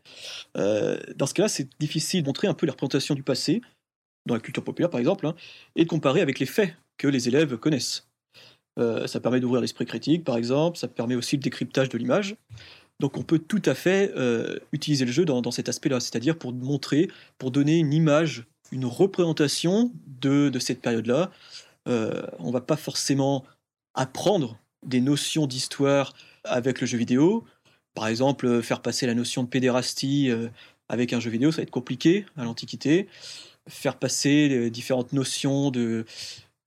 Euh, 0.56 0.98
dans 1.14 1.26
ce 1.26 1.34
cas-là, 1.34 1.48
c'est 1.48 1.68
difficile 1.78 2.22
de 2.22 2.26
montrer 2.26 2.48
un 2.48 2.54
peu 2.54 2.66
les 2.66 2.72
représentations 2.72 3.14
du 3.14 3.22
passé, 3.22 3.62
dans 4.26 4.34
la 4.34 4.40
culture 4.40 4.64
populaire 4.64 4.90
par 4.90 4.98
exemple, 4.98 5.28
hein, 5.28 5.36
et 5.76 5.84
de 5.84 5.88
comparer 5.88 6.22
avec 6.22 6.40
les 6.40 6.46
faits 6.46 6.74
que 6.98 7.06
les 7.06 7.28
élèves 7.28 7.56
connaissent. 7.58 8.08
Euh, 8.80 9.06
ça 9.06 9.20
permet 9.20 9.38
d'ouvrir 9.38 9.60
l'esprit 9.60 9.86
critique, 9.86 10.24
par 10.24 10.38
exemple, 10.38 10.76
ça 10.76 10.88
permet 10.88 11.14
aussi 11.14 11.36
le 11.36 11.42
décryptage 11.42 11.88
de 11.88 11.98
l'image. 11.98 12.34
Donc 12.98 13.16
on 13.16 13.22
peut 13.22 13.38
tout 13.38 13.62
à 13.64 13.76
fait 13.76 14.10
euh, 14.16 14.58
utiliser 14.72 15.04
le 15.04 15.12
jeu 15.12 15.24
dans, 15.24 15.48
cet 15.52 15.68
aspect-là, 15.68 16.00
c'est-à-dire 16.00 16.36
pour 16.36 16.52
montrer, 16.52 17.10
pour 17.38 17.52
donner 17.52 17.78
une 17.78 17.92
image, 17.92 18.44
une 18.72 18.86
représentation 18.86 19.92
de, 20.20 20.48
de 20.48 20.58
cette 20.58 20.80
période-là. 20.80 21.30
on 21.86 22.48
ne 22.48 22.52
va 22.52 22.60
pas 22.60 22.76
forcément 22.76 23.44
apprendre 23.94 24.58
des 24.84 25.00
notions 25.00 25.46
d'histoire 25.46 26.12
avec 26.44 26.80
le 26.80 26.86
jeu 26.86 26.98
vidéo. 26.98 27.44
Par 27.94 28.06
exemple, 28.08 28.46
euh, 28.46 28.62
faire 28.62 28.80
passer 28.80 29.06
la 29.06 29.14
notion 29.14 29.42
de 29.42 29.48
pédérastie 29.48 30.30
euh, 30.30 30.48
avec 30.88 31.12
un 31.12 31.20
jeu 31.20 31.30
vidéo, 31.30 31.52
ça 31.52 31.58
va 31.58 31.62
être 31.64 31.70
compliqué 31.70 32.26
à 32.36 32.44
l'Antiquité. 32.44 33.08
Faire 33.68 33.96
passer 33.96 34.48
les 34.48 34.70
différentes 34.70 35.12
notions 35.12 35.70
de, 35.70 36.04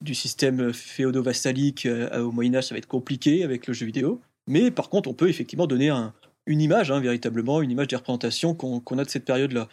du 0.02 0.16
système 0.16 0.72
féodo-vassalique 0.72 1.86
euh, 1.86 2.22
au 2.22 2.32
Moyen-Âge, 2.32 2.66
ça 2.68 2.76
va 2.76 2.80
être 2.80 2.88
compliqué 2.88 3.44
avec 3.44 3.68
le 3.68 3.74
jeu 3.74 3.86
vidéo. 3.86 4.22
Mais 4.48 4.72
par 4.72 4.90
contre, 4.90 5.10
on 5.10 5.14
peut 5.14 5.30
effectivement 5.30 5.68
donner 5.68 5.90
une 6.46 6.62
image, 6.62 6.92
hein, 6.92 7.00
véritablement, 7.00 7.62
une 7.62 7.72
image 7.72 7.88
des 7.88 7.96
représentations 7.96 8.54
qu'on 8.54 8.98
a 9.00 9.04
de 9.04 9.10
cette 9.10 9.26
période-là. 9.26 9.68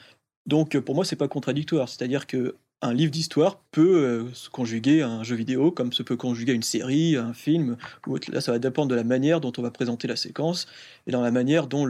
Donc 0.47 0.79
pour 0.79 0.95
moi, 0.95 1.05
c'est 1.05 1.17
pas 1.17 1.29
contradictoire. 1.29 1.91
C'est-à-dire 1.91 2.27
que 2.27 2.57
un 2.83 2.93
livre 2.93 3.13
d'histoire 3.13 3.61
peut 3.71 4.05
euh, 4.05 4.35
se 4.35 4.51
conjuguer 4.51 5.03
à 5.03 5.09
un 5.09 5.23
jeu 5.23 5.37
vidéo, 5.37 5.71
comme 5.71 5.93
se 5.93 6.03
peut 6.03 6.17
conjuguer 6.17 6.53
à 6.53 6.55
une 6.55 6.63
série, 6.63 7.17
à 7.17 7.25
un 7.25 7.33
film. 7.33 7.77
Ou 8.09 8.19
Là, 8.29 8.41
ça 8.41 8.53
va 8.53 8.59
dépendre 8.59 8.89
de 8.89 8.95
la 8.97 9.05
manière 9.05 9.41
dont 9.41 9.53
on 9.57 9.63
va 9.63 9.71
présenter 9.71 10.09
la 10.09 10.17
séquence 10.17 10.67
et 11.07 11.13
dans 11.13 11.21
la 11.21 11.31
manière 11.31 11.69
dont 11.69 11.87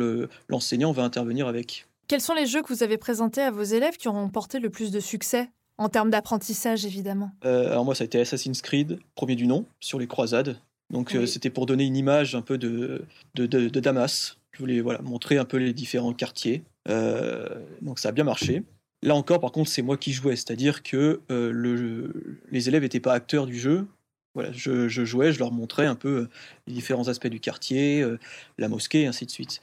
l'enseignant 0.49 0.93
va 0.93 1.03
intervenir 1.03 1.49
avec. 1.49 1.87
Quels 2.09 2.21
sont 2.21 2.35
les 2.35 2.47
jeux 2.47 2.63
que 2.63 2.73
vous 2.73 2.83
avez 2.83 2.99
présentés 2.99 3.41
à 3.41 3.51
vos 3.51 3.63
élèves 3.63 3.97
qui 3.97 4.09
ont 4.09 4.29
porté 4.29 4.61
le 4.61 4.69
plus 4.69 4.91
de 4.91 5.01
succès 5.01 5.51
en 5.79 5.89
termes 5.89 6.11
d'apprentissage, 6.11 6.85
évidemment? 6.85 7.31
Euh, 7.45 7.71
Alors 7.71 7.87
moi, 7.87 7.95
ça 7.95 8.03
a 8.03 8.05
été 8.05 8.21
Assassin's 8.21 8.61
Creed, 8.61 8.99
premier 9.15 9.35
du 9.35 9.47
nom, 9.47 9.65
sur 9.81 9.99
les 9.99 10.07
croisades. 10.07 10.59
Donc 10.91 11.15
euh, 11.15 11.25
c'était 11.25 11.49
pour 11.49 11.65
donner 11.65 11.85
une 11.85 11.97
image 11.97 12.35
un 12.35 12.43
peu 12.43 12.59
de, 12.59 13.07
de, 13.35 13.47
de, 13.47 13.81
Damas. 13.81 14.37
Je 14.53 14.59
voulais 14.59 14.83
voilà, 14.83 15.01
montrer 15.01 15.39
un 15.39 15.47
peu 15.47 15.57
les 15.57 15.73
différents 15.73 16.13
quartiers. 16.13 16.63
donc 16.87 17.99
ça 17.99 18.11
a 18.11 18.13
bien 18.13 18.25
marché. 18.25 18.63
Là 19.03 19.17
encore, 19.17 19.41
par 19.41 19.51
contre, 19.51 19.69
c'est 19.69 19.83
moi 19.83 19.97
qui 19.97 20.13
jouais, 20.13 20.37
c'est-à-dire 20.37 20.83
que 20.85 21.21
euh, 21.31 22.09
les 22.51 22.69
élèves 22.69 22.83
n'étaient 22.83 23.01
pas 23.01 23.13
acteurs 23.13 23.47
du 23.47 23.59
jeu. 23.59 23.87
Voilà, 24.35 24.51
je, 24.53 24.89
jouais, 24.89 25.33
je 25.33 25.41
leur 25.41 25.53
montrais 25.53 25.87
un 25.87 25.97
peu 25.97 26.09
euh, 26.09 26.29
les 26.67 26.73
différents 26.73 27.09
aspects 27.09 27.27
du 27.27 27.41
quartier, 27.41 28.01
euh, 28.01 28.19
la 28.59 28.69
mosquée, 28.69 29.07
ainsi 29.07 29.27
de 29.27 29.31
suite. 29.31 29.61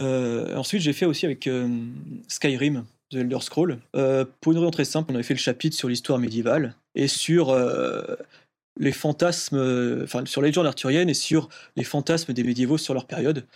ensuite, 0.00 0.82
j'ai 0.82 0.92
fait 0.92 1.06
aussi 1.06 1.26
avec 1.26 1.48
Skyrim, 2.28 2.84
The 3.10 3.16
Elder 3.16 3.40
Scroll. 3.40 3.78
pour 4.40 4.52
une 4.52 4.58
raison 4.58 4.70
très 4.70 4.84
simple, 4.84 5.12
on 5.12 5.14
avait 5.14 5.22
fait 5.22 5.34
le 5.34 5.38
chapitre 5.38 5.76
sur 5.76 5.88
l'histoire 5.88 6.18
médiévale 6.18 6.74
et 6.96 7.06
sur 7.06 7.56
les 8.78 8.92
fantasmes, 8.92 10.02
enfin 10.02 10.26
sur 10.26 10.42
les 10.42 10.48
légendes 10.48 10.66
arthuriennes 10.66 11.08
et 11.08 11.14
sur 11.14 11.48
les 11.76 11.84
fantasmes 11.84 12.32
des 12.32 12.42
médiévaux 12.42 12.78
sur 12.78 12.94
leur 12.94 13.06
période. 13.06 13.46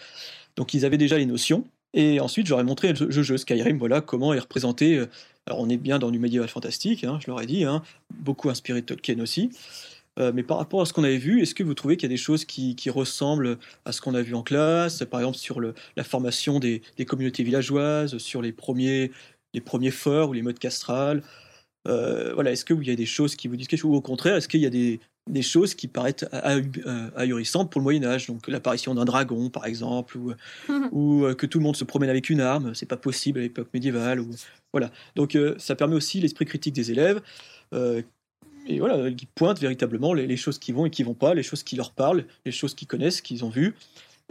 Donc 0.57 0.73
ils 0.73 0.85
avaient 0.87 0.99
déjà 0.99 1.18
les 1.18 1.27
notions. 1.27 1.66
Et 1.94 2.20
ensuite, 2.20 2.46
j'aurais 2.46 2.64
montré 2.64 2.92
le 2.92 3.11
jeu, 3.11 3.37
Skyrim, 3.37 3.79
voilà 3.79 4.00
comment 4.00 4.33
est 4.33 4.38
représenté. 4.38 4.96
Euh, 4.96 5.07
alors, 5.46 5.61
on 5.61 5.68
est 5.68 5.76
bien 5.76 5.98
dans 5.98 6.11
du 6.11 6.18
médiéval 6.18 6.48
fantastique, 6.48 7.05
hein, 7.05 7.18
je 7.20 7.29
l'aurais 7.29 7.46
dit, 7.46 7.64
hein, 7.64 7.83
beaucoup 8.11 8.50
inspiré 8.50 8.81
de 8.81 8.87
Tolkien 8.87 9.18
aussi. 9.20 9.50
Euh, 10.18 10.33
mais 10.35 10.42
par 10.42 10.59
rapport 10.59 10.83
à 10.83 10.87
ce 10.87 10.92
qu'on 10.92 11.05
avait 11.05 11.18
vu, 11.18 11.42
est-ce 11.42 11.55
que 11.55 11.62
vous 11.62 11.74
trouvez 11.74 11.96
qu'il 11.96 12.05
y 12.09 12.12
a 12.12 12.14
des 12.14 12.16
choses 12.16 12.44
qui, 12.44 12.76
ressemblent 12.90 13.59
à 13.85 13.92
ce 13.92 14.00
qu'on 14.00 14.14
a 14.14 14.22
vu 14.22 14.35
en 14.35 14.42
classe, 14.42 15.05
par 15.05 15.20
exemple 15.20 15.38
sur 15.38 15.61
la 15.61 16.05
formation 16.05 16.59
des, 16.59 16.83
communautés 17.07 17.42
villageoises, 17.42 18.18
sur 18.18 18.42
les 18.42 18.53
premiers, 18.53 19.11
forts 19.90 20.31
ou 20.31 20.33
les 20.33 20.42
modes 20.42 20.59
castrales 20.59 21.22
voilà, 21.85 22.53
est-ce 22.53 22.64
qu'il 22.64 22.87
y 22.87 22.90
a 22.90 22.96
des 22.96 23.07
choses 23.07 23.37
qui 23.37 23.48
vous 23.48 23.57
disent 23.57 23.68
quelque 23.68 23.81
chose 23.81 23.90
ou 23.90 23.94
au 23.94 24.00
contraire, 24.00 24.37
est-ce 24.37 24.48
qu'il 24.48 24.61
y 24.61 24.66
a 24.66 24.70
des, 24.70 25.00
des 25.28 25.42
choses 25.42 25.74
qui 25.74 25.87
paraissent 25.87 26.24
ahurissantes 27.14 27.70
pour 27.70 27.80
le 27.80 27.85
Moyen 27.85 28.04
Âge, 28.04 28.26
donc 28.26 28.48
l'apparition 28.48 28.94
d'un 28.94 29.04
dragon 29.04 29.50
par 29.50 29.66
exemple, 29.66 30.16
ou, 30.18 30.35
ou, 30.92 31.35
que 31.35 31.46
tout 31.46 31.59
le 31.59 31.64
monde 31.64 31.76
se 31.76 31.85
promène 31.85 32.11
avec 32.11 32.30
une 32.30 32.40
arme, 32.40 32.74
c'est 32.74 32.87
pas 32.87 32.96
possible 32.96 33.38
à 33.38 33.42
l'époque 33.42 33.68
médiévale, 33.72 34.20
ou 34.20 34.30
voilà. 34.72 34.90
Donc 35.16 35.37
ça 35.59 35.76
permet 35.76 35.94
aussi 35.94 36.20
l'esprit 36.20 36.46
critique 36.46 36.74
des 36.74 36.90
élèves 36.90 37.20
et 38.66 38.78
voilà, 38.78 39.11
qui 39.12 39.26
pointent 39.26 39.61
véritablement 39.61 40.12
les, 40.12 40.37
choses 40.37 40.59
qui 40.59 40.72
vont 40.72 40.87
et 40.87 40.90
qui 40.90 41.02
vont 41.02 41.14
pas, 41.14 41.35
les 41.35 41.42
choses 41.42 41.62
qui 41.62 41.76
leur 41.76 41.92
parlent, 41.92 42.24
les 42.44 42.52
choses 42.52 42.74
qu'ils 42.74 42.88
connaissent, 42.88 43.20
qu'ils 43.20 43.44
ont 43.44 43.48
vues. 43.48 43.74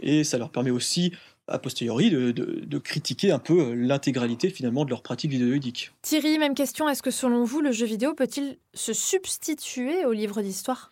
Et 0.00 0.24
ça 0.24 0.38
leur 0.38 0.50
permet 0.50 0.70
aussi, 0.70 1.12
a 1.50 1.58
posteriori, 1.58 2.10
de, 2.10 2.78
critiquer 2.78 3.32
un 3.32 3.38
peu 3.38 3.74
l'intégralité 3.74 4.50
finalement 4.50 4.84
de 4.84 4.90
leur 4.90 5.02
pratique 5.02 5.30
vidéoludique. 5.30 5.92
Thierry, 6.02 6.38
même 6.38 6.54
question, 6.54 6.88
est-ce 6.88 7.02
que 7.02 7.10
selon 7.10 7.44
vous, 7.44 7.60
le 7.60 7.72
jeu 7.72 7.84
vidéo 7.84 8.14
peut-il 8.14 8.58
se 8.72 8.92
substituer 8.92 10.04
au 10.04 10.12
livre 10.12 10.40
d'histoire? 10.40 10.90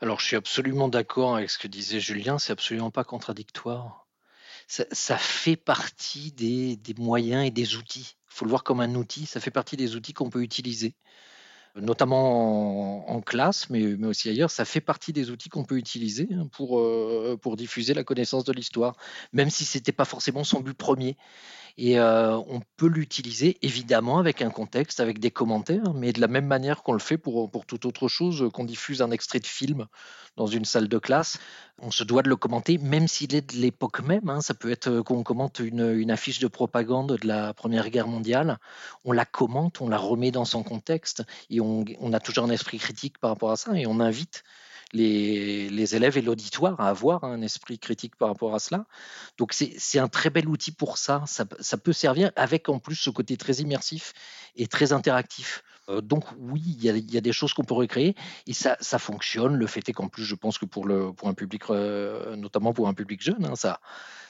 Alors 0.00 0.18
je 0.18 0.26
suis 0.26 0.36
absolument 0.36 0.88
d'accord 0.88 1.36
avec 1.36 1.50
ce 1.50 1.58
que 1.58 1.68
disait 1.68 2.00
Julien, 2.00 2.38
c'est 2.38 2.52
absolument 2.52 2.90
pas 2.90 3.04
contradictoire. 3.04 4.06
Ça, 4.66 5.18
fait 5.18 5.56
partie 5.56 6.32
des, 6.32 6.76
des 6.76 6.94
moyens 6.94 7.44
et 7.44 7.50
des 7.50 7.74
outils. 7.74 8.16
Il 8.30 8.34
faut 8.34 8.44
le 8.44 8.50
voir 8.50 8.62
comme 8.62 8.80
un 8.80 8.94
outil, 8.94 9.26
ça 9.26 9.40
fait 9.40 9.50
partie 9.50 9.76
des 9.76 9.96
outils 9.96 10.12
qu'on 10.12 10.30
peut 10.30 10.42
utiliser 10.42 10.94
notamment 11.76 13.08
en, 13.10 13.20
classe, 13.20 13.70
mais, 13.70 13.94
aussi 14.04 14.28
ailleurs, 14.28 14.50
ça 14.50 14.64
fait 14.64 14.80
partie 14.80 15.12
des 15.12 15.30
outils 15.30 15.48
qu'on 15.48 15.64
peut 15.64 15.76
utiliser 15.76 16.28
hein, 16.32 16.48
pour, 16.52 16.80
euh, 16.80 17.38
pour 17.40 17.56
diffuser 17.56 17.94
la 17.94 18.04
connaissance 18.04 18.44
de 18.44 18.52
l'histoire, 18.52 18.96
même 19.32 19.50
si 19.50 19.64
ce 19.64 19.78
n'était 19.78 19.92
pas 19.92 20.04
forcément 20.04 20.44
son 20.44 20.60
but 20.60 20.76
premier. 20.76 21.16
Et 21.76 21.98
euh, 21.98 22.36
on 22.36 22.60
peut 22.76 22.88
l'utiliser 22.88 23.58
évidemment 23.62 24.18
avec 24.18 24.42
un 24.42 24.50
contexte, 24.50 25.00
avec 25.00 25.18
des 25.18 25.30
commentaires, 25.30 25.94
mais 25.94 26.12
de 26.12 26.20
la 26.20 26.28
même 26.28 26.46
manière 26.46 26.82
qu'on 26.82 26.92
le 26.92 26.98
fait 26.98 27.18
pour, 27.18 27.50
pour 27.50 27.66
toute 27.66 27.84
autre 27.86 28.08
chose, 28.08 28.50
qu'on 28.52 28.64
diffuse 28.64 29.02
un 29.02 29.10
extrait 29.10 29.40
de 29.40 29.46
film 29.46 29.86
dans 30.36 30.46
une 30.46 30.64
salle 30.64 30.88
de 30.88 30.98
classe, 30.98 31.38
on 31.78 31.90
se 31.90 32.04
doit 32.04 32.22
de 32.22 32.28
le 32.28 32.36
commenter, 32.36 32.78
même 32.78 33.08
s'il 33.08 33.34
est 33.34 33.54
de 33.54 33.60
l'époque 33.60 34.00
même. 34.00 34.28
Hein. 34.28 34.40
Ça 34.40 34.54
peut 34.54 34.70
être 34.70 35.00
qu'on 35.00 35.22
commente 35.22 35.58
une, 35.60 36.10
affiche 36.10 36.38
de 36.38 36.48
propagande 36.48 37.16
de 37.16 37.26
la 37.26 37.54
Première 37.54 37.90
Guerre 37.90 38.08
mondiale, 38.08 38.58
on 39.04 39.12
la 39.12 39.24
commente, 39.24 39.80
on 39.80 39.88
la 39.88 39.98
remet 39.98 40.30
dans 40.30 40.44
son 40.44 40.62
contexte, 40.62 41.24
on, 41.60 42.12
a 42.12 42.20
toujours 42.20 42.44
un 42.44 42.50
esprit 42.50 42.78
critique 42.78 43.18
par 43.18 43.30
rapport 43.30 43.50
à 43.50 43.56
ça, 43.56 43.78
et 43.78 43.86
on 43.86 44.00
invite 44.00 44.44
les, 44.92 45.94
élèves 45.94 46.18
et 46.18 46.22
l'auditoire 46.22 46.80
à 46.80 46.88
avoir 46.88 47.24
un 47.24 47.42
esprit 47.42 47.78
critique 47.78 48.16
par 48.16 48.28
rapport 48.28 48.54
à 48.54 48.58
cela. 48.58 48.86
Donc 49.38 49.52
c'est 49.52 49.98
un 49.98 50.08
très 50.08 50.30
bel 50.30 50.48
outil 50.48 50.72
pour 50.72 50.98
ça. 50.98 51.24
ça. 51.26 51.76
peut 51.76 51.92
servir 51.92 52.32
avec 52.36 52.68
en 52.68 52.78
plus 52.78 52.96
ce 52.96 53.10
côté 53.10 53.36
très 53.36 53.54
immersif 53.54 54.12
et 54.56 54.66
très 54.66 54.92
interactif. 54.92 55.62
Euh, 55.88 56.00
donc 56.00 56.24
oui, 56.38 56.62
il 56.64 56.84
y, 56.84 57.16
a, 57.16 57.20
des 57.20 57.32
choses 57.32 57.54
qu'on 57.54 57.64
peut 57.64 57.74
recréer 57.74 58.14
et 58.46 58.52
ça, 58.52 58.76
fonctionne. 58.98 59.54
Le 59.54 59.66
fait 59.66 59.88
est 59.88 59.92
qu'en 59.92 60.08
plus, 60.08 60.24
je 60.24 60.34
pense 60.34 60.58
que 60.58 60.66
pour 60.66 60.88
un 60.88 61.34
public, 61.34 61.62
euh, 61.70 62.36
notamment 62.36 62.72
pour 62.72 62.88
un 62.88 62.94
public 62.94 63.22
jeune, 63.22 63.44
hein, 63.44 63.56
ça, 63.56 63.80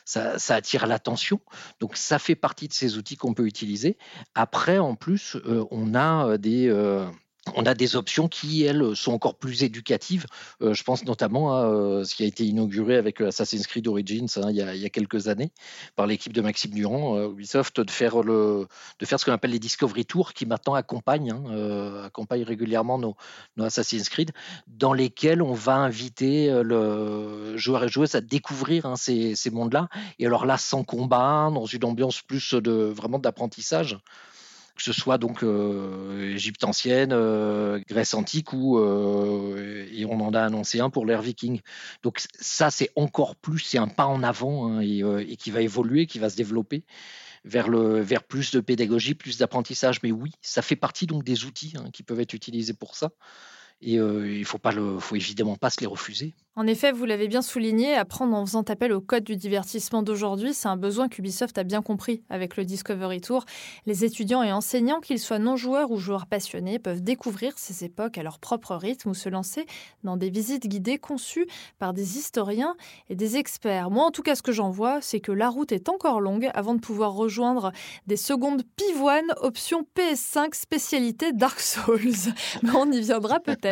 ça, 0.04 0.36
attire 0.48 0.86
l'attention. 0.86 1.40
Donc 1.80 1.96
ça 1.96 2.18
fait 2.18 2.34
partie 2.34 2.68
de 2.68 2.72
ces 2.72 2.96
outils 2.96 3.16
qu'on 3.16 3.34
peut 3.34 3.46
utiliser. 3.46 3.98
Après, 4.34 4.78
en 4.78 4.94
plus, 4.94 5.36
euh, 5.36 5.64
on 5.70 5.94
a 5.94 6.38
des 6.38 6.68
on 7.54 7.64
a 7.64 7.74
des 7.74 7.96
options 7.96 8.28
qui, 8.28 8.64
elles, 8.64 8.94
sont 8.94 9.12
encore 9.12 9.34
plus 9.34 9.62
éducatives. 9.62 10.26
Euh, 10.60 10.74
je 10.74 10.84
pense 10.84 11.04
notamment 11.04 11.56
à 11.56 11.64
euh, 11.64 12.04
ce 12.04 12.14
qui 12.14 12.22
a 12.22 12.26
été 12.26 12.44
inauguré 12.44 12.96
avec 12.96 13.20
Assassin's 13.20 13.66
Creed 13.66 13.88
Origins 13.88 14.26
hein, 14.36 14.50
il, 14.50 14.56
y 14.56 14.86
a, 14.86 14.88
quelques 14.90 15.28
années 15.28 15.50
par 15.96 16.06
l'équipe 16.06 16.34
de 16.34 16.42
Maxime 16.42 16.72
Durand, 16.72 17.16
euh, 17.16 17.30
Ubisoft, 17.30 17.80
de 17.80 17.90
faire, 17.90 18.22
le, 18.22 18.66
de 18.98 19.06
faire 19.06 19.18
ce 19.18 19.24
qu'on 19.24 19.32
appelle 19.32 19.52
les 19.52 19.58
Discovery 19.58 20.04
Tours 20.04 20.34
qui 20.34 20.44
maintenant 20.44 20.74
accompagnent, 20.74 21.32
hein, 21.32 22.04
accompagnent 22.04 22.42
régulièrement 22.42 22.98
nos, 22.98 23.16
Assassin's 23.58 24.08
Creed, 24.08 24.32
dans 24.66 24.92
lesquels 24.92 25.40
on 25.42 25.54
va 25.54 25.76
inviter 25.76 26.50
le 26.62 27.56
joueur 27.56 27.84
et 27.84 27.88
joueuse 27.88 28.14
à 28.14 28.20
découvrir 28.20 28.86
hein, 28.86 28.96
ces, 28.96 29.34
ces 29.34 29.50
mondes-là. 29.50 29.88
Et 30.18 30.26
alors 30.26 30.44
là, 30.44 30.58
sans 30.58 30.84
combat, 30.84 31.50
dans 31.52 31.66
une 31.66 31.84
ambiance 31.84 32.20
plus 32.22 32.54
de 32.54 32.72
vraiment 32.72 33.18
d'apprentissage 33.18 33.98
que 34.80 34.84
ce 34.84 34.98
soit 34.98 35.18
donc 35.18 35.42
euh, 35.42 36.32
Égypte 36.32 36.64
ancienne, 36.64 37.10
euh, 37.12 37.80
Grèce 37.86 38.14
antique 38.14 38.54
ou 38.54 38.78
euh, 38.78 39.86
et 39.92 40.06
on 40.06 40.18
en 40.20 40.32
a 40.32 40.40
annoncé 40.40 40.80
un 40.80 40.88
pour 40.88 41.04
l'ère 41.04 41.20
viking. 41.20 41.60
Donc 42.02 42.22
ça 42.40 42.70
c'est 42.70 42.90
encore 42.96 43.36
plus, 43.36 43.58
c'est 43.58 43.76
un 43.76 43.88
pas 43.88 44.06
en 44.06 44.22
avant 44.22 44.68
hein, 44.68 44.80
et, 44.80 45.36
qui 45.36 45.50
va 45.50 45.60
évoluer, 45.60 46.06
qui 46.06 46.18
va 46.18 46.30
se 46.30 46.36
développer 46.36 46.84
vers 47.44 47.68
plus 48.26 48.52
de 48.52 48.60
pédagogie, 48.60 49.14
plus 49.14 49.36
d'apprentissage. 49.36 50.02
Mais 50.02 50.12
oui, 50.12 50.32
ça 50.40 50.62
fait 50.62 50.76
partie 50.76 51.06
donc 51.06 51.24
des 51.24 51.44
outils 51.44 51.74
hein, 51.76 51.90
qui 51.92 52.02
peuvent 52.02 52.20
être 52.20 52.32
utilisés 52.32 52.72
pour 52.72 52.96
ça. 52.96 53.10
Et 53.82 53.94
il 53.94 54.44
faut 54.44 54.58
faut 55.00 55.16
évidemment 55.16 55.56
pas 55.56 55.70
se 55.70 55.80
les 55.80 55.86
refuser. 55.86 56.34
En 56.56 56.66
effet, 56.66 56.90
vous 56.90 57.04
l'avez 57.04 57.28
bien 57.28 57.42
souligné, 57.42 57.94
apprendre 57.94 58.36
en 58.36 58.44
faisant 58.44 58.62
appel 58.62 58.92
au 58.92 59.00
code 59.00 59.22
du 59.22 59.36
divertissement 59.36 60.02
d'aujourd'hui, 60.02 60.52
c'est 60.52 60.66
un 60.66 60.76
besoin 60.76 61.08
qu'Ubisoft 61.08 61.56
a 61.56 61.62
bien 61.62 61.80
compris 61.80 62.22
avec 62.28 62.56
le 62.56 62.64
Discovery 62.64 63.20
Tour. 63.20 63.44
Les 63.86 64.04
étudiants 64.04 64.42
et 64.42 64.52
enseignants, 64.52 65.00
qu'ils 65.00 65.20
soient 65.20 65.38
non-joueurs 65.38 65.92
ou 65.92 65.96
joueurs 65.96 66.26
passionnés, 66.26 66.80
peuvent 66.80 67.02
découvrir 67.02 67.52
ces 67.56 67.84
époques 67.84 68.18
à 68.18 68.24
leur 68.24 68.40
propre 68.40 68.74
rythme 68.74 69.10
ou 69.10 69.14
se 69.14 69.28
lancer 69.28 69.64
dans 70.02 70.16
des 70.16 70.28
visites 70.28 70.66
guidées 70.66 70.98
conçues 70.98 71.46
par 71.78 71.94
des 71.94 72.18
historiens 72.18 72.76
et 73.08 73.14
des 73.14 73.36
experts. 73.36 73.90
Moi, 73.90 74.04
en 74.04 74.10
tout 74.10 74.22
cas, 74.22 74.34
ce 74.34 74.42
que 74.42 74.52
j'en 74.52 74.70
vois, 74.70 75.00
c'est 75.00 75.20
que 75.20 75.32
la 75.32 75.48
route 75.48 75.70
est 75.70 75.88
encore 75.88 76.20
longue 76.20 76.50
avant 76.52 76.74
de 76.74 76.80
pouvoir 76.80 77.12
rejoindre 77.12 77.70
des 78.08 78.16
secondes 78.16 78.64
pivoines, 78.74 79.32
option 79.36 79.86
PS5, 79.96 80.54
spécialité 80.54 81.32
Dark 81.32 81.60
Souls. 81.60 82.34
Mais 82.64 82.72
on 82.74 82.90
y 82.90 83.00
viendra 83.00 83.38
peut-être. 83.38 83.69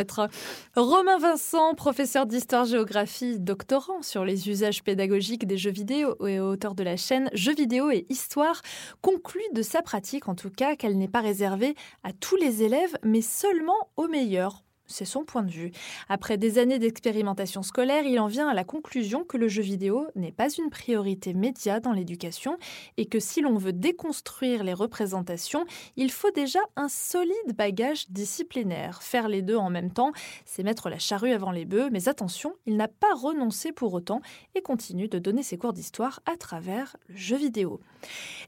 Romain 0.77 1.19
Vincent, 1.19 1.75
professeur 1.75 2.27
d'histoire 2.27 2.65
géographie, 2.65 3.39
doctorant 3.39 4.03
sur 4.03 4.25
les 4.25 4.49
usages 4.49 4.83
pédagogiques 4.83 5.47
des 5.47 5.59
jeux 5.59 5.71
vidéo 5.71 6.15
et 6.27 6.41
auteur 6.41 6.75
de 6.75 6.83
la 6.83 6.97
chaîne 6.97 7.31
Jeux 7.33 7.55
vidéo 7.55 7.91
et 7.91 8.07
histoire, 8.09 8.63
conclut 9.03 9.43
de 9.55 9.63
sa 9.63 9.83
pratique 9.83 10.29
en 10.29 10.35
tout 10.35 10.51
cas 10.51 10.77
qu'elle 10.77 10.99
n'est 10.99 11.09
pas 11.09 11.21
réservée 11.21 11.75
à 12.05 12.13
tous 12.13 12.37
les 12.37 12.63
élèves 12.63 12.97
mais 13.03 13.23
seulement 13.23 13.89
aux 13.97 14.09
meilleurs. 14.09 14.63
C'est 14.89 15.05
son 15.05 15.23
point 15.23 15.43
de 15.43 15.51
vue. 15.51 15.71
Après 16.09 16.39
des 16.39 16.59
années 16.59 16.79
d'expérimentation 16.79 17.63
scolaire, 17.63 18.05
il 18.05 18.19
en 18.19 18.27
vient 18.27 18.49
à 18.49 18.55
la 18.55 18.65
conclusion 18.65 19.23
que 19.23 19.37
le 19.37 19.47
jeu 19.47 19.63
vidéo 19.63 20.07
n'est 20.15 20.33
pas 20.33 20.49
une 20.51 20.71
priorité 20.71 21.35
média 21.35 21.79
dans 21.79 21.93
l'éducation 21.93 22.57
et 22.97 23.05
que 23.05 23.21
si 23.21 23.43
l'on 23.43 23.57
veut 23.57 23.75
déconstruire 23.75 24.65
les 24.65 24.73
représentations, 24.73 25.67
il 25.97 26.11
faut 26.11 26.31
déjà 26.31 26.61
un 26.77 26.89
solide 26.89 27.55
bagage 27.55 28.09
disciplinaire. 28.09 29.03
Faire 29.03 29.29
les 29.29 29.43
deux 29.43 29.57
en 29.57 29.69
même 29.69 29.93
temps, 29.93 30.13
c'est 30.47 30.63
mettre 30.63 30.89
la 30.89 30.99
charrue 30.99 31.33
avant 31.33 31.51
les 31.51 31.67
bœufs, 31.67 31.91
mais 31.93 32.09
attention, 32.09 32.55
il 32.65 32.77
n'a 32.77 32.89
pas 32.89 33.15
renoncé 33.15 33.73
pour 33.73 33.93
autant 33.93 34.23
et 34.55 34.63
continue 34.63 35.09
de 35.09 35.19
donner 35.19 35.43
ses 35.43 35.59
cours 35.59 35.75
d'histoire 35.75 36.21
à 36.25 36.37
travers 36.37 36.97
le 37.09 37.17
jeu 37.17 37.37
vidéo. 37.37 37.81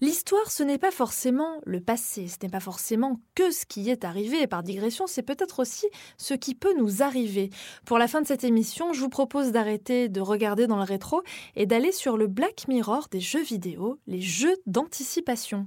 L'histoire, 0.01 0.51
ce 0.51 0.63
n'est 0.63 0.79
pas 0.79 0.91
forcément 0.91 1.61
le 1.65 1.81
passé, 1.81 2.29
ce 2.29 2.37
n'est 2.43 2.51
pas 2.51 2.61
forcément 2.61 3.21
que 3.35 3.51
ce 3.51 3.67
qui 3.67 3.91
est 3.91 4.05
arrivé. 4.05 4.47
Par 4.47 4.63
digression, 4.63 5.07
c'est 5.07 5.23
peut-être 5.23 5.61
aussi 5.61 5.87
qui 6.35 6.55
peut 6.55 6.75
nous 6.79 7.03
arriver. 7.03 7.51
Pour 7.85 7.99
la 7.99 8.09
fin 8.09 8.21
de 8.21 8.27
cette 8.27 8.45
émission, 8.45 8.93
je 8.93 9.01
vous 9.01 9.09
propose 9.09 9.53
d'arrêter 9.53 10.09
de 10.09 10.21
regarder 10.21 10.67
dans 10.67 10.77
le 10.77 10.85
rétro 10.85 11.23
et 11.57 11.67
d'aller 11.67 11.93
sur 11.93 12.17
le 12.17 12.27
Black 12.27 12.67
Mirror 12.69 13.09
des 13.11 13.21
jeux 13.21 13.43
vidéo, 13.43 13.99
les 14.07 14.21
jeux 14.21 14.57
d'anticipation. 14.67 15.67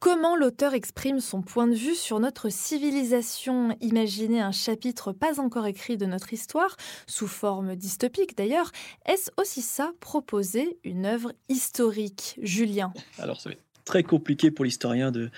Comment 0.00 0.36
l'auteur 0.36 0.74
exprime 0.74 1.18
son 1.18 1.42
point 1.42 1.66
de 1.66 1.74
vue 1.74 1.96
sur 1.96 2.20
notre 2.20 2.50
civilisation? 2.50 3.76
Imaginez 3.80 4.40
un 4.40 4.52
chapitre 4.52 5.10
pas 5.10 5.40
encore 5.40 5.66
écrit 5.66 5.96
de 5.96 6.06
notre 6.06 6.32
histoire, 6.32 6.76
sous 7.08 7.26
forme 7.26 7.74
dystopique 7.74 8.36
d'ailleurs. 8.36 8.70
Est-ce 9.06 9.32
aussi 9.36 9.60
ça, 9.60 9.90
proposer 9.98 10.78
une 10.84 11.04
œuvre 11.04 11.32
historique? 11.48 12.38
Julien 12.40 12.92
Alors, 13.18 13.40
c'est 13.40 13.58
très 13.84 14.04
compliqué 14.04 14.52
pour 14.52 14.64
l'historien 14.64 15.10
de, 15.10 15.30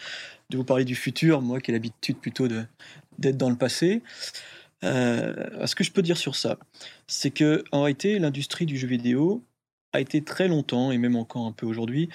de 0.50 0.56
vous 0.58 0.64
parler 0.64 0.84
du 0.84 0.94
futur, 0.94 1.40
moi 1.40 1.58
qui 1.60 1.70
ai 1.70 1.74
l'habitude 1.74 2.18
plutôt 2.18 2.46
d'être 3.20 3.36
dans 3.36 3.50
le 3.50 3.56
passé. 3.56 4.02
Euh, 4.84 5.66
ce 5.66 5.74
que 5.74 5.84
je 5.84 5.92
peux 5.92 6.02
dire 6.02 6.16
sur 6.16 6.34
ça, 6.36 6.58
c'est 7.06 7.30
que 7.30 7.64
en 7.70 7.82
réalité, 7.82 8.18
l'industrie 8.18 8.66
du 8.66 8.78
jeu 8.78 8.88
vidéo 8.88 9.44
a 9.92 10.00
été 10.00 10.22
très 10.22 10.46
longtemps, 10.48 10.92
et 10.92 10.98
même 10.98 11.16
encore 11.16 11.46
un 11.46 11.52
peu 11.52 11.66
aujourd'hui, 11.66 12.08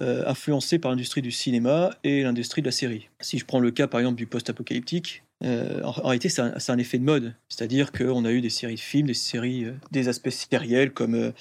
euh, 0.00 0.22
influencée 0.26 0.78
par 0.78 0.90
l'industrie 0.90 1.22
du 1.22 1.30
cinéma 1.30 1.90
et 2.04 2.22
l'industrie 2.22 2.60
de 2.60 2.66
la 2.66 2.72
série. 2.72 3.08
Si 3.20 3.38
je 3.38 3.46
prends 3.46 3.58
le 3.58 3.70
cas 3.70 3.86
par 3.86 4.00
exemple 4.00 4.16
du 4.16 4.26
post-apocalyptique, 4.26 5.24
euh, 5.42 5.82
en, 5.82 5.90
réalité 5.90 6.28
c'est 6.28 6.42
un, 6.42 6.78
effet 6.78 6.98
de 6.98 7.04
mode, 7.04 7.34
c'est-à-dire 7.48 7.90
qu'on 7.90 8.24
a 8.24 8.30
eu 8.30 8.42
des 8.42 8.50
séries 8.50 8.74
de 8.74 8.80
films, 8.80 9.06
des 9.06 9.14
séries, 9.14 9.66
des 9.90 10.08
aspects 10.08 10.30
sériels 10.30 10.92
comme 10.92 11.32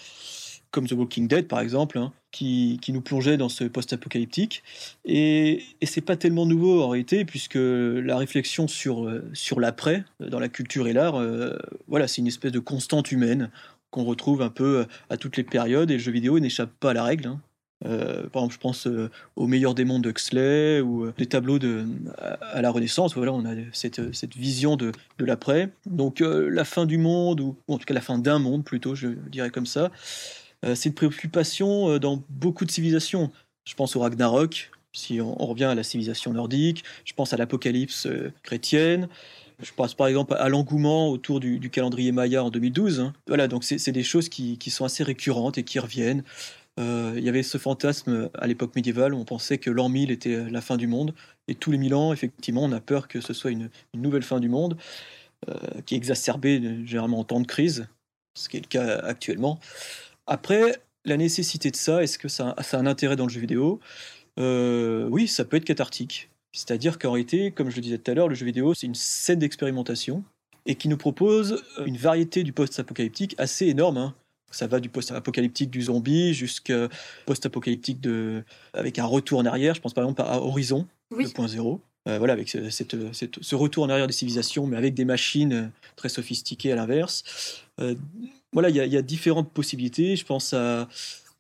comme 0.72 0.88
The 0.88 0.94
Walking 0.94 1.28
Dead 1.28 1.48
par 1.48 1.60
exemple, 1.60 1.98
hein, 1.98 2.12
qui, 2.32 2.80
qui, 2.82 2.94
nous 2.94 3.02
plongeait 3.02 3.38
dans 3.38 3.50
ce 3.50 3.66
post-apocalyptique. 3.66 4.64
Et, 5.06 5.64
et 5.82 5.86
c'est 5.86 6.02
pas 6.02 6.16
tellement 6.16 6.46
nouveau 6.46 6.82
en 6.82 6.90
réalité, 6.90 7.26
puisque 7.26 7.60
la 7.60 8.18
réflexion 8.18 8.68
sur, 8.68 9.06
euh, 9.06 9.24
sur 9.34 9.60
l'après, 9.60 10.06
euh, 10.22 10.30
dans 10.30 10.40
la 10.40 10.50
culture 10.50 10.88
et 10.88 10.94
l'art, 10.94 11.16
euh, 11.16 11.58
voilà, 11.88 12.08
c'est 12.08 12.22
une 12.22 12.28
espèce 12.28 12.54
de 12.54 12.60
constante 12.60 13.12
humaine 13.12 13.52
qu'on 13.92 14.06
retrouve 14.06 14.42
un 14.42 14.50
peu 14.50 14.86
à 15.10 15.18
toutes 15.18 15.36
les 15.36 15.44
périodes, 15.44 15.92
et 15.92 15.96
le 15.96 16.00
jeu 16.00 16.14
vidéo 16.14 16.40
n'échappe 16.40 16.72
pas 16.80 16.92
à 16.92 16.94
la 16.94 17.04
règle. 17.04 17.28
Hein. 17.28 17.42
Par 17.84 18.44
exemple, 18.44 18.54
je 18.54 18.60
pense 18.60 18.88
euh, 18.88 19.10
au 19.36 19.48
meilleur 19.48 19.74
des 19.74 19.86
mondes 19.86 20.04
d'Huxley 20.04 20.82
ou 20.82 21.12
des 21.18 21.26
tableaux 21.26 21.58
de, 21.58 21.84
à, 22.18 22.62
la 22.62 22.70
Renaissance. 22.70 23.16
Voilà, 23.16 23.34
on 23.34 23.44
a 23.44 23.56
cette, 23.74 24.14
cette 24.14 24.38
vision 24.38 24.78
de, 24.78 24.92
de 25.18 25.26
l'après. 25.26 25.72
Donc, 25.88 26.22
la 26.22 26.64
fin 26.64 26.86
du 26.86 27.00
monde, 27.00 27.42
ou, 27.42 27.58
en 27.68 27.80
tout 27.80 27.86
cas 27.86 27.96
la 27.96 28.02
fin 28.02 28.20
d'un 28.20 28.38
monde 28.38 28.64
plutôt, 28.64 28.94
je 28.94 29.08
dirais 29.08 29.50
comme 29.50 29.66
ça, 29.66 29.92
c'est 30.64 30.90
une 30.90 30.96
préoccupation 30.96 31.98
dans 31.98 32.24
beaucoup 32.30 32.66
de 32.66 32.72
civilisations. 32.72 33.32
Je 33.66 33.74
pense 33.74 33.96
au 33.96 34.00
Ragnarok, 34.00 34.72
si 34.94 35.22
on, 35.22 35.34
revient 35.46 35.66
à 35.66 35.76
la 35.76 35.84
civilisation 35.84 36.34
nordique. 36.34 36.84
Je 37.06 37.14
pense 37.14 37.34
à 37.34 37.38
l'apocalypse 37.38 38.08
chrétienne. 38.44 39.08
Je 39.62 39.72
pense 39.74 39.94
par 39.94 40.08
exemple 40.08 40.36
à 40.40 40.50
l'engouement 40.50 41.10
autour 41.10 41.40
du, 41.40 41.70
calendrier 41.70 42.12
Maya 42.12 42.44
en 42.44 42.50
2012. 42.50 43.00
Hein. 43.00 43.14
Voilà, 43.28 43.48
donc 43.48 43.64
c'est 43.64 43.92
des 43.92 44.04
choses 44.04 44.30
qui, 44.30 44.58
sont 44.70 44.86
assez 44.86 45.04
récurrentes 45.04 45.58
et 45.58 45.64
qui 45.64 45.80
reviennent. 45.80 46.24
Euh, 46.80 47.14
il 47.18 47.24
y 47.24 47.30
avait 47.30 47.44
ce 47.44 47.58
fantasme 47.58 48.30
à 48.34 48.48
l'époque 48.48 48.76
médiévale 48.76 49.14
où 49.14 49.20
on 49.20 49.26
pensait 49.26 49.58
que 49.58 49.70
l'an 49.70 49.90
1000 49.90 50.10
était 50.10 50.50
la 50.50 50.62
fin 50.62 50.78
du 50.78 50.88
monde. 50.88 51.14
Et 51.48 51.56
tous 51.56 51.72
les 51.72 51.78
mille 51.78 51.94
ans, 51.94 52.14
effectivement, 52.14 52.64
on 52.64 52.72
a 52.72 52.80
peur 52.80 53.08
que 53.08 53.22
ce 53.22 53.34
soit 53.34 53.52
une, 53.52 53.70
nouvelle 53.94 54.24
fin 54.24 54.40
du 54.40 54.50
monde, 54.50 54.78
euh, 55.50 55.56
qui 55.86 55.96
est 55.96 55.98
exacerbée 55.98 56.62
généralement 56.86 57.20
en 57.20 57.24
temps 57.24 57.42
de 57.42 57.48
crise, 57.48 57.88
ce 58.38 58.50
qui 58.50 58.58
est 58.58 58.62
le 58.62 58.68
cas 58.68 59.00
actuellement. 59.00 59.60
Après, 60.32 60.82
la 61.04 61.18
nécessité 61.18 61.72
de 61.72 61.76
ça, 61.76 62.02
est-ce 62.02 62.18
que 62.18 62.30
ça, 62.30 62.56
a 62.58 62.78
un 62.78 62.86
intérêt 62.86 63.18
dans 63.18 63.26
le 63.26 63.30
jeu 63.30 63.42
vidéo? 63.42 63.82
Euh, 64.40 65.10
Oui, 65.10 65.28
ça 65.28 65.44
peut 65.44 65.58
être 65.58 65.66
cathartique. 65.66 66.30
C'est-à-dire 66.54 67.00
qu'en 67.00 67.12
réalité, 67.12 67.52
comme 67.52 67.70
je 67.70 67.76
le 67.76 67.82
disais 67.82 67.98
tout 67.98 68.10
à 68.10 68.14
l'heure, 68.14 68.30
le 68.30 68.36
jeu 68.36 68.46
vidéo, 68.46 68.74
c'est 68.74 68.88
une 68.88 68.96
scène 68.96 69.40
d'expérimentation 69.40 70.24
et 70.66 70.76
qui 70.76 70.88
nous 70.88 70.96
propose 70.96 71.62
une 71.86 71.98
variété 71.98 72.44
du 72.44 72.54
post-apocalyptique 72.54 73.36
assez 73.38 73.68
énorme. 73.68 73.98
Hein. 73.98 74.16
Ça 74.52 74.68
va 74.68 74.80
du 74.80 74.88
post-apocalyptique 74.88 75.70
du 75.70 75.82
zombie 75.82 76.34
jusqu'à 76.34 76.88
post-apocalyptique 77.26 78.00
de... 78.00 78.46
avec 78.72 79.00
un 79.00 79.06
retour 79.06 79.40
en 79.40 79.46
arrière. 79.46 79.76
Je 79.76 79.82
pense 79.82 79.94
par 79.94 80.06
exemple 80.06 80.22
à 80.22 80.38
Horizon 80.38 80.88
2.0. 81.12 81.80
Euh, 82.08 82.18
voilà, 82.18 82.34
avec 82.34 82.50
cette, 82.50 82.96
ce 83.14 83.56
retour 83.56 83.84
en 83.84 83.90
arrière 83.90 84.08
des 84.08 84.14
civilisations, 84.14 84.66
mais 84.66 84.78
avec 84.78 84.94
des 84.94 85.06
machines 85.06 85.54
euh, 85.54 85.68
très 85.96 86.10
sophistiquées 86.10 86.72
à 86.72 86.76
l'inverse. 86.76 87.64
Euh, 87.80 87.96
voilà, 88.54 88.70
il 88.70 88.76
y, 88.76 88.98
a 88.98 89.02
différentes 89.02 89.52
possibilités. 89.52 90.16
Je 90.16 90.26
pense 90.26 90.54
à 90.54 90.88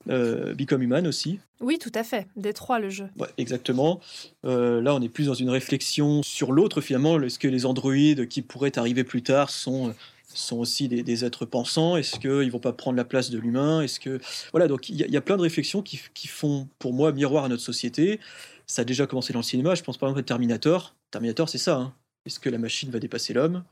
Become 0.07 0.83
Human 0.83 1.07
aussi. 1.07 1.39
Oui, 1.59 1.77
tout 1.77 1.91
à 1.93 2.03
fait. 2.03 2.27
Détroit 2.35 2.79
le 2.79 2.89
jeu. 2.89 3.09
exactement. 3.37 3.99
là, 4.43 4.95
on 4.95 5.01
est 5.01 5.09
plus 5.09 5.27
dans 5.27 5.33
une 5.33 5.49
réflexion 5.49 6.23
sur 6.23 6.51
l'autre 6.51 6.81
finalement. 6.81 7.21
Est-ce 7.21 7.39
que 7.39 7.47
les 7.47 7.65
androïdes 7.65 8.27
qui 8.27 8.41
pourraient 8.41 8.77
arriver 8.77 9.03
plus 9.03 9.23
tard 9.23 9.49
sont 9.49 9.93
sont 10.33 10.57
aussi 10.57 10.87
des, 10.87 11.25
êtres 11.25 11.45
pensants? 11.45 11.97
Est-ce 11.97 12.19
qu'ils 12.19 12.51
vont 12.51 12.59
pas 12.59 12.73
prendre 12.73 12.97
la 12.97 13.05
place 13.05 13.29
de 13.29 13.37
l'humain? 13.37 13.81
Est-ce 13.81 13.99
que 13.99 14.19
voilà 14.51 14.67
donc 14.67 14.89
il 14.89 14.95
y, 14.95 15.17
a 15.17 15.21
plein 15.21 15.37
de 15.37 15.41
réflexions 15.41 15.81
qui, 15.81 16.27
font 16.27 16.67
pour 16.79 16.93
moi 16.93 17.11
miroir 17.11 17.45
à 17.45 17.49
notre 17.49 17.63
société. 17.63 18.19
Ça 18.67 18.83
a 18.83 18.85
déjà 18.85 19.07
commencé 19.07 19.33
dans 19.33 19.39
le 19.39 19.43
cinéma. 19.43 19.75
Je 19.75 19.83
pense 19.83 19.97
par 19.97 20.09
exemple 20.09 20.21
à 20.21 20.23
Terminator. 20.23 20.95
Terminator, 21.11 21.49
c'est 21.49 21.57
ça. 21.57 21.75
Hein. 21.75 21.93
Est-ce 22.25 22.39
que 22.39 22.49
la 22.49 22.57
machine 22.57 22.89
va 22.89 22.99
dépasser 22.99 23.33
l'homme? 23.33 23.63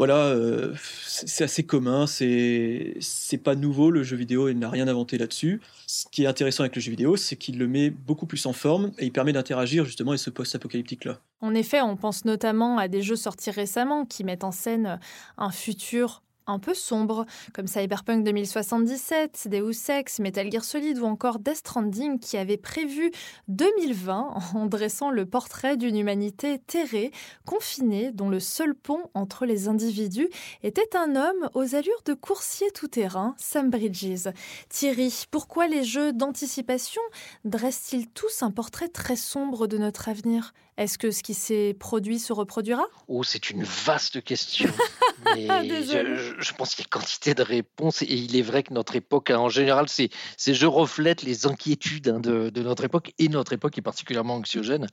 Voilà, 0.00 0.28
euh, 0.28 0.72
c'est 1.04 1.44
assez 1.44 1.62
commun, 1.62 2.06
c'est 2.06 2.96
pas 3.44 3.54
nouveau, 3.54 3.90
le 3.90 4.02
jeu 4.02 4.16
vidéo 4.16 4.48
il 4.48 4.58
n'a 4.58 4.70
rien 4.70 4.88
inventé 4.88 5.18
là-dessus. 5.18 5.60
Ce 5.86 6.06
qui 6.10 6.24
est 6.24 6.26
intéressant 6.26 6.62
avec 6.62 6.74
le 6.74 6.80
jeu 6.80 6.90
vidéo, 6.90 7.18
c'est 7.18 7.36
qu'il 7.36 7.58
le 7.58 7.68
met 7.68 7.90
beaucoup 7.90 8.24
plus 8.24 8.46
en 8.46 8.54
forme 8.54 8.92
et 8.96 9.04
il 9.04 9.12
permet 9.12 9.34
d'interagir 9.34 9.84
justement 9.84 10.12
avec 10.12 10.20
ce 10.20 10.30
post-apocalyptique-là. 10.30 11.20
En 11.42 11.54
effet, 11.54 11.82
on 11.82 11.98
pense 11.98 12.24
notamment 12.24 12.78
à 12.78 12.88
des 12.88 13.02
jeux 13.02 13.14
sortis 13.14 13.50
récemment 13.50 14.06
qui 14.06 14.24
mettent 14.24 14.44
en 14.44 14.52
scène 14.52 14.98
un 15.36 15.50
futur 15.50 16.22
un 16.50 16.58
peu 16.58 16.74
sombre, 16.74 17.26
comme 17.54 17.66
Cyberpunk 17.66 18.24
2077, 18.24 19.48
Deus 19.48 19.90
Ex, 19.90 20.18
Metal 20.18 20.50
Gear 20.50 20.64
Solid 20.64 20.98
ou 20.98 21.04
encore 21.04 21.38
Death 21.38 21.56
Stranding 21.56 22.18
qui 22.18 22.36
avait 22.36 22.56
prévu 22.56 23.10
2020 23.48 24.34
en 24.54 24.66
dressant 24.66 25.10
le 25.10 25.26
portrait 25.26 25.76
d'une 25.76 25.96
humanité 25.96 26.58
terrée, 26.58 27.12
confinée, 27.46 28.12
dont 28.12 28.28
le 28.28 28.40
seul 28.40 28.74
pont 28.74 29.10
entre 29.14 29.46
les 29.46 29.68
individus 29.68 30.28
était 30.62 30.96
un 30.96 31.16
homme 31.16 31.48
aux 31.54 31.74
allures 31.74 32.02
de 32.04 32.14
coursier 32.14 32.70
tout-terrain, 32.72 33.34
Sam 33.38 33.70
Bridges. 33.70 34.28
Thierry, 34.68 35.24
pourquoi 35.30 35.68
les 35.68 35.84
jeux 35.84 36.12
d'anticipation 36.12 37.02
dressent-ils 37.44 38.08
tous 38.08 38.42
un 38.42 38.50
portrait 38.50 38.88
très 38.88 39.16
sombre 39.16 39.66
de 39.66 39.78
notre 39.78 40.08
avenir? 40.08 40.52
Est-ce 40.76 40.98
que 40.98 41.10
ce 41.10 41.22
qui 41.22 41.34
s'est 41.34 41.74
produit 41.78 42.18
se 42.18 42.32
reproduira? 42.32 42.84
Oh, 43.08 43.22
c'est 43.22 43.50
une 43.50 43.64
vaste 43.64 44.22
question. 44.22 44.70
je, 45.36 46.52
pense 46.54 46.74
qu'il 46.74 46.84
y 46.84 46.86
a 46.86 46.88
quantité 46.88 47.34
de 47.34 47.42
réponses 47.42 48.02
et 48.02 48.14
il 48.14 48.36
est 48.36 48.42
vrai 48.42 48.62
que 48.62 48.72
notre 48.72 48.96
époque, 48.96 49.30
hein, 49.30 49.38
en 49.38 49.48
général, 49.48 49.88
ces, 49.88 50.10
ces 50.36 50.54
jeux 50.54 50.68
reflètent 50.68 51.22
les 51.22 51.46
inquiétudes 51.46 52.08
hein, 52.08 52.20
de, 52.20 52.62
notre 52.62 52.84
époque 52.84 53.12
et 53.18 53.28
notre 53.28 53.52
époque 53.52 53.76
est 53.78 53.82
particulièrement 53.82 54.34
anxiogène. 54.34 54.86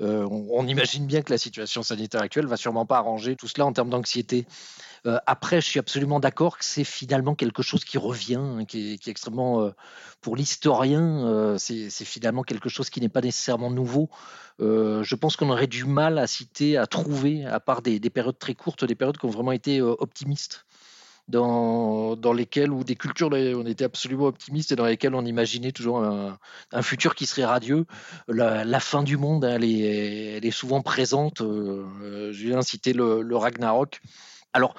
Euh, 0.00 0.26
on, 0.28 0.66
imagine 0.66 1.06
bien 1.06 1.22
que 1.22 1.30
la 1.30 1.38
situation 1.38 1.82
sanitaire 1.82 2.22
actuelle 2.22 2.46
va 2.46 2.56
sûrement 2.56 2.86
pas 2.86 2.98
arranger 2.98 3.36
tout 3.36 3.46
cela 3.46 3.64
en 3.66 3.72
termes 3.72 3.90
d'anxiété. 3.90 4.46
Euh, 5.06 5.18
après, 5.26 5.60
je 5.60 5.66
suis 5.66 5.78
absolument 5.78 6.18
d'accord 6.18 6.58
que 6.58 6.64
c'est 6.64 6.84
finalement 6.84 7.34
quelque 7.34 7.62
chose 7.62 7.84
qui 7.84 7.98
revient, 7.98 8.36
hein, 8.36 8.64
qui, 8.64 8.92
est, 8.92 9.08
extrêmement, 9.08 9.60
euh, 9.62 9.70
pour 10.20 10.36
l'historien, 10.36 11.26
euh, 11.26 11.58
c'est 11.58 11.90
finalement 11.90 12.42
quelque 12.42 12.68
chose 12.68 12.88
qui 12.90 13.00
n'est 13.00 13.10
pas 13.10 13.20
nécessairement 13.20 13.70
nouveau. 13.70 14.08
je 14.58 15.14
pense 15.14 15.36
qu'on 15.36 15.50
aurait 15.50 15.66
du 15.66 15.84
mal 15.84 16.18
à 16.18 16.26
citer, 16.26 16.76
à 16.76 16.86
trouver, 16.86 17.44
à 17.44 17.60
part 17.60 17.82
des, 17.82 17.98
périodes 18.10 18.38
très 18.38 18.54
courtes, 18.54 18.84
des 18.84 18.94
périodes 18.94 19.18
qui 19.18 19.26
ont 19.26 19.30
vraiment 19.30 19.52
été 19.52 19.80
optimistes. 19.82 20.64
Dans, 21.26 22.16
lesquelles, 22.34 22.70
ou 22.70 22.84
des 22.84 22.96
cultures, 22.96 23.30
on 23.32 23.64
était 23.66 23.84
absolument 23.84 24.26
optimistes 24.26 24.72
et 24.72 24.76
dans 24.76 24.84
lesquelles 24.84 25.14
on 25.14 25.24
imaginait 25.24 25.72
toujours 25.72 26.04
un, 26.04 26.82
futur 26.82 27.14
qui 27.14 27.26
serait 27.26 27.46
radieux. 27.46 27.86
La, 28.28 28.80
fin 28.80 29.02
du 29.02 29.16
monde, 29.16 29.44
elle, 29.44 29.64
est, 29.64 30.50
souvent 30.50 30.82
présente. 30.82 31.40
je 31.40 32.46
viens 32.46 32.62
citer 32.62 32.92
le, 32.92 33.22
le 33.22 33.36
Ragnarok. 33.36 34.00
Alors, 34.54 34.74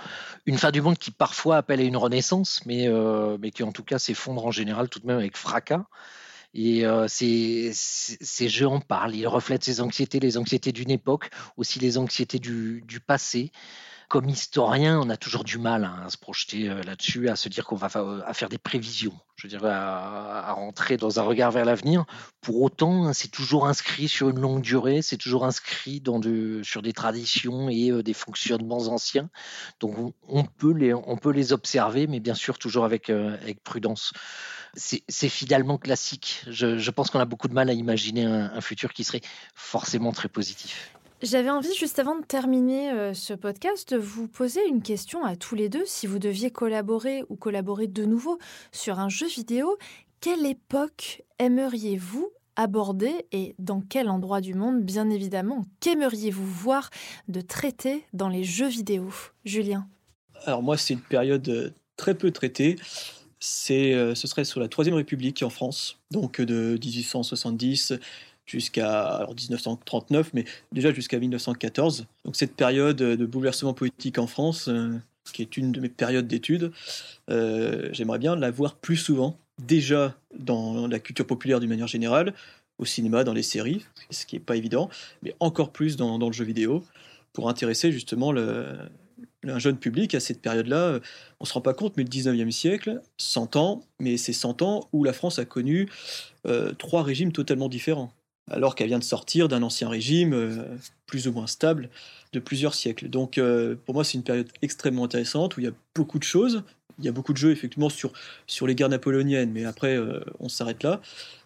une 0.45 0.57
fin 0.57 0.71
du 0.71 0.81
monde 0.81 0.97
qui 0.97 1.11
parfois 1.11 1.57
appelle 1.57 1.81
à 1.81 1.83
une 1.83 1.97
renaissance, 1.97 2.65
mais, 2.65 2.87
euh, 2.87 3.37
mais 3.41 3.51
qui 3.51 3.61
en 3.61 3.73
tout 3.73 3.83
cas 3.83 3.99
s'effondre 3.99 4.45
en 4.45 4.51
général 4.51 4.87
tout 4.87 4.99
de 4.99 5.05
même 5.05 5.17
avec 5.17 5.35
fracas. 5.35 5.85
Et 6.53 6.85
euh, 6.85 7.07
ces, 7.09 7.73
jeux 8.47 8.67
en 8.67 8.79
parlent, 8.79 9.13
ils 9.13 9.27
reflètent 9.27 9.65
ces 9.65 9.81
anxiétés, 9.81 10.21
les 10.21 10.37
anxiétés 10.37 10.71
d'une 10.71 10.91
époque, 10.91 11.29
aussi 11.57 11.79
les 11.79 11.97
anxiétés 11.97 12.39
du 12.39 12.99
passé 13.05 13.51
comme 14.07 14.29
historien, 14.29 14.99
on 14.99 15.09
a 15.09 15.17
toujours 15.17 15.43
du 15.43 15.57
mal 15.57 15.83
hein, 15.83 16.03
à 16.05 16.09
se 16.09 16.17
projeter 16.17 16.69
euh, 16.69 16.81
là-dessus, 16.83 17.29
à 17.29 17.35
se 17.35 17.49
dire 17.49 17.65
qu'on 17.65 17.75
va 17.75 17.89
à 18.25 18.33
faire 18.33 18.49
des 18.49 18.57
prévisions, 18.57 19.17
je 19.35 19.47
dirais, 19.47 19.71
à, 19.71 20.53
rentrer 20.53 20.97
dans 20.97 21.19
un 21.19 21.23
regard 21.23 21.51
vers 21.51 21.65
l'avenir. 21.65 22.05
Pour 22.41 22.61
autant, 22.61 23.05
hein, 23.05 23.13
c'est 23.13 23.29
toujours 23.29 23.67
inscrit 23.67 24.07
sur 24.07 24.29
une 24.29 24.39
longue 24.39 24.61
durée, 24.61 25.01
c'est 25.01 25.17
toujours 25.17 25.45
inscrit 25.45 26.03
sur 26.63 26.81
des 26.81 26.93
traditions 26.93 27.69
et 27.69 27.91
euh, 27.91 28.03
des 28.03 28.13
fonctionnements 28.13 28.87
anciens. 28.87 29.29
Donc, 29.79 30.13
on, 30.27 30.43
peut 30.43 30.73
les, 30.73 30.93
on 30.93 31.17
peut 31.17 31.31
les 31.31 31.53
observer, 31.53 32.07
mais 32.07 32.19
bien 32.19 32.35
sûr, 32.35 32.57
toujours 32.57 32.85
avec, 32.85 33.09
euh, 33.09 33.37
avec 33.41 33.63
prudence. 33.63 34.13
C'est 34.77 35.29
finalement 35.29 35.77
classique. 35.77 36.43
Je, 36.49 36.89
pense 36.91 37.09
qu'on 37.09 37.21
a 37.21 37.25
beaucoup 37.25 37.47
de 37.47 37.53
mal 37.53 37.69
à 37.69 37.73
imaginer 37.73 38.25
un 38.25 38.59
futur 38.59 38.91
qui 38.91 39.05
serait 39.05 39.21
forcément 39.53 40.11
très 40.11 40.27
positif. 40.27 40.91
J'avais 41.21 41.49
envie, 41.49 41.73
juste 41.73 41.97
avant 41.99 42.19
de 42.19 42.25
terminer 42.25 42.91
euh, 42.91 43.13
ce 43.13 43.33
podcast, 43.33 43.93
de 43.93 43.97
vous 43.97 44.27
poser 44.27 44.59
une 44.67 44.81
question 44.81 45.23
à 45.23 45.37
tous 45.37 45.55
les 45.55 45.69
deux. 45.69 45.83
Si 45.85 46.07
vous 46.07 46.19
deviez 46.19 46.51
collaborer 46.51 47.23
ou 47.29 47.37
collaborer 47.37 47.87
de 47.87 48.03
nouveau 48.03 48.37
sur 48.73 48.99
un 48.99 49.07
jeu 49.07 49.27
vidéo, 49.27 49.77
quelle 50.19 50.45
époque 50.45 51.23
aimeriez-vous 51.39 52.31
aborder 52.57 53.25
et 53.31 53.55
dans 53.59 53.81
quel 53.81 54.09
endroit 54.09 54.41
du 54.41 54.55
monde, 54.55 54.81
bien 54.81 55.09
évidemment, 55.09 55.65
qu'aimeriez-vous 55.79 56.45
voir 56.45 56.89
de 57.29 57.39
traiter 57.39 58.03
dans 58.11 58.29
les 58.29 58.43
jeux 58.43 58.67
vidéo? 58.67 59.09
Julien 59.45 59.87
Alors 60.45 60.63
moi, 60.63 60.77
c'est 60.77 60.95
une 60.95 61.01
période 61.01 61.47
euh, 61.47 61.69
très 61.95 62.13
peu 62.15 62.31
traitée. 62.31 62.75
Euh, 63.71 64.15
ce 64.15 64.27
serait 64.27 64.45
sur 64.45 64.59
la 64.59 64.67
Troisième 64.67 64.95
République 64.95 65.43
en 65.43 65.49
France, 65.49 65.99
donc 66.11 66.41
de 66.41 66.77
1870 66.83 67.93
jusqu'à 68.45 69.25
1939, 69.27 70.31
mais 70.33 70.45
déjà 70.71 70.93
jusqu'à 70.93 71.19
1914. 71.19 72.05
Donc 72.25 72.35
cette 72.35 72.55
période 72.55 72.97
de 72.97 73.25
bouleversement 73.25 73.73
politique 73.73 74.17
en 74.17 74.27
France, 74.27 74.67
euh, 74.67 74.97
qui 75.33 75.41
est 75.41 75.57
une 75.57 75.71
de 75.71 75.79
mes 75.79 75.89
périodes 75.89 76.27
d'études, 76.27 76.71
euh, 77.29 77.89
j'aimerais 77.91 78.19
bien 78.19 78.35
la 78.35 78.51
voir 78.51 78.75
plus 78.75 78.97
souvent, 78.97 79.37
déjà 79.59 80.15
dans 80.37 80.87
la 80.87 80.99
culture 80.99 81.25
populaire 81.25 81.59
d'une 81.59 81.69
manière 81.69 81.87
générale, 81.87 82.33
au 82.77 82.85
cinéma, 82.85 83.23
dans 83.23 83.33
les 83.33 83.43
séries, 83.43 83.85
ce 84.09 84.25
qui 84.25 84.35
n'est 84.35 84.41
pas 84.41 84.57
évident, 84.57 84.89
mais 85.23 85.33
encore 85.39 85.71
plus 85.71 85.95
dans, 85.95 86.17
le 86.17 86.33
jeu 86.33 86.43
vidéo, 86.43 86.83
pour 87.31 87.49
intéresser 87.49 87.91
justement 87.91 88.31
le, 88.31 88.67
un 89.45 89.59
jeune 89.59 89.77
public 89.77 90.13
à 90.13 90.19
cette 90.19 90.41
période-là. 90.41 90.99
On 91.39 91.43
ne 91.43 91.47
se 91.47 91.53
rend 91.53 91.61
pas 91.61 91.73
compte, 91.73 91.95
mais 91.95 92.03
le 92.03 92.09
19e 92.09 92.51
siècle, 92.51 93.01
100 93.17 93.55
ans, 93.55 93.83
mais 93.99 94.17
c'est 94.17 94.33
100 94.33 94.61
ans 94.61 94.89
où 94.91 95.05
la 95.05 95.13
France 95.13 95.39
a 95.39 95.45
connu 95.45 95.89
euh, 96.47 96.73
trois 96.73 97.03
régimes 97.03 97.31
totalement 97.31 97.69
différents 97.69 98.11
alors 98.49 98.75
qu'elle 98.75 98.87
vient 98.87 98.99
de 98.99 99.03
sortir 99.03 99.47
d'un 99.47 99.63
ancien 99.63 99.89
régime 99.89 100.33
euh, 100.33 100.63
plus 101.07 101.27
ou 101.27 101.31
moins 101.31 101.47
stable 101.47 101.89
de 102.33 102.39
plusieurs 102.39 102.73
siècles. 102.73 103.09
Donc 103.09 103.37
euh, 103.37 103.75
pour 103.85 103.95
moi 103.95 104.03
c'est 104.03 104.17
une 104.17 104.23
période 104.23 104.49
extrêmement 104.61 105.05
intéressante 105.05 105.57
où 105.57 105.61
il 105.61 105.65
y 105.65 105.69
a 105.69 105.73
beaucoup 105.95 106.19
de 106.19 106.23
choses. 106.23 106.63
Il 106.99 107.05
y 107.05 107.09
a 107.09 107.11
beaucoup 107.11 107.33
de 107.33 107.37
jeux 107.37 107.51
effectivement 107.51 107.89
sur, 107.89 108.13
sur 108.47 108.67
les 108.67 108.75
guerres 108.75 108.89
napoléoniennes, 108.89 109.51
mais 109.51 109.65
après 109.65 109.97
euh, 109.97 110.19
on 110.39 110.49
s'arrête 110.49 110.83
là. 110.83 111.01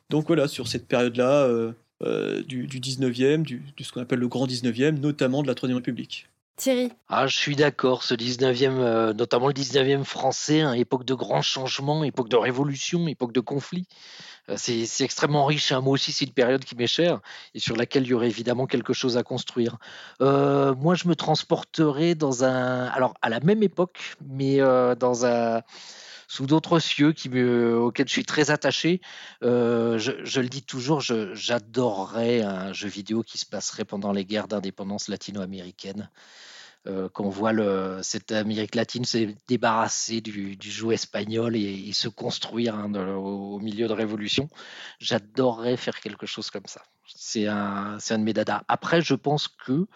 Donc 0.09 0.27
voilà, 0.27 0.47
sur 0.47 0.67
cette 0.67 0.87
période-là 0.87 1.47
du, 2.47 2.65
du 2.65 2.79
19e, 2.79 3.43
du, 3.43 3.61
de 3.77 3.83
ce 3.83 3.91
qu'on 3.91 4.01
appelle 4.01 4.17
le 4.17 4.27
grand 4.27 4.47
19e, 4.47 4.99
notamment 4.99 5.43
de 5.43 5.47
la 5.47 5.53
Troisième 5.53 5.77
République. 5.77 6.27
Thierry 6.55 6.91
ah, 7.09 7.27
Je 7.27 7.37
suis 7.37 7.55
d'accord, 7.55 8.01
ce 8.01 8.15
19e, 8.15 9.13
notamment 9.13 9.47
le 9.47 9.53
19e 9.53 10.03
français, 10.03 10.61
hein, 10.61 10.73
époque 10.73 11.05
de 11.05 11.13
grands 11.13 11.43
changements, 11.43 12.03
époque 12.03 12.29
de 12.29 12.37
révolution, 12.37 13.07
époque 13.07 13.33
de 13.33 13.39
conflit. 13.39 13.85
Euh, 14.49 14.55
c'est 14.57 15.03
extrêmement 15.03 15.45
riche. 15.45 15.71
Hein. 15.71 15.81
Moi 15.81 15.93
aussi, 15.93 16.11
c'est 16.11 16.25
une 16.25 16.33
période 16.33 16.63
qui 16.63 16.75
m'est 16.75 16.87
chère 16.87 17.19
et 17.53 17.59
sur 17.59 17.75
laquelle 17.75 18.03
il 18.03 18.09
y 18.09 18.13
aurait 18.13 18.27
évidemment 18.27 18.65
quelque 18.67 18.93
chose 18.93 19.17
à 19.17 19.23
construire. 19.23 19.77
Euh, 20.21 20.75
moi, 20.75 20.95
je 20.95 21.07
me 21.07 21.15
transporterais 21.15 22.15
dans 22.15 22.43
un, 22.43 22.85
alors 22.87 23.13
à 23.21 23.29
la 23.29 23.39
même 23.39 23.63
époque, 23.63 24.15
mais 24.21 24.61
euh, 24.61 24.95
dans 24.95 25.25
un 25.25 25.61
sous 26.27 26.45
d'autres 26.45 26.77
cieux 26.77 27.11
qui 27.11 27.27
auxquels 27.27 28.07
je 28.07 28.13
suis 28.13 28.25
très 28.25 28.51
attaché. 28.51 29.01
je, 29.41 30.39
le 30.39 30.47
dis 30.47 30.61
toujours, 30.61 31.01
j'adorerais 31.01 32.41
un 32.43 32.71
jeu 32.71 32.87
vidéo 32.87 33.23
qui 33.23 33.39
se 33.39 33.47
passerait 33.47 33.83
pendant 33.83 34.11
les 34.11 34.25
guerres 34.25 34.47
d'indépendance 34.47 35.07
latino-américaine. 35.07 36.11
Euh, 36.87 37.09
qu'on 37.09 37.27
voit 37.27 37.51
cette 38.03 38.31
Amérique 38.31 38.73
latine 38.73 39.03
se 39.03 39.33
débarrasser 39.49 40.21
du, 40.21 40.55
du 40.55 40.93
espagnol 40.93 41.57
et, 41.57 41.91
se 41.91 42.07
construire 42.07 42.73
hein, 42.73 42.93
au, 42.93 43.59
milieu 43.59 43.89
de 43.89 43.93
révolution. 43.93 44.47
J'adorerais 44.97 45.75
faire 45.75 45.99
quelque 45.99 46.25
chose 46.25 46.49
comme 46.49 46.67
ça. 46.67 46.81
C'est 47.05 47.47
un, 47.47 47.97
de 47.97 48.17
mes 48.23 48.31
dadas. 48.31 48.63
Après, 48.69 49.01
je 49.01 49.13
pense 49.13 49.49
que 49.49 49.87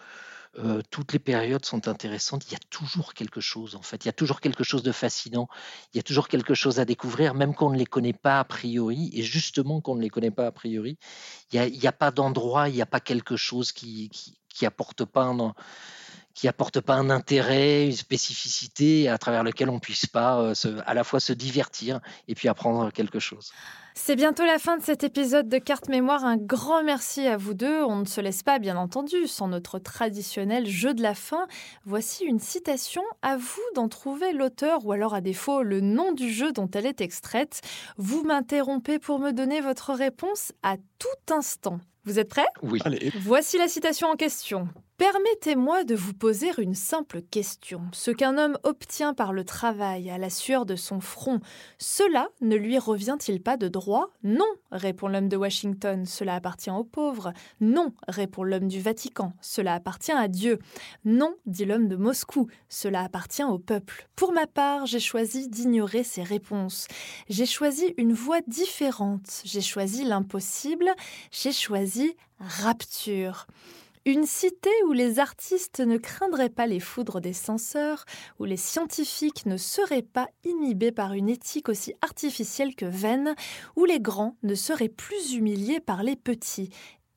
euh, 0.58 0.82
toutes 0.90 1.14
les 1.14 1.18
périodes 1.18 1.64
sont 1.64 1.88
intéressantes. 1.88 2.44
Il 2.48 2.52
y 2.52 2.56
a 2.56 2.64
toujours 2.68 3.14
quelque 3.14 3.40
chose, 3.40 3.76
en 3.76 3.82
fait. 3.82 4.04
Il 4.04 4.08
y 4.08 4.10
a 4.10 4.12
toujours 4.12 4.42
quelque 4.42 4.62
chose 4.62 4.82
de 4.82 4.92
fascinant. 4.92 5.48
Il 5.94 5.96
y 5.96 6.00
a 6.00 6.02
toujours 6.02 6.28
quelque 6.28 6.52
chose 6.52 6.80
à 6.80 6.84
découvrir, 6.84 7.32
même 7.32 7.54
qu'on 7.54 7.70
ne 7.70 7.78
les 7.78 7.86
connaît 7.86 8.12
pas 8.12 8.40
a 8.40 8.44
priori. 8.44 9.10
Et 9.14 9.22
justement, 9.22 9.80
qu'on 9.80 9.94
ne 9.94 10.02
les 10.02 10.10
connaît 10.10 10.30
pas 10.30 10.46
a 10.48 10.52
priori, 10.52 10.98
il 11.50 11.60
n'y 11.60 11.86
a, 11.86 11.88
a, 11.88 11.92
pas 11.92 12.10
d'endroit, 12.10 12.68
il 12.68 12.74
n'y 12.74 12.82
a 12.82 12.86
pas 12.86 13.00
quelque 13.00 13.36
chose 13.36 13.72
qui, 13.72 14.10
qui, 14.10 14.36
qui 14.50 14.66
apporte 14.66 15.06
pas 15.06 15.24
un, 15.24 15.54
qui 16.34 16.48
apporte 16.48 16.80
pas 16.80 16.94
un 16.94 17.10
intérêt, 17.10 17.86
une 17.86 17.92
spécificité 17.92 19.08
à 19.08 19.18
travers 19.18 19.44
lequel 19.44 19.70
on 19.70 19.78
puisse 19.78 20.06
pas 20.06 20.40
euh, 20.40 20.54
à 20.84 20.94
la 20.94 21.04
fois 21.04 21.20
se 21.20 21.32
divertir 21.32 22.00
et 22.28 22.34
puis 22.34 22.48
apprendre 22.48 22.90
quelque 22.92 23.20
chose. 23.20 23.52
C'est 23.96 24.16
bientôt 24.16 24.44
la 24.44 24.58
fin 24.58 24.76
de 24.76 24.82
cet 24.82 25.04
épisode 25.04 25.48
de 25.48 25.58
Carte 25.58 25.88
Mémoire. 25.88 26.24
Un 26.24 26.36
grand 26.36 26.82
merci 26.82 27.28
à 27.28 27.36
vous 27.36 27.54
deux. 27.54 27.84
On 27.84 27.96
ne 27.96 28.04
se 28.04 28.20
laisse 28.20 28.42
pas, 28.42 28.58
bien 28.58 28.76
entendu, 28.76 29.28
sans 29.28 29.46
notre 29.46 29.78
traditionnel 29.78 30.66
jeu 30.66 30.94
de 30.94 31.02
la 31.02 31.14
fin. 31.14 31.46
Voici 31.84 32.24
une 32.24 32.40
citation. 32.40 33.02
À 33.22 33.36
vous 33.36 33.62
d'en 33.76 33.88
trouver 33.88 34.32
l'auteur 34.32 34.84
ou 34.84 34.90
alors 34.90 35.14
à 35.14 35.20
défaut 35.20 35.62
le 35.62 35.80
nom 35.80 36.10
du 36.10 36.32
jeu 36.32 36.50
dont 36.50 36.68
elle 36.74 36.86
est 36.86 37.00
extraite. 37.00 37.60
Vous 37.96 38.24
m'interrompez 38.24 38.98
pour 38.98 39.20
me 39.20 39.30
donner 39.30 39.60
votre 39.60 39.94
réponse 39.94 40.52
à 40.64 40.76
tout 40.98 41.32
instant. 41.32 41.78
Vous 42.04 42.18
êtes 42.18 42.28
prêts? 42.28 42.46
Oui. 42.62 42.80
Voici 43.20 43.58
la 43.58 43.68
citation 43.68 44.08
en 44.08 44.16
question. 44.16 44.68
Permettez-moi 44.96 45.82
de 45.82 45.96
vous 45.96 46.14
poser 46.14 46.52
une 46.56 46.76
simple 46.76 47.20
question. 47.20 47.82
Ce 47.90 48.12
qu'un 48.12 48.38
homme 48.38 48.56
obtient 48.62 49.12
par 49.12 49.32
le 49.32 49.44
travail 49.44 50.08
à 50.08 50.18
la 50.18 50.30
sueur 50.30 50.66
de 50.66 50.76
son 50.76 51.00
front, 51.00 51.40
cela 51.78 52.28
ne 52.40 52.54
lui 52.54 52.78
revient-il 52.78 53.42
pas 53.42 53.56
de 53.56 53.66
droit? 53.66 54.10
Non, 54.22 54.46
répond 54.70 55.08
l'homme 55.08 55.28
de 55.28 55.36
Washington, 55.36 56.06
cela 56.06 56.36
appartient 56.36 56.70
aux 56.70 56.84
pauvres. 56.84 57.32
Non, 57.60 57.92
répond 58.06 58.44
l'homme 58.44 58.68
du 58.68 58.80
Vatican, 58.80 59.32
cela 59.40 59.74
appartient 59.74 60.12
à 60.12 60.28
Dieu. 60.28 60.60
Non, 61.04 61.34
dit 61.44 61.64
l'homme 61.64 61.88
de 61.88 61.96
Moscou, 61.96 62.46
cela 62.68 63.02
appartient 63.02 63.42
au 63.42 63.58
peuple. 63.58 64.08
Pour 64.14 64.32
ma 64.32 64.46
part, 64.46 64.86
j'ai 64.86 65.00
choisi 65.00 65.48
d'ignorer 65.48 66.04
ces 66.04 66.22
réponses. 66.22 66.86
J'ai 67.28 67.46
choisi 67.46 67.94
une 67.96 68.12
voie 68.12 68.42
différente. 68.46 69.42
J'ai 69.44 69.60
choisi 69.60 70.04
l'impossible. 70.04 70.88
J'ai 71.32 71.52
choisi 71.52 72.14
rapture. 72.38 73.48
Une 74.06 74.26
cité 74.26 74.68
où 74.86 74.92
les 74.92 75.18
artistes 75.18 75.80
ne 75.80 75.96
craindraient 75.96 76.50
pas 76.50 76.66
les 76.66 76.78
foudres 76.78 77.22
des 77.22 77.32
censeurs, 77.32 78.04
où 78.38 78.44
les 78.44 78.58
scientifiques 78.58 79.46
ne 79.46 79.56
seraient 79.56 80.02
pas 80.02 80.28
inhibés 80.44 80.92
par 80.92 81.14
une 81.14 81.30
éthique 81.30 81.70
aussi 81.70 81.94
artificielle 82.02 82.74
que 82.74 82.84
vaine, 82.84 83.34
où 83.76 83.86
les 83.86 84.00
grands 84.00 84.36
ne 84.42 84.54
seraient 84.54 84.90
plus 84.90 85.32
humiliés 85.32 85.80
par 85.80 86.02
les 86.02 86.16
petits. 86.16 86.68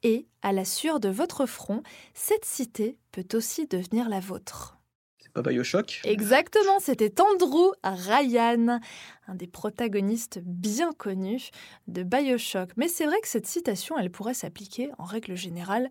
Et, 0.03 0.27
à 0.41 0.53
la 0.53 0.63
sueur 0.63 1.01
de 1.01 1.09
votre 1.09 1.45
front, 1.45 1.83
cette 2.13 2.45
cité 2.45 2.97
peut 3.11 3.27
aussi 3.33 3.67
devenir 3.67 4.07
la 4.07 4.21
vôtre. 4.21 4.77
C'est 5.17 5.33
pas 5.33 5.41
Bioshock? 5.41 5.99
Exactement, 6.05 6.79
c'était 6.79 7.19
Andrew 7.19 7.73
Ryan, 7.83 8.79
un 9.27 9.35
des 9.35 9.47
protagonistes 9.47 10.39
bien 10.45 10.93
connus 10.93 11.49
de 11.87 12.03
Bioshock. 12.03 12.69
Mais 12.77 12.87
c'est 12.87 13.07
vrai 13.07 13.19
que 13.19 13.27
cette 13.27 13.47
citation, 13.47 13.97
elle 13.97 14.09
pourrait 14.09 14.33
s'appliquer, 14.33 14.89
en 14.97 15.03
règle 15.03 15.35
générale, 15.35 15.89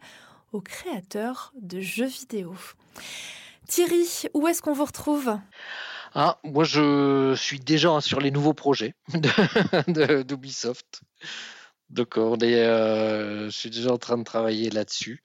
aux 0.52 0.60
créateurs 0.60 1.52
de 1.60 1.80
jeux 1.80 2.06
vidéo. 2.06 2.54
Thierry, 3.68 4.06
où 4.34 4.46
est-ce 4.46 4.62
qu'on 4.62 4.72
vous 4.72 4.84
retrouve? 4.84 5.38
Ah, 6.14 6.38
moi, 6.44 6.64
je 6.64 7.34
suis 7.36 7.60
déjà 7.60 8.00
sur 8.00 8.20
les 8.20 8.30
nouveaux 8.30 8.54
projets 8.54 8.94
d'Ubisoft. 10.26 11.02
Donc, 11.90 12.16
on 12.16 12.36
est, 12.38 12.64
euh, 12.64 13.50
je 13.50 13.56
suis 13.56 13.70
déjà 13.70 13.92
en 13.92 13.98
train 13.98 14.16
de 14.16 14.24
travailler 14.24 14.70
là-dessus. 14.70 15.22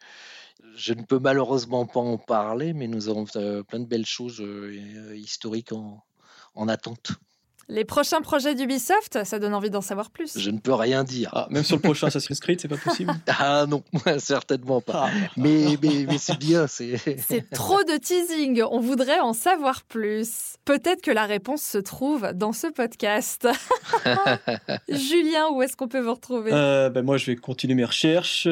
Je 0.75 0.93
ne 0.93 1.03
peux 1.03 1.19
malheureusement 1.19 1.85
pas 1.85 1.99
en 1.99 2.17
parler, 2.17 2.73
mais 2.73 2.87
nous 2.87 3.09
avons 3.09 3.25
euh, 3.35 3.63
plein 3.63 3.79
de 3.79 3.85
belles 3.85 4.05
choses 4.05 4.41
euh, 4.41 5.15
historiques 5.15 5.71
en 5.71 6.67
attente. 6.67 7.13
Les 7.69 7.85
prochains 7.85 8.21
projets 8.21 8.55
d'Ubisoft, 8.55 9.23
ça 9.23 9.39
donne 9.39 9.53
envie 9.53 9.69
d'en 9.69 9.81
savoir 9.81 10.09
plus. 10.09 10.37
Je 10.37 10.49
ne 10.49 10.59
peux 10.59 10.73
rien 10.73 11.03
dire. 11.03 11.29
Ah, 11.33 11.47
même 11.49 11.63
sur 11.63 11.77
le 11.77 11.81
prochain 11.81 12.07
Assassin's 12.07 12.39
Creed, 12.39 12.59
c'est 12.59 12.67
pas 12.67 12.77
possible 12.77 13.13
Ah 13.27 13.65
non, 13.67 13.83
certainement 14.17 14.81
pas. 14.81 15.09
Ah. 15.09 15.27
Mais, 15.37 15.77
mais, 15.81 16.17
c'est 16.17 16.37
bien. 16.37 16.67
C'est 16.67 17.49
trop 17.51 17.83
de 17.83 17.97
teasing. 17.97 18.63
On 18.69 18.79
voudrait 18.79 19.19
en 19.19 19.33
savoir 19.33 19.83
plus. 19.83 20.55
Peut-être 20.65 21.01
que 21.01 21.11
la 21.11 21.25
réponse 21.25 21.61
se 21.61 21.77
trouve 21.77 22.31
dans 22.33 22.53
ce 22.53 22.67
podcast. 22.67 23.47
Julien, 24.89 25.49
où 25.51 25.61
est-ce 25.61 25.75
qu'on 25.75 25.87
peut 25.87 25.99
vous 25.99 26.13
retrouver? 26.13 26.51
Euh, 26.53 26.89
ben 26.89 27.03
Moi, 27.03 27.17
je 27.17 27.27
vais 27.27 27.35
continuer 27.35 27.75
mes 27.75 27.85
recherches 27.85 28.47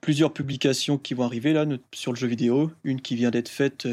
plusieurs 0.00 0.32
publications 0.32 0.98
qui 0.98 1.14
vont 1.14 1.24
arriver 1.24 1.52
là 1.52 1.66
sur 1.94 2.12
le 2.12 2.16
jeu 2.16 2.26
vidéo. 2.26 2.70
Une 2.84 3.00
qui 3.00 3.16
vient 3.16 3.30
d'être 3.30 3.48
faite 3.48 3.86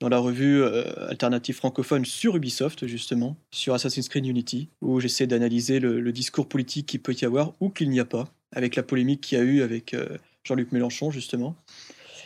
dans 0.00 0.08
la 0.08 0.18
revue 0.18 0.62
euh, 0.62 1.08
alternative 1.08 1.56
francophone 1.56 2.04
sur 2.04 2.34
Ubisoft, 2.34 2.86
justement, 2.86 3.36
sur 3.50 3.74
Assassin's 3.74 4.08
Creed 4.08 4.26
Unity, 4.26 4.68
où 4.80 4.98
j'essaie 4.98 5.26
d'analyser 5.26 5.78
le, 5.78 6.10
discours 6.10 6.48
politique 6.48 6.86
qu'il 6.86 7.00
peut 7.00 7.14
y 7.20 7.24
avoir 7.24 7.52
ou 7.60 7.68
qu'il 7.68 7.90
n'y 7.90 8.00
a 8.00 8.04
pas, 8.04 8.28
avec 8.52 8.74
la 8.76 8.82
polémique 8.82 9.20
qu'il 9.20 9.38
y 9.38 9.40
a 9.40 9.44
eu 9.44 9.62
avec 9.62 9.94
euh, 9.94 10.16
Jean-Luc 10.42 10.72
Mélenchon, 10.72 11.10
justement. 11.10 11.54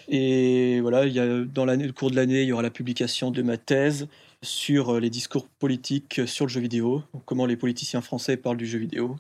Et 0.09 0.81
voilà, 0.81 1.09
dans 1.45 1.65
le 1.65 1.93
cours 1.93 2.11
de 2.11 2.17
l'année, 2.17 2.43
il 2.43 2.49
y 2.49 2.53
aura 2.53 2.63
la 2.63 2.71
publication 2.71 3.31
de 3.31 3.43
ma 3.43 3.57
thèse 3.57 4.07
sur 4.43 4.91
euh, 4.95 5.01
les 5.01 5.11
discours 5.11 5.47
politiques 5.47 6.23
sur 6.27 6.47
le 6.47 6.51
jeu 6.51 6.61
vidéo, 6.61 7.03
comment 7.25 7.47
les 7.47 7.57
politiciens 7.57 8.03
français 8.03 8.37
parlent 8.37 8.57
du 8.57 8.67
jeu 8.67 8.79
vidéo, 8.79 9.17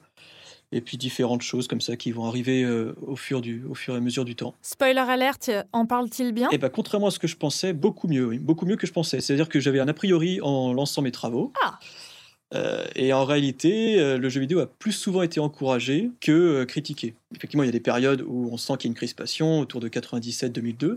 et 0.72 0.80
puis 0.80 0.96
différentes 0.96 1.42
choses 1.42 1.68
comme 1.68 1.80
ça 1.80 1.96
qui 1.96 2.12
vont 2.12 2.26
arriver 2.26 2.62
euh, 2.62 2.94
au, 3.06 3.16
fur 3.16 3.40
du, 3.40 3.64
au 3.68 3.74
fur 3.74 3.94
et 3.94 3.98
à 3.98 4.00
mesure 4.00 4.24
du 4.24 4.34
temps. 4.36 4.54
Spoiler 4.62 4.98
alerte, 4.98 5.50
en 5.72 5.86
parle-t-il 5.86 6.32
bien? 6.32 6.48
Eh 6.52 6.58
ben, 6.58 6.68
contrairement 6.68 7.08
à 7.08 7.10
ce 7.10 7.18
que 7.18 7.28
je 7.28 7.36
pensais, 7.36 7.72
beaucoup 7.72 8.08
mieux, 8.08 8.26
oui. 8.26 8.38
beaucoup 8.38 8.66
mieux 8.66 8.76
que 8.76 8.86
je 8.86 8.92
pensais. 8.92 9.20
C'est-à-dire 9.20 9.48
que 9.48 9.60
j'avais 9.60 9.80
un 9.80 9.88
a 9.88 9.94
priori 9.94 10.40
en 10.40 10.72
lançant 10.72 11.02
mes 11.02 11.12
travaux. 11.12 11.52
Ah 11.64 11.78
euh, 12.54 12.84
et 12.94 13.12
en 13.12 13.24
réalité, 13.24 13.98
euh, 13.98 14.18
le 14.18 14.28
jeu 14.28 14.40
vidéo 14.40 14.60
a 14.60 14.66
plus 14.66 14.92
souvent 14.92 15.22
été 15.22 15.40
encouragé 15.40 16.10
que 16.20 16.64
critiqué. 16.64 17.14
Effectivement, 17.34 17.64
il 17.64 17.66
y 17.66 17.68
a 17.68 17.72
des 17.72 17.80
périodes 17.80 18.22
où 18.26 18.48
on 18.52 18.56
sent 18.56 18.74
qu'il 18.78 18.88
y 18.88 18.90
a 18.90 18.92
une 18.92 18.96
crispation 18.96 19.60
autour 19.60 19.80
de 19.80 19.88
97-2002, 19.88 20.96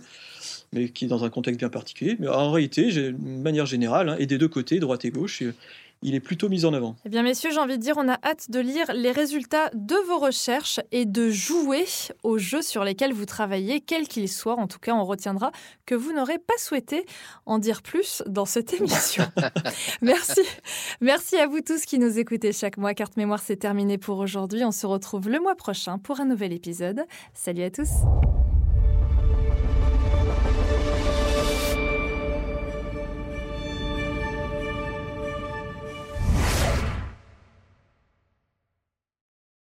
mais 0.71 0.89
qui 0.89 1.05
est 1.05 1.07
dans 1.07 1.23
un 1.23 1.29
contexte 1.29 1.59
bien 1.59 1.69
particulier. 1.69 2.15
Mais 2.19 2.27
en 2.27 2.51
réalité, 2.51 2.91
de 2.91 3.15
manière 3.17 3.65
générale, 3.65 4.09
hein, 4.09 4.15
et 4.19 4.27
des 4.27 4.37
deux 4.37 4.47
côtés, 4.47 4.79
droite 4.79 5.05
et 5.05 5.09
gauche, 5.09 5.41
il 6.01 6.15
est 6.15 6.19
plutôt 6.19 6.49
mis 6.49 6.65
en 6.65 6.73
avant. 6.73 6.95
Eh 7.05 7.09
bien, 7.09 7.23
messieurs, 7.23 7.49
j'ai 7.51 7.59
envie 7.59 7.77
de 7.77 7.81
dire, 7.81 7.95
on 7.97 8.07
a 8.07 8.17
hâte 8.23 8.51
de 8.51 8.59
lire 8.59 8.91
les 8.93 9.11
résultats 9.11 9.69
de 9.73 9.95
vos 10.07 10.19
recherches 10.19 10.79
et 10.91 11.05
de 11.05 11.29
jouer 11.29 11.85
aux 12.23 12.37
jeux 12.37 12.61
sur 12.61 12.83
lesquels 12.83 13.13
vous 13.13 13.25
travaillez, 13.25 13.81
quels 13.81 14.07
qu'ils 14.07 14.29
soient. 14.29 14.57
En 14.57 14.67
tout 14.67 14.79
cas, 14.79 14.93
on 14.93 15.03
retiendra 15.03 15.51
que 15.85 15.95
vous 15.95 16.13
n'aurez 16.13 16.37
pas 16.37 16.57
souhaité 16.57 17.05
en 17.45 17.57
dire 17.57 17.81
plus 17.81 18.23
dans 18.27 18.45
cette 18.45 18.73
émission. 18.73 19.25
Merci. 20.01 20.41
Merci 21.01 21.37
à 21.37 21.47
vous 21.47 21.61
tous 21.61 21.85
qui 21.85 21.99
nous 21.99 22.19
écoutez 22.19 22.53
chaque 22.53 22.77
mois. 22.77 22.93
Carte 22.93 23.17
Mémoire, 23.17 23.39
c'est 23.39 23.57
terminé 23.57 23.97
pour 23.97 24.19
aujourd'hui. 24.19 24.63
On 24.63 24.71
se 24.71 24.85
retrouve 24.85 25.29
le 25.29 25.39
mois 25.39 25.55
prochain 25.55 25.97
pour 25.97 26.19
un 26.19 26.25
nouvel 26.25 26.53
épisode. 26.53 27.05
Salut 27.33 27.63
à 27.63 27.71
tous. 27.71 27.89